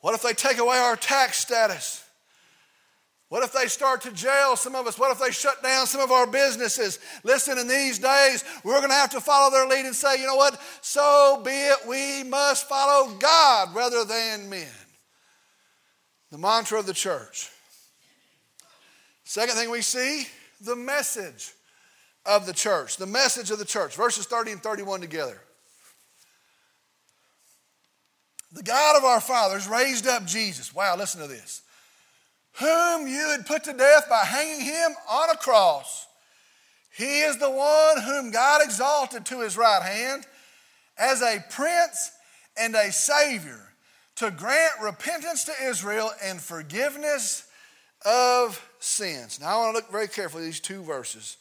What 0.00 0.14
if 0.14 0.22
they 0.22 0.32
take 0.32 0.58
away 0.58 0.78
our 0.78 0.96
tax 0.96 1.38
status? 1.38 2.04
What 3.28 3.44
if 3.44 3.52
they 3.52 3.66
start 3.66 4.00
to 4.02 4.10
jail 4.10 4.56
some 4.56 4.74
of 4.74 4.88
us? 4.88 4.98
What 4.98 5.12
if 5.12 5.20
they 5.20 5.30
shut 5.30 5.62
down 5.62 5.86
some 5.86 6.00
of 6.00 6.10
our 6.10 6.26
businesses? 6.26 6.98
Listen, 7.22 7.58
in 7.58 7.68
these 7.68 8.00
days, 8.00 8.44
we're 8.64 8.78
going 8.78 8.88
to 8.88 8.94
have 8.94 9.10
to 9.10 9.20
follow 9.20 9.52
their 9.52 9.68
lead 9.68 9.86
and 9.86 9.94
say, 9.94 10.20
you 10.20 10.26
know 10.26 10.34
what? 10.34 10.60
So 10.80 11.40
be 11.44 11.52
it. 11.52 11.78
We 11.86 12.24
must 12.28 12.68
follow 12.68 13.14
God 13.14 13.72
rather 13.72 14.04
than 14.04 14.50
men. 14.50 14.66
The 16.32 16.38
mantra 16.38 16.80
of 16.80 16.86
the 16.86 16.92
church. 16.92 17.50
Second 19.22 19.54
thing 19.54 19.70
we 19.70 19.82
see, 19.82 20.26
the 20.60 20.74
message 20.74 21.52
of 22.26 22.46
the 22.46 22.52
church. 22.52 22.96
The 22.96 23.06
message 23.06 23.52
of 23.52 23.60
the 23.60 23.64
church. 23.64 23.94
Verses 23.94 24.26
30 24.26 24.52
and 24.52 24.62
31 24.62 25.00
together. 25.00 25.40
The 28.52 28.62
God 28.62 28.96
of 28.96 29.04
our 29.04 29.20
fathers 29.20 29.68
raised 29.68 30.06
up 30.06 30.26
Jesus. 30.26 30.74
Wow, 30.74 30.96
listen 30.96 31.20
to 31.20 31.28
this. 31.28 31.62
Whom 32.54 33.06
you 33.06 33.28
had 33.30 33.46
put 33.46 33.64
to 33.64 33.72
death 33.72 34.06
by 34.08 34.24
hanging 34.24 34.60
him 34.60 34.92
on 35.08 35.30
a 35.30 35.36
cross. 35.36 36.06
He 36.96 37.20
is 37.20 37.38
the 37.38 37.50
one 37.50 38.02
whom 38.02 38.32
God 38.32 38.60
exalted 38.62 39.24
to 39.26 39.40
his 39.40 39.56
right 39.56 39.82
hand 39.82 40.26
as 40.98 41.22
a 41.22 41.44
prince 41.50 42.10
and 42.56 42.74
a 42.74 42.90
savior 42.90 43.72
to 44.16 44.30
grant 44.30 44.72
repentance 44.82 45.44
to 45.44 45.52
Israel 45.64 46.10
and 46.22 46.40
forgiveness 46.40 47.46
of 48.04 48.68
sins. 48.80 49.40
Now, 49.40 49.46
I 49.46 49.56
want 49.58 49.74
to 49.74 49.78
look 49.78 49.90
very 49.90 50.08
carefully 50.08 50.42
at 50.42 50.46
these 50.46 50.60
two 50.60 50.82
verses. 50.82 51.36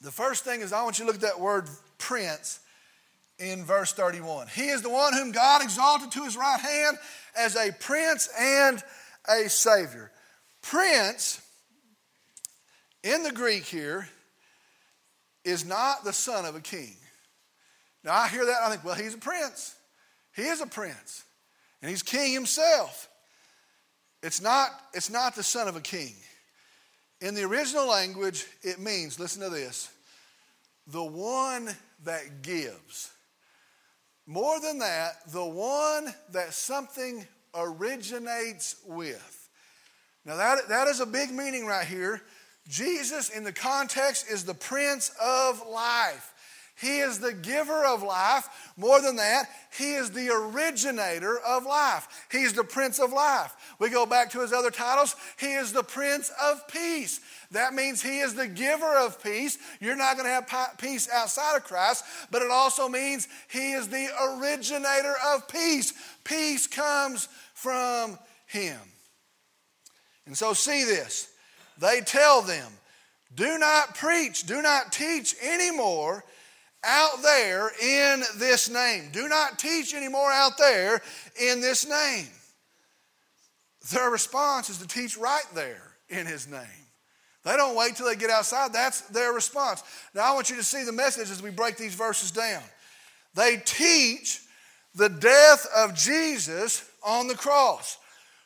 The 0.00 0.12
first 0.12 0.44
thing 0.44 0.60
is, 0.60 0.72
I 0.72 0.82
want 0.84 0.98
you 0.98 1.04
to 1.04 1.06
look 1.06 1.16
at 1.16 1.22
that 1.22 1.40
word 1.40 1.68
prince 1.98 2.60
in 3.38 3.64
verse 3.64 3.92
31. 3.92 4.48
He 4.48 4.68
is 4.68 4.82
the 4.82 4.90
one 4.90 5.12
whom 5.12 5.32
God 5.32 5.62
exalted 5.62 6.10
to 6.12 6.24
his 6.24 6.36
right 6.36 6.60
hand 6.60 6.98
as 7.36 7.56
a 7.56 7.72
prince 7.72 8.28
and 8.38 8.82
a 9.28 9.48
savior. 9.48 10.10
Prince, 10.62 11.40
in 13.02 13.22
the 13.22 13.32
Greek 13.32 13.64
here, 13.64 14.08
is 15.44 15.64
not 15.64 16.04
the 16.04 16.12
son 16.12 16.44
of 16.44 16.56
a 16.56 16.60
king. 16.60 16.96
Now 18.04 18.14
I 18.14 18.28
hear 18.28 18.44
that, 18.44 18.56
I 18.62 18.70
think, 18.70 18.84
well, 18.84 18.94
he's 18.94 19.14
a 19.14 19.18
prince. 19.18 19.74
He 20.34 20.42
is 20.42 20.60
a 20.60 20.66
prince, 20.66 21.24
and 21.80 21.90
he's 21.90 22.02
king 22.02 22.32
himself. 22.32 23.08
It's 24.22 24.40
not, 24.40 24.70
it's 24.94 25.10
not 25.10 25.34
the 25.34 25.42
son 25.42 25.68
of 25.68 25.76
a 25.76 25.80
king. 25.80 26.14
In 27.20 27.34
the 27.34 27.42
original 27.42 27.88
language, 27.88 28.46
it 28.62 28.78
means, 28.78 29.18
listen 29.18 29.42
to 29.42 29.50
this, 29.50 29.90
the 30.86 31.02
one 31.02 31.68
that 32.04 32.42
gives. 32.42 33.10
More 34.30 34.60
than 34.60 34.80
that, 34.80 35.32
the 35.32 35.42
one 35.44 36.12
that 36.32 36.52
something 36.52 37.26
originates 37.54 38.76
with. 38.86 39.48
Now, 40.26 40.36
that, 40.36 40.68
that 40.68 40.86
is 40.86 41.00
a 41.00 41.06
big 41.06 41.30
meaning 41.30 41.64
right 41.64 41.86
here. 41.86 42.20
Jesus, 42.68 43.30
in 43.30 43.42
the 43.42 43.54
context, 43.54 44.30
is 44.30 44.44
the 44.44 44.52
Prince 44.52 45.10
of 45.18 45.66
Life. 45.66 46.34
He 46.80 47.00
is 47.00 47.18
the 47.18 47.32
giver 47.32 47.84
of 47.84 48.04
life. 48.04 48.72
More 48.76 49.00
than 49.00 49.16
that, 49.16 49.46
He 49.76 49.94
is 49.94 50.12
the 50.12 50.30
originator 50.30 51.38
of 51.40 51.66
life. 51.66 52.26
He's 52.30 52.52
the 52.52 52.62
Prince 52.62 53.00
of 53.00 53.12
Life. 53.12 53.54
We 53.80 53.90
go 53.90 54.06
back 54.06 54.30
to 54.30 54.40
His 54.40 54.52
other 54.52 54.70
titles. 54.70 55.16
He 55.38 55.54
is 55.54 55.72
the 55.72 55.82
Prince 55.82 56.30
of 56.40 56.68
Peace. 56.68 57.20
That 57.50 57.74
means 57.74 58.00
He 58.00 58.20
is 58.20 58.34
the 58.34 58.46
giver 58.46 58.96
of 58.96 59.20
peace. 59.20 59.58
You're 59.80 59.96
not 59.96 60.16
going 60.16 60.26
to 60.26 60.30
have 60.30 60.78
peace 60.78 61.08
outside 61.10 61.56
of 61.56 61.64
Christ, 61.64 62.04
but 62.30 62.42
it 62.42 62.50
also 62.50 62.88
means 62.88 63.26
He 63.50 63.72
is 63.72 63.88
the 63.88 64.08
originator 64.22 65.14
of 65.32 65.48
peace. 65.48 65.92
Peace 66.22 66.68
comes 66.68 67.28
from 67.54 68.20
Him. 68.46 68.78
And 70.26 70.36
so, 70.36 70.52
see 70.52 70.84
this. 70.84 71.28
They 71.78 72.02
tell 72.02 72.42
them, 72.42 72.70
do 73.34 73.58
not 73.58 73.96
preach, 73.96 74.46
do 74.46 74.62
not 74.62 74.92
teach 74.92 75.34
anymore 75.42 76.24
out 76.84 77.22
there 77.22 77.70
in 77.82 78.22
this 78.36 78.70
name. 78.70 79.10
Do 79.12 79.28
not 79.28 79.58
teach 79.58 79.94
anymore 79.94 80.30
out 80.30 80.58
there 80.58 81.00
in 81.40 81.60
this 81.60 81.88
name. 81.88 82.26
Their 83.92 84.10
response 84.10 84.70
is 84.70 84.78
to 84.78 84.86
teach 84.86 85.16
right 85.16 85.46
there 85.54 85.82
in 86.08 86.26
his 86.26 86.48
name. 86.48 86.66
They 87.44 87.56
don't 87.56 87.76
wait 87.76 87.96
till 87.96 88.06
they 88.06 88.16
get 88.16 88.30
outside. 88.30 88.72
That's 88.72 89.00
their 89.02 89.32
response. 89.32 89.82
Now, 90.14 90.30
I 90.30 90.34
want 90.34 90.50
you 90.50 90.56
to 90.56 90.64
see 90.64 90.84
the 90.84 90.92
message 90.92 91.30
as 91.30 91.42
we 91.42 91.50
break 91.50 91.76
these 91.76 91.94
verses 91.94 92.30
down. 92.30 92.62
They 93.34 93.56
teach 93.64 94.40
the 94.94 95.08
death 95.08 95.66
of 95.74 95.94
Jesus 95.94 96.88
on 97.02 97.28
the 97.28 97.34
cross, 97.34 97.96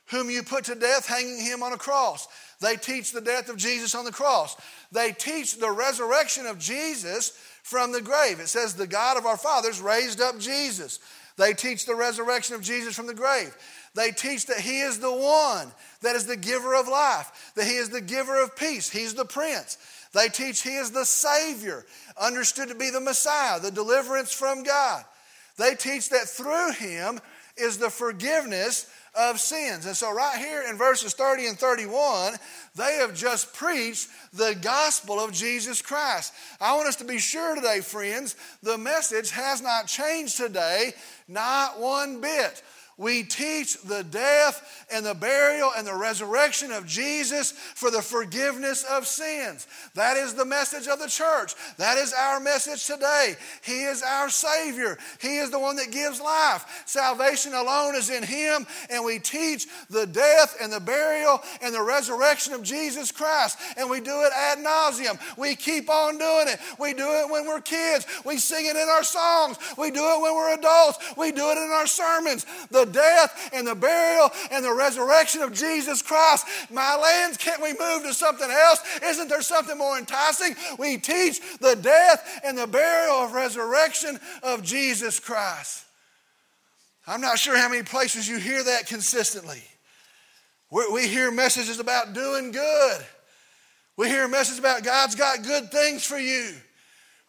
whom 0.06 0.30
you 0.30 0.42
put 0.42 0.64
to 0.66 0.74
death, 0.74 1.06
hanging 1.06 1.40
him 1.40 1.62
on 1.62 1.72
a 1.72 1.78
cross. 1.78 2.28
They 2.60 2.76
teach 2.76 3.10
the 3.10 3.20
death 3.20 3.48
of 3.48 3.56
Jesus 3.56 3.94
on 3.94 4.04
the 4.04 4.12
cross. 4.12 4.56
They 4.92 5.12
teach 5.12 5.56
the 5.56 5.70
resurrection 5.70 6.46
of 6.46 6.58
Jesus 6.58 7.36
from 7.62 7.92
the 7.92 8.00
grave. 8.00 8.40
It 8.40 8.48
says, 8.48 8.74
The 8.74 8.86
God 8.86 9.16
of 9.16 9.26
our 9.26 9.36
fathers 9.36 9.80
raised 9.80 10.20
up 10.20 10.38
Jesus. 10.38 10.98
They 11.36 11.54
teach 11.54 11.86
the 11.86 11.94
resurrection 11.94 12.54
of 12.54 12.62
Jesus 12.62 12.94
from 12.94 13.06
the 13.06 13.14
grave. 13.14 13.56
They 13.94 14.10
teach 14.10 14.46
that 14.46 14.60
He 14.60 14.80
is 14.80 14.98
the 14.98 15.12
one 15.12 15.72
that 16.02 16.16
is 16.16 16.26
the 16.26 16.36
giver 16.36 16.74
of 16.74 16.88
life, 16.88 17.52
that 17.56 17.66
He 17.66 17.76
is 17.76 17.88
the 17.88 18.00
giver 18.00 18.42
of 18.42 18.56
peace. 18.56 18.90
He's 18.90 19.14
the 19.14 19.24
Prince. 19.24 19.78
They 20.12 20.28
teach 20.28 20.62
He 20.62 20.76
is 20.76 20.90
the 20.90 21.04
Savior, 21.04 21.86
understood 22.20 22.68
to 22.68 22.74
be 22.74 22.90
the 22.90 23.00
Messiah, 23.00 23.60
the 23.60 23.70
deliverance 23.70 24.32
from 24.32 24.62
God. 24.62 25.04
They 25.56 25.74
teach 25.74 26.10
that 26.10 26.28
through 26.28 26.72
Him 26.72 27.20
is 27.56 27.78
the 27.78 27.90
forgiveness 27.90 28.86
of 29.14 29.40
sins. 29.40 29.86
And 29.86 29.96
so, 29.96 30.14
right 30.14 30.38
here 30.38 30.64
in 30.68 30.76
verses 30.76 31.14
30 31.14 31.46
and 31.46 31.58
31, 31.58 32.34
they 32.74 32.94
have 32.94 33.14
just 33.14 33.52
preached 33.54 34.08
the 34.32 34.56
gospel 34.60 35.20
of 35.20 35.32
Jesus 35.32 35.82
Christ. 35.82 36.32
I 36.60 36.74
want 36.74 36.88
us 36.88 36.96
to 36.96 37.04
be 37.04 37.18
sure 37.18 37.54
today, 37.54 37.80
friends, 37.80 38.36
the 38.62 38.78
message 38.78 39.30
has 39.30 39.60
not 39.60 39.86
changed 39.86 40.36
today, 40.36 40.92
not 41.28 41.78
one 41.78 42.20
bit. 42.20 42.62
We 42.98 43.22
teach 43.22 43.80
the 43.82 44.04
death 44.04 44.86
and 44.92 45.04
the 45.04 45.14
burial 45.14 45.70
and 45.76 45.86
the 45.86 45.94
resurrection 45.94 46.70
of 46.72 46.86
Jesus 46.86 47.52
for 47.52 47.90
the 47.90 48.02
forgiveness 48.02 48.84
of 48.84 49.06
sins. 49.06 49.66
That 49.94 50.16
is 50.16 50.34
the 50.34 50.44
message 50.44 50.88
of 50.88 50.98
the 50.98 51.08
church. 51.08 51.54
That 51.78 51.96
is 51.96 52.12
our 52.12 52.38
message 52.38 52.86
today. 52.86 53.34
He 53.64 53.84
is 53.84 54.02
our 54.02 54.28
Savior. 54.28 54.98
He 55.20 55.38
is 55.38 55.50
the 55.50 55.58
one 55.58 55.76
that 55.76 55.90
gives 55.90 56.20
life. 56.20 56.82
Salvation 56.86 57.54
alone 57.54 57.94
is 57.94 58.10
in 58.10 58.22
Him, 58.22 58.66
and 58.90 59.04
we 59.04 59.18
teach 59.18 59.66
the 59.88 60.06
death 60.06 60.56
and 60.60 60.72
the 60.72 60.80
burial 60.80 61.40
and 61.62 61.74
the 61.74 61.82
resurrection 61.82 62.52
of 62.52 62.62
Jesus 62.62 63.10
Christ. 63.10 63.58
And 63.76 63.88
we 63.88 64.00
do 64.00 64.22
it 64.22 64.32
ad 64.36 64.58
nauseum. 64.58 65.18
We 65.38 65.56
keep 65.56 65.88
on 65.88 66.18
doing 66.18 66.48
it. 66.48 66.58
We 66.78 66.92
do 66.92 67.08
it 67.08 67.30
when 67.30 67.46
we're 67.46 67.60
kids. 67.60 68.06
We 68.24 68.36
sing 68.36 68.66
it 68.66 68.76
in 68.76 68.88
our 68.88 69.04
songs. 69.04 69.56
We 69.78 69.90
do 69.90 70.04
it 70.04 70.22
when 70.22 70.34
we're 70.34 70.54
adults. 70.54 70.98
We 71.16 71.32
do 71.32 71.48
it 71.50 71.56
in 71.56 71.70
our 71.72 71.86
sermons. 71.86 72.44
The 72.70 72.81
death 72.86 73.50
and 73.52 73.66
the 73.66 73.74
burial 73.74 74.30
and 74.50 74.64
the 74.64 74.72
resurrection 74.72 75.42
of 75.42 75.52
Jesus 75.52 76.02
Christ. 76.02 76.46
My 76.70 76.96
lands, 76.96 77.36
can't 77.36 77.62
we 77.62 77.70
move 77.70 78.02
to 78.04 78.14
something 78.14 78.50
else? 78.50 78.80
Isn't 79.02 79.28
there 79.28 79.42
something 79.42 79.76
more 79.76 79.98
enticing? 79.98 80.54
We 80.78 80.98
teach 80.98 81.40
the 81.58 81.74
death 81.74 82.40
and 82.44 82.56
the 82.56 82.66
burial 82.66 83.16
of 83.16 83.32
resurrection 83.32 84.18
of 84.42 84.62
Jesus 84.62 85.20
Christ. 85.20 85.84
I'm 87.06 87.20
not 87.20 87.38
sure 87.38 87.56
how 87.56 87.68
many 87.68 87.82
places 87.82 88.28
you 88.28 88.38
hear 88.38 88.62
that 88.62 88.86
consistently. 88.86 89.62
We 90.70 91.06
hear 91.06 91.30
messages 91.30 91.80
about 91.80 92.14
doing 92.14 92.52
good. 92.52 93.04
We 93.96 94.08
hear 94.08 94.26
messages 94.26 94.58
about 94.58 94.82
God's 94.82 95.14
got 95.14 95.42
good 95.42 95.70
things 95.70 96.04
for 96.04 96.18
you. 96.18 96.54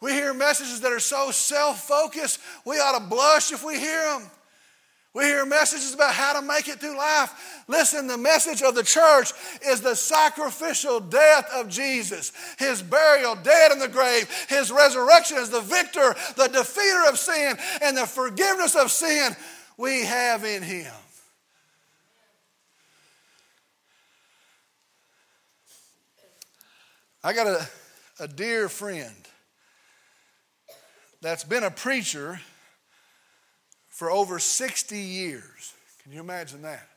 We 0.00 0.12
hear 0.12 0.32
messages 0.34 0.80
that 0.80 0.92
are 0.92 1.00
so 1.00 1.30
self 1.30 1.86
focused, 1.86 2.40
we 2.64 2.76
ought 2.76 2.98
to 2.98 3.04
blush 3.04 3.52
if 3.52 3.64
we 3.64 3.78
hear 3.78 4.00
them. 4.02 4.30
We 5.14 5.22
hear 5.26 5.46
messages 5.46 5.94
about 5.94 6.12
how 6.12 6.38
to 6.38 6.44
make 6.44 6.66
it 6.66 6.80
through 6.80 6.98
life. 6.98 7.62
Listen, 7.68 8.08
the 8.08 8.18
message 8.18 8.62
of 8.62 8.74
the 8.74 8.82
church 8.82 9.32
is 9.64 9.80
the 9.80 9.94
sacrificial 9.94 10.98
death 10.98 11.48
of 11.54 11.68
Jesus, 11.68 12.32
his 12.58 12.82
burial, 12.82 13.36
dead 13.36 13.70
in 13.70 13.78
the 13.78 13.86
grave, 13.86 14.28
his 14.48 14.72
resurrection 14.72 15.36
as 15.38 15.50
the 15.50 15.60
victor, 15.60 16.16
the 16.36 16.48
defeater 16.48 17.08
of 17.08 17.16
sin, 17.16 17.56
and 17.80 17.96
the 17.96 18.06
forgiveness 18.06 18.74
of 18.74 18.90
sin 18.90 19.36
we 19.76 20.04
have 20.04 20.42
in 20.42 20.64
him. 20.64 20.92
I 27.22 27.32
got 27.32 27.46
a, 27.46 27.68
a 28.18 28.26
dear 28.26 28.68
friend 28.68 29.14
that's 31.22 31.44
been 31.44 31.62
a 31.62 31.70
preacher 31.70 32.40
for 33.94 34.10
over 34.10 34.40
60 34.40 34.98
years. 34.98 35.72
Can 36.02 36.10
you 36.10 36.18
imagine 36.18 36.62
that? 36.62 36.88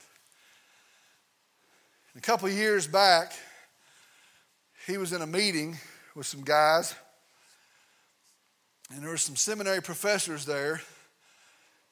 A 2.15 2.19
couple 2.19 2.49
years 2.49 2.87
back, 2.87 3.33
he 4.87 4.97
was 4.97 5.13
in 5.13 5.21
a 5.21 5.27
meeting 5.27 5.77
with 6.15 6.25
some 6.25 6.41
guys, 6.41 6.95
and 8.91 9.03
there 9.03 9.11
were 9.11 9.17
some 9.17 9.35
seminary 9.35 9.79
professors 9.79 10.43
there. 10.43 10.81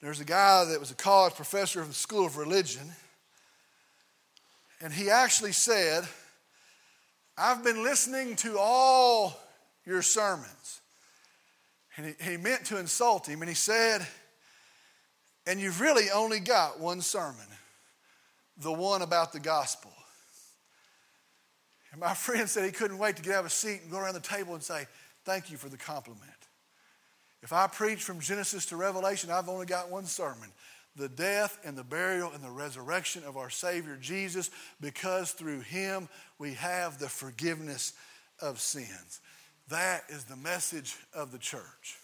There's 0.01 0.19
a 0.19 0.25
guy 0.25 0.65
that 0.65 0.79
was 0.79 0.89
a 0.89 0.95
college 0.95 1.35
professor 1.35 1.81
of 1.81 1.87
the 1.87 1.93
School 1.93 2.25
of 2.25 2.37
Religion, 2.37 2.91
and 4.81 4.91
he 4.91 5.11
actually 5.11 5.51
said, 5.51 6.03
I've 7.37 7.63
been 7.63 7.83
listening 7.83 8.37
to 8.37 8.57
all 8.57 9.39
your 9.85 10.01
sermons. 10.01 10.81
And 11.95 12.07
he, 12.19 12.31
he 12.31 12.37
meant 12.37 12.65
to 12.65 12.79
insult 12.79 13.27
him, 13.27 13.43
and 13.43 13.49
he 13.49 13.55
said, 13.55 14.05
and 15.47 15.59
you've 15.59 15.79
really 15.79 16.09
only 16.11 16.39
got 16.39 16.79
one 16.79 17.01
sermon 17.01 17.45
the 18.57 18.71
one 18.71 19.01
about 19.01 19.33
the 19.33 19.39
gospel. 19.39 19.91
And 21.91 21.99
my 21.99 22.13
friend 22.13 22.49
said 22.49 22.65
he 22.65 22.71
couldn't 22.71 22.97
wait 22.97 23.17
to 23.17 23.21
get 23.21 23.33
out 23.33 23.39
of 23.41 23.45
a 23.47 23.49
seat 23.49 23.81
and 23.81 23.91
go 23.91 23.97
around 23.97 24.13
the 24.13 24.19
table 24.21 24.53
and 24.53 24.63
say, 24.63 24.85
Thank 25.23 25.49
you 25.49 25.57
for 25.57 25.69
the 25.69 25.77
compliment. 25.77 26.31
If 27.41 27.51
I 27.51 27.67
preach 27.67 28.03
from 28.03 28.19
Genesis 28.19 28.67
to 28.67 28.75
Revelation, 28.75 29.31
I've 29.31 29.49
only 29.49 29.65
got 29.65 29.89
one 29.89 30.05
sermon 30.05 30.51
the 30.95 31.09
death 31.09 31.59
and 31.65 31.77
the 31.77 31.83
burial 31.83 32.31
and 32.31 32.41
the 32.41 32.49
resurrection 32.49 33.23
of 33.25 33.35
our 33.35 33.49
Savior 33.49 33.97
Jesus, 33.99 34.49
because 34.79 35.31
through 35.31 35.59
him 35.59 36.07
we 36.39 36.53
have 36.53 36.99
the 36.99 37.09
forgiveness 37.09 37.93
of 38.41 38.61
sins. 38.61 39.19
That 39.67 40.03
is 40.09 40.23
the 40.23 40.37
message 40.37 40.95
of 41.13 41.31
the 41.31 41.37
church. 41.37 41.97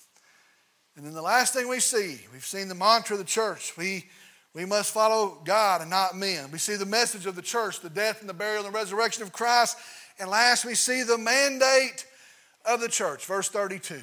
And 0.95 1.05
then 1.05 1.13
the 1.13 1.21
last 1.21 1.53
thing 1.53 1.67
we 1.67 1.79
see, 1.79 2.19
we've 2.33 2.45
seen 2.45 2.67
the 2.67 2.75
mantra 2.75 3.15
of 3.15 3.19
the 3.19 3.25
church. 3.25 3.73
We, 3.77 4.05
we 4.53 4.65
must 4.65 4.93
follow 4.93 5.41
God 5.45 5.81
and 5.81 5.89
not 5.89 6.15
men. 6.15 6.51
We 6.51 6.57
see 6.57 6.75
the 6.75 6.85
message 6.85 7.25
of 7.25 7.35
the 7.35 7.41
church, 7.41 7.79
the 7.79 7.89
death 7.89 8.19
and 8.19 8.29
the 8.29 8.33
burial 8.33 8.65
and 8.65 8.73
the 8.73 8.77
resurrection 8.77 9.23
of 9.23 9.31
Christ. 9.31 9.77
And 10.19 10.29
last, 10.29 10.65
we 10.65 10.75
see 10.75 11.03
the 11.03 11.17
mandate 11.17 12.05
of 12.65 12.81
the 12.81 12.89
church, 12.89 13.25
verse 13.25 13.49
32. 13.49 14.01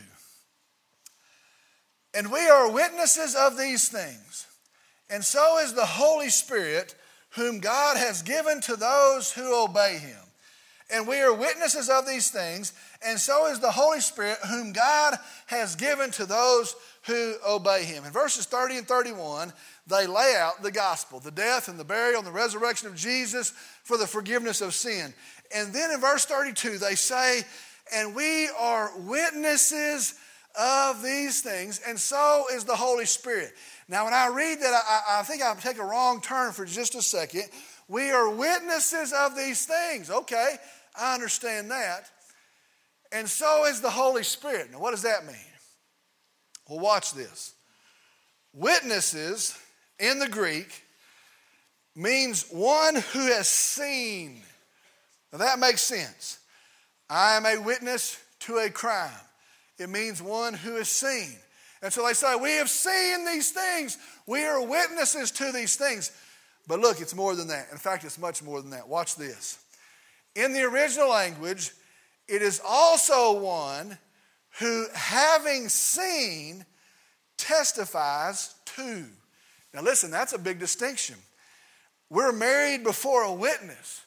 And 2.15 2.33
we 2.33 2.49
are 2.49 2.71
witnesses 2.71 3.35
of 3.35 3.59
these 3.59 3.89
things, 3.89 4.47
and 5.11 5.23
so 5.25 5.59
is 5.59 5.75
the 5.75 5.87
Holy 5.87 6.31
Spirit, 6.31 6.95
whom 7.31 7.61
God 7.61 7.97
has 7.97 8.23
given 8.23 8.61
to 8.63 8.77
those 8.77 9.31
who 9.31 9.65
obey 9.65 9.99
him. 9.99 10.19
And 10.91 11.07
we 11.07 11.21
are 11.21 11.35
witnesses 11.35 11.91
of 11.91 12.07
these 12.07 12.31
things, 12.31 12.73
and 13.05 13.19
so 13.19 13.47
is 13.47 13.61
the 13.61 13.71
Holy 13.71 14.01
Spirit, 14.01 14.39
whom 14.49 14.73
God 14.73 15.19
has 15.47 15.77
given 15.77 16.11
to 16.13 16.25
those 16.25 16.75
who 17.07 17.35
obey 17.47 17.85
him. 17.85 18.05
In 18.05 18.11
verses 18.11 18.47
30 18.47 18.79
and 18.79 18.89
31, 18.89 19.53
they 19.87 20.07
lay 20.07 20.35
out 20.39 20.63
the 20.63 20.71
gospel, 20.71 21.21
the 21.21 21.31
death 21.31 21.69
and 21.69 21.79
the 21.79 21.85
burial 21.85 22.19
and 22.19 22.27
the 22.27 22.33
resurrection 22.33 22.89
of 22.89 22.95
Jesus 22.95 23.53
for 23.83 23.99
the 23.99 24.07
forgiveness 24.07 24.63
of 24.63 24.73
sin. 24.73 25.13
And 25.55 25.75
then 25.75 25.91
in 25.91 26.01
verse 26.01 26.25
32, 26.25 26.79
they 26.79 26.95
say, 26.95 27.43
And 27.95 28.15
we 28.15 28.49
are 28.59 28.91
witnesses 28.99 30.15
of 30.59 31.03
these 31.03 31.43
things, 31.43 31.81
and 31.87 31.99
so 31.99 32.47
is 32.53 32.65
the 32.65 32.77
Holy 32.77 33.07
Spirit. 33.07 33.53
Now, 33.89 34.07
when 34.07 34.15
I 34.15 34.29
read 34.29 34.61
that, 34.61 34.73
I, 34.73 35.21
I 35.21 35.23
think 35.23 35.43
I'll 35.43 35.55
take 35.55 35.79
a 35.79 35.85
wrong 35.85 36.21
turn 36.21 36.53
for 36.53 36.65
just 36.65 36.95
a 36.95 37.03
second. 37.03 37.45
We 37.89 38.11
are 38.11 38.29
witnesses 38.29 39.15
of 39.17 39.35
these 39.37 39.65
things. 39.65 40.11
Okay, 40.11 40.57
I 40.99 41.15
understand 41.15 41.71
that. 41.71 42.11
And 43.13 43.29
so 43.29 43.65
is 43.67 43.81
the 43.81 43.91
Holy 43.91 44.23
Spirit. 44.23 44.71
Now, 44.73 44.81
what 44.81 44.91
does 44.91 45.03
that 45.03 45.25
mean? 45.25 45.37
Well, 46.69 46.81
watch 46.81 47.15
this. 47.15 47.55
Witnesses 48.53 49.57
in 49.99 50.19
the 50.19 50.29
Greek 50.29 50.83
means 51.95 52.45
one 52.51 52.97
who 52.97 53.33
has 53.33 53.49
seen. 53.49 54.43
Now, 55.33 55.39
that 55.39 55.59
makes 55.59 55.81
sense. 55.81 56.39
I 57.09 57.37
am 57.37 57.47
a 57.47 57.57
witness 57.59 58.23
to 58.41 58.59
a 58.59 58.71
crime. 58.71 59.11
It 59.79 59.89
means 59.89 60.21
one 60.21 60.55
who 60.55 60.75
has 60.77 60.89
seen. 60.89 61.37
And 61.83 61.93
so 61.93 62.07
they 62.07 62.13
say, 62.13 62.35
We 62.35 62.53
have 62.53 62.69
seen 62.69 63.25
these 63.25 63.53
things. 63.53 63.97
We 64.27 64.45
are 64.45 64.65
witnesses 64.65 65.31
to 65.33 65.53
these 65.53 65.77
things. 65.77 66.11
But 66.67 66.81
look, 66.81 67.01
it's 67.01 67.15
more 67.15 67.35
than 67.35 67.49
that. 67.49 67.69
In 67.73 67.79
fact, 67.79 68.05
it's 68.05 68.19
much 68.19 68.43
more 68.43 68.61
than 68.61 68.71
that. 68.71 68.89
Watch 68.89 69.17
this. 69.17 69.59
In 70.35 70.53
the 70.53 70.63
original 70.63 71.09
language, 71.09 71.73
it 72.29 72.43
is 72.43 72.61
also 72.67 73.41
one 73.41 73.99
who, 74.59 74.87
having 74.95 75.69
seen, 75.69 76.65
testifies 77.37 78.55
to. 78.77 79.07
Now, 79.73 79.83
listen, 79.83 80.11
that's 80.11 80.33
a 80.33 80.39
big 80.39 80.59
distinction. 80.59 81.17
We're 82.11 82.33
married 82.33 82.85
before 82.85 83.23
a 83.23 83.33
witness. 83.33 84.03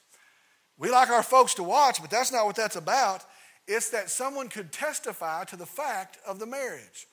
We 0.78 0.90
like 0.90 1.10
our 1.10 1.24
folks 1.24 1.54
to 1.56 1.64
watch, 1.64 2.02
but 2.02 2.10
that's 2.10 2.32
not 2.32 2.46
what 2.46 2.56
that's 2.56 2.76
about. 2.76 3.24
It's 3.68 3.90
that 3.92 4.10
someone 4.10 4.50
could 4.50 4.72
testify 4.72 5.44
to 5.46 5.56
the 5.56 5.66
fact 5.66 6.18
of 6.26 6.40
the 6.40 6.48
marriage. 6.48 7.08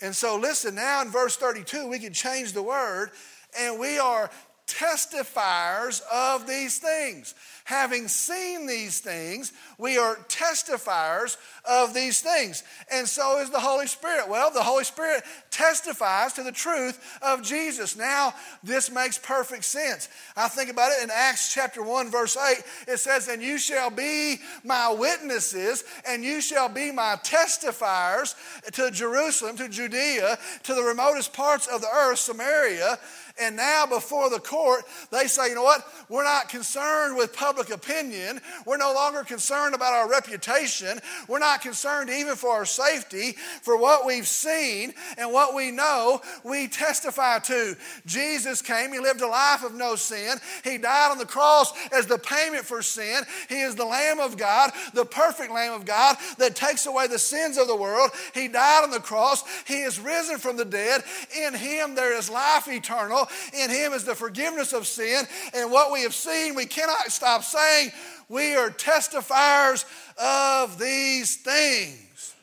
And 0.00 0.16
so, 0.16 0.36
listen, 0.36 0.74
now 0.74 1.02
in 1.02 1.10
verse 1.10 1.36
32, 1.36 1.88
we 1.88 1.98
can 1.98 2.12
change 2.12 2.52
the 2.52 2.62
word, 2.62 3.10
and 3.58 3.78
we 3.78 3.98
are 3.98 4.30
testifiers 4.72 6.00
of 6.12 6.46
these 6.46 6.78
things. 6.78 7.34
Having 7.64 8.08
seen 8.08 8.66
these 8.66 8.98
things, 9.00 9.52
we 9.78 9.96
are 9.96 10.16
testifiers 10.28 11.36
of 11.64 11.94
these 11.94 12.20
things. 12.20 12.64
And 12.90 13.06
so 13.06 13.38
is 13.38 13.50
the 13.50 13.60
Holy 13.60 13.86
Spirit. 13.86 14.28
Well, 14.28 14.50
the 14.50 14.62
Holy 14.62 14.82
Spirit 14.82 15.22
testifies 15.50 16.32
to 16.34 16.42
the 16.42 16.50
truth 16.50 16.98
of 17.22 17.42
Jesus. 17.42 17.96
Now, 17.96 18.34
this 18.64 18.90
makes 18.90 19.16
perfect 19.16 19.64
sense. 19.64 20.08
I 20.36 20.48
think 20.48 20.70
about 20.70 20.90
it 20.90 21.04
in 21.04 21.10
Acts 21.12 21.54
chapter 21.54 21.82
1, 21.82 22.10
verse 22.10 22.36
8. 22.36 22.64
It 22.88 22.98
says, 22.98 23.28
And 23.28 23.40
you 23.40 23.58
shall 23.58 23.90
be 23.90 24.38
my 24.64 24.92
witnesses, 24.92 25.84
and 26.06 26.24
you 26.24 26.40
shall 26.40 26.68
be 26.68 26.90
my 26.90 27.16
testifiers 27.22 28.34
to 28.72 28.90
Jerusalem, 28.90 29.56
to 29.58 29.68
Judea, 29.68 30.36
to 30.64 30.74
the 30.74 30.82
remotest 30.82 31.32
parts 31.32 31.68
of 31.68 31.80
the 31.80 31.88
earth, 31.94 32.18
Samaria. 32.18 32.98
And 33.40 33.56
now, 33.56 33.86
before 33.86 34.30
the 34.30 34.38
court, 34.38 34.84
they 35.10 35.26
say, 35.26 35.48
you 35.48 35.54
know 35.54 35.62
what? 35.62 35.86
We're 36.08 36.24
not 36.24 36.48
concerned 36.48 37.16
with 37.16 37.34
public 37.34 37.70
opinion. 37.70 38.40
We're 38.66 38.76
no 38.76 38.92
longer 38.92 39.24
concerned 39.24 39.74
about 39.74 39.94
our 39.94 40.08
reputation. 40.08 40.98
We're 41.28 41.38
not 41.38 41.62
concerned 41.62 42.10
even 42.10 42.36
for 42.36 42.50
our 42.50 42.64
safety. 42.64 43.32
For 43.62 43.76
what 43.76 44.06
we've 44.06 44.26
seen 44.26 44.94
and 45.18 45.32
what 45.32 45.54
we 45.54 45.70
know, 45.70 46.20
we 46.44 46.68
testify 46.68 47.38
to. 47.40 47.76
Jesus 48.06 48.62
came, 48.62 48.92
He 48.92 48.98
lived 48.98 49.20
a 49.22 49.26
life 49.26 49.64
of 49.64 49.74
no 49.74 49.96
sin. 49.96 50.38
He 50.64 50.78
died 50.78 51.10
on 51.10 51.18
the 51.18 51.26
cross 51.26 51.72
as 51.92 52.06
the 52.06 52.18
payment 52.18 52.64
for 52.64 52.82
sin. 52.82 53.22
He 53.48 53.60
is 53.60 53.74
the 53.74 53.84
Lamb 53.84 54.20
of 54.20 54.36
God, 54.36 54.72
the 54.94 55.04
perfect 55.04 55.52
Lamb 55.52 55.72
of 55.72 55.84
God 55.84 56.16
that 56.38 56.56
takes 56.56 56.86
away 56.86 57.06
the 57.06 57.18
sins 57.18 57.58
of 57.58 57.66
the 57.66 57.76
world. 57.76 58.10
He 58.34 58.48
died 58.48 58.84
on 58.84 58.90
the 58.90 59.00
cross. 59.00 59.44
He 59.66 59.82
is 59.82 59.98
risen 59.98 60.38
from 60.38 60.56
the 60.56 60.64
dead. 60.64 61.02
In 61.36 61.54
Him 61.54 61.94
there 61.94 62.16
is 62.16 62.30
life 62.30 62.68
eternal. 62.68 63.21
In 63.52 63.70
Him 63.70 63.92
is 63.92 64.04
the 64.04 64.14
forgiveness 64.14 64.72
of 64.72 64.86
sin. 64.86 65.24
And 65.54 65.70
what 65.70 65.92
we 65.92 66.02
have 66.02 66.14
seen, 66.14 66.54
we 66.54 66.66
cannot 66.66 67.10
stop 67.12 67.44
saying, 67.44 67.90
we 68.28 68.54
are 68.54 68.70
testifiers 68.70 69.84
of 70.18 70.78
these 70.78 71.36
things. 71.36 72.34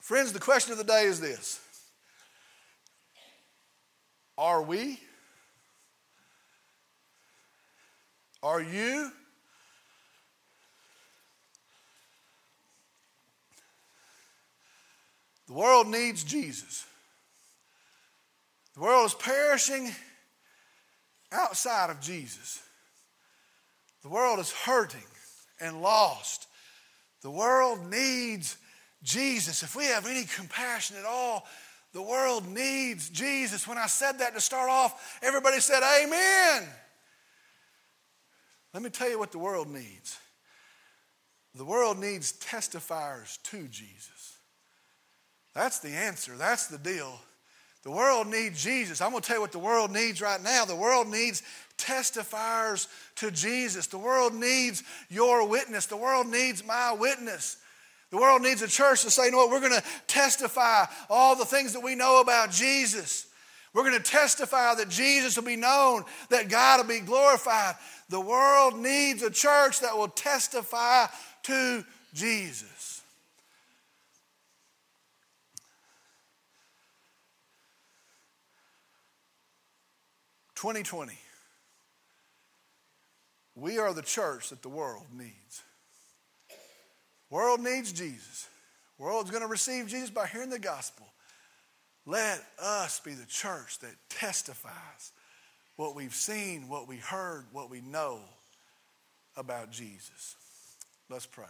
Friends, 0.00 0.32
the 0.32 0.40
question 0.40 0.72
of 0.72 0.78
the 0.78 0.84
day 0.84 1.04
is 1.04 1.20
this 1.20 1.60
Are 4.36 4.62
we? 4.62 4.98
Are 8.42 8.62
you? 8.62 9.12
The 15.46 15.52
world 15.52 15.88
needs 15.88 16.24
Jesus. 16.24 16.86
The 18.80 18.86
world 18.86 19.04
is 19.08 19.14
perishing 19.14 19.92
outside 21.30 21.90
of 21.90 22.00
Jesus. 22.00 22.62
The 24.02 24.08
world 24.08 24.38
is 24.38 24.50
hurting 24.50 25.04
and 25.60 25.82
lost. 25.82 26.46
The 27.20 27.30
world 27.30 27.90
needs 27.90 28.56
Jesus. 29.02 29.62
If 29.62 29.76
we 29.76 29.84
have 29.84 30.06
any 30.06 30.24
compassion 30.24 30.96
at 30.96 31.04
all, 31.04 31.46
The 31.92 32.00
world 32.00 32.48
needs 32.48 33.10
Jesus. 33.10 33.66
When 33.66 33.76
I 33.76 33.86
said 33.86 34.20
that 34.20 34.34
to 34.34 34.40
start 34.40 34.70
off, 34.70 35.18
everybody 35.22 35.60
said, 35.60 35.82
Amen. 35.82 36.68
Let 38.72 38.82
me 38.82 38.90
tell 38.90 39.10
you 39.10 39.18
what 39.18 39.32
the 39.32 39.38
world 39.38 39.68
needs. 39.68 40.18
The 41.56 41.64
world 41.64 41.98
needs 41.98 42.32
testifiers 42.32 43.42
to 43.42 43.66
Jesus. 43.66 44.38
That's 45.52 45.80
the 45.80 45.88
answer. 45.88 46.36
That's 46.36 46.68
the 46.68 46.78
deal. 46.78 47.18
The 47.82 47.90
world 47.90 48.26
needs 48.26 48.62
Jesus. 48.62 49.00
I'm 49.00 49.10
going 49.10 49.22
to 49.22 49.26
tell 49.26 49.38
you 49.38 49.40
what 49.40 49.52
the 49.52 49.58
world 49.58 49.90
needs 49.90 50.20
right 50.20 50.42
now. 50.42 50.64
The 50.64 50.76
world 50.76 51.08
needs 51.08 51.42
testifiers 51.78 52.88
to 53.16 53.30
Jesus. 53.30 53.86
The 53.86 53.98
world 53.98 54.34
needs 54.34 54.82
your 55.08 55.48
witness. 55.48 55.86
The 55.86 55.96
world 55.96 56.26
needs 56.26 56.64
my 56.64 56.92
witness. 56.92 57.56
The 58.10 58.18
world 58.18 58.42
needs 58.42 58.60
a 58.60 58.68
church 58.68 59.02
to 59.02 59.10
say, 59.10 59.26
you 59.26 59.30
know 59.30 59.38
what, 59.38 59.50
we're 59.50 59.60
going 59.60 59.80
to 59.80 59.86
testify 60.06 60.84
all 61.08 61.36
the 61.36 61.44
things 61.44 61.72
that 61.72 61.82
we 61.82 61.94
know 61.94 62.20
about 62.20 62.50
Jesus. 62.50 63.26
We're 63.72 63.88
going 63.88 64.02
to 64.02 64.10
testify 64.10 64.74
that 64.74 64.88
Jesus 64.88 65.36
will 65.36 65.44
be 65.44 65.56
known, 65.56 66.04
that 66.28 66.48
God 66.48 66.80
will 66.80 66.92
be 66.92 67.00
glorified. 67.00 67.76
The 68.08 68.20
world 68.20 68.78
needs 68.78 69.22
a 69.22 69.30
church 69.30 69.80
that 69.80 69.96
will 69.96 70.08
testify 70.08 71.06
to 71.44 71.84
Jesus. 72.12 72.99
Twenty 80.60 80.82
twenty. 80.82 81.18
We 83.54 83.78
are 83.78 83.94
the 83.94 84.02
church 84.02 84.50
that 84.50 84.60
the 84.60 84.68
world 84.68 85.06
needs. 85.10 85.62
World 87.30 87.60
needs 87.60 87.94
Jesus. 87.94 88.46
World's 88.98 89.30
going 89.30 89.42
to 89.42 89.48
receive 89.48 89.86
Jesus 89.86 90.10
by 90.10 90.26
hearing 90.26 90.50
the 90.50 90.58
gospel. 90.58 91.06
Let 92.04 92.44
us 92.62 93.00
be 93.00 93.14
the 93.14 93.24
church 93.24 93.78
that 93.78 93.94
testifies 94.10 95.12
what 95.76 95.96
we've 95.96 96.14
seen, 96.14 96.68
what 96.68 96.86
we 96.86 96.98
heard, 96.98 97.46
what 97.52 97.70
we 97.70 97.80
know 97.80 98.20
about 99.38 99.70
Jesus. 99.70 100.36
Let's 101.08 101.24
pray. 101.24 101.46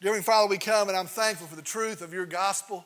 Dear 0.00 0.22
Father, 0.22 0.48
we 0.48 0.58
come 0.58 0.88
and 0.88 0.96
I'm 0.96 1.08
thankful 1.08 1.48
for 1.48 1.56
the 1.56 1.62
truth 1.62 2.02
of 2.02 2.12
your 2.12 2.26
gospel. 2.26 2.84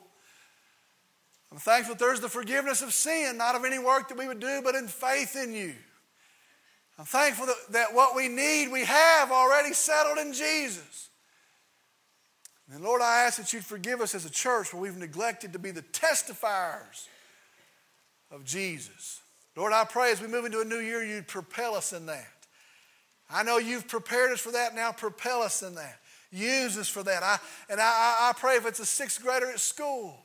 I'm 1.51 1.57
thankful 1.57 1.95
there's 1.95 2.19
the 2.19 2.29
forgiveness 2.29 2.81
of 2.81 2.93
sin, 2.93 3.37
not 3.37 3.55
of 3.55 3.63
any 3.63 3.79
work 3.79 4.09
that 4.09 4.17
we 4.17 4.27
would 4.27 4.39
do, 4.39 4.61
but 4.63 4.75
in 4.75 4.87
faith 4.87 5.35
in 5.35 5.53
you. 5.53 5.73
I'm 6.97 7.05
thankful 7.05 7.45
that, 7.47 7.55
that 7.71 7.93
what 7.93 8.15
we 8.15 8.27
need, 8.27 8.71
we 8.71 8.85
have 8.85 9.31
already 9.31 9.73
settled 9.73 10.17
in 10.17 10.33
Jesus. 10.33 11.09
And 12.73 12.83
Lord, 12.83 13.01
I 13.01 13.23
ask 13.23 13.37
that 13.37 13.53
you'd 13.53 13.65
forgive 13.65 14.01
us 14.01 14.15
as 14.15 14.25
a 14.25 14.29
church 14.29 14.73
where 14.73 14.81
we've 14.81 14.97
neglected 14.97 15.53
to 15.53 15.59
be 15.59 15.71
the 15.71 15.83
testifiers 15.83 17.07
of 18.31 18.43
Jesus. 18.43 19.21
Lord, 19.55 19.71
I 19.71 19.83
pray 19.85 20.11
as 20.11 20.21
we 20.21 20.27
move 20.27 20.45
into 20.45 20.61
a 20.61 20.65
new 20.65 20.79
year, 20.79 21.03
you'd 21.03 21.27
propel 21.27 21.75
us 21.75 21.93
in 21.93 22.07
that. 22.07 22.25
I 23.29 23.43
know 23.43 23.57
you've 23.57 23.87
prepared 23.87 24.31
us 24.31 24.39
for 24.39 24.51
that. 24.51 24.75
Now 24.75 24.91
propel 24.91 25.41
us 25.41 25.63
in 25.63 25.75
that. 25.75 25.99
Use 26.31 26.77
us 26.77 26.89
for 26.89 27.03
that. 27.03 27.23
I, 27.23 27.37
and 27.69 27.79
I, 27.79 28.29
I 28.29 28.33
pray 28.35 28.55
if 28.55 28.65
it's 28.65 28.79
a 28.79 28.85
sixth 28.85 29.21
grader 29.21 29.49
at 29.49 29.59
school, 29.59 30.24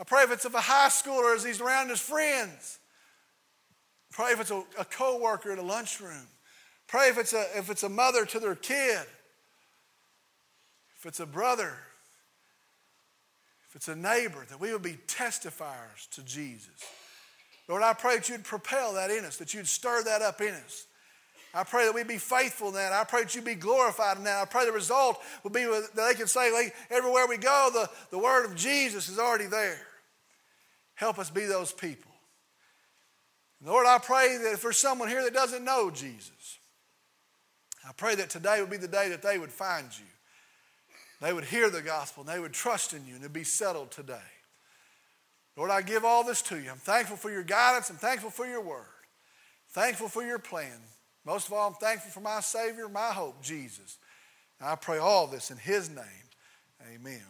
I 0.00 0.04
pray 0.04 0.22
if 0.22 0.32
it's 0.32 0.46
of 0.46 0.54
a 0.54 0.60
high 0.60 0.88
schooler 0.88 1.36
as 1.36 1.44
he's 1.44 1.60
around 1.60 1.90
his 1.90 2.00
friends. 2.00 2.78
Pray 4.10 4.32
if 4.32 4.40
it's 4.40 4.50
a, 4.50 4.64
a 4.78 4.84
co-worker 4.84 5.52
at 5.52 5.58
a 5.58 5.62
lunchroom. 5.62 6.26
Pray 6.88 7.08
if 7.08 7.18
it's 7.18 7.34
a, 7.34 7.44
if 7.56 7.70
it's 7.70 7.82
a 7.82 7.88
mother 7.88 8.24
to 8.24 8.40
their 8.40 8.54
kid. 8.54 9.04
If 10.98 11.04
it's 11.04 11.20
a 11.20 11.26
brother. 11.26 11.76
If 13.68 13.76
it's 13.76 13.88
a 13.88 13.94
neighbor, 13.94 14.44
that 14.48 14.58
we 14.58 14.72
would 14.72 14.82
be 14.82 14.98
testifiers 15.06 16.08
to 16.12 16.24
Jesus. 16.24 16.72
Lord, 17.68 17.82
I 17.82 17.92
pray 17.92 18.16
that 18.16 18.28
you'd 18.28 18.42
propel 18.42 18.94
that 18.94 19.10
in 19.10 19.24
us, 19.24 19.36
that 19.36 19.54
you'd 19.54 19.68
stir 19.68 20.02
that 20.04 20.22
up 20.22 20.40
in 20.40 20.54
us. 20.54 20.86
I 21.52 21.62
pray 21.62 21.84
that 21.84 21.94
we 21.94 22.04
be 22.04 22.16
faithful 22.16 22.68
in 22.68 22.74
that. 22.74 22.92
I 22.92 23.04
pray 23.04 23.22
that 23.22 23.34
you'd 23.34 23.44
be 23.44 23.54
glorified 23.54 24.16
in 24.16 24.24
that. 24.24 24.40
I 24.40 24.44
pray 24.46 24.64
the 24.64 24.72
result 24.72 25.20
will 25.42 25.50
be 25.50 25.64
that 25.64 25.90
they 25.94 26.14
can 26.14 26.26
say, 26.26 26.52
like, 26.52 26.74
everywhere 26.90 27.26
we 27.26 27.36
go, 27.36 27.70
the, 27.72 27.88
the 28.10 28.18
word 28.18 28.46
of 28.46 28.56
Jesus 28.56 29.08
is 29.08 29.18
already 29.18 29.46
there. 29.46 29.78
Help 31.00 31.18
us 31.18 31.30
be 31.30 31.46
those 31.46 31.72
people. 31.72 32.10
Lord, 33.64 33.86
I 33.86 33.96
pray 33.96 34.36
that 34.36 34.52
if 34.52 34.60
there's 34.60 34.76
someone 34.76 35.08
here 35.08 35.24
that 35.24 35.32
doesn't 35.32 35.64
know 35.64 35.90
Jesus, 35.90 36.58
I 37.88 37.92
pray 37.96 38.14
that 38.16 38.28
today 38.28 38.60
would 38.60 38.68
be 38.68 38.76
the 38.76 38.86
day 38.86 39.08
that 39.08 39.22
they 39.22 39.38
would 39.38 39.50
find 39.50 39.86
you. 39.98 40.04
They 41.22 41.32
would 41.32 41.44
hear 41.44 41.70
the 41.70 41.80
gospel 41.80 42.22
and 42.22 42.28
they 42.28 42.38
would 42.38 42.52
trust 42.52 42.92
in 42.92 43.06
you 43.06 43.14
and 43.14 43.22
it'd 43.22 43.32
be 43.32 43.44
settled 43.44 43.90
today. 43.90 44.18
Lord, 45.56 45.70
I 45.70 45.80
give 45.80 46.04
all 46.04 46.22
this 46.22 46.42
to 46.42 46.60
you. 46.60 46.70
I'm 46.70 46.76
thankful 46.76 47.16
for 47.16 47.30
your 47.30 47.44
guidance. 47.44 47.88
I'm 47.88 47.96
thankful 47.96 48.28
for 48.28 48.46
your 48.46 48.60
word. 48.60 48.84
Thankful 49.70 50.08
for 50.08 50.22
your 50.22 50.38
plan. 50.38 50.82
Most 51.24 51.46
of 51.46 51.54
all, 51.54 51.66
I'm 51.66 51.74
thankful 51.76 52.10
for 52.10 52.20
my 52.20 52.40
Savior, 52.40 52.90
my 52.90 53.08
hope, 53.08 53.42
Jesus. 53.42 53.96
And 54.60 54.68
I 54.68 54.74
pray 54.74 54.98
all 54.98 55.26
this 55.26 55.50
in 55.50 55.56
His 55.56 55.88
name. 55.88 56.28
Amen. 56.94 57.24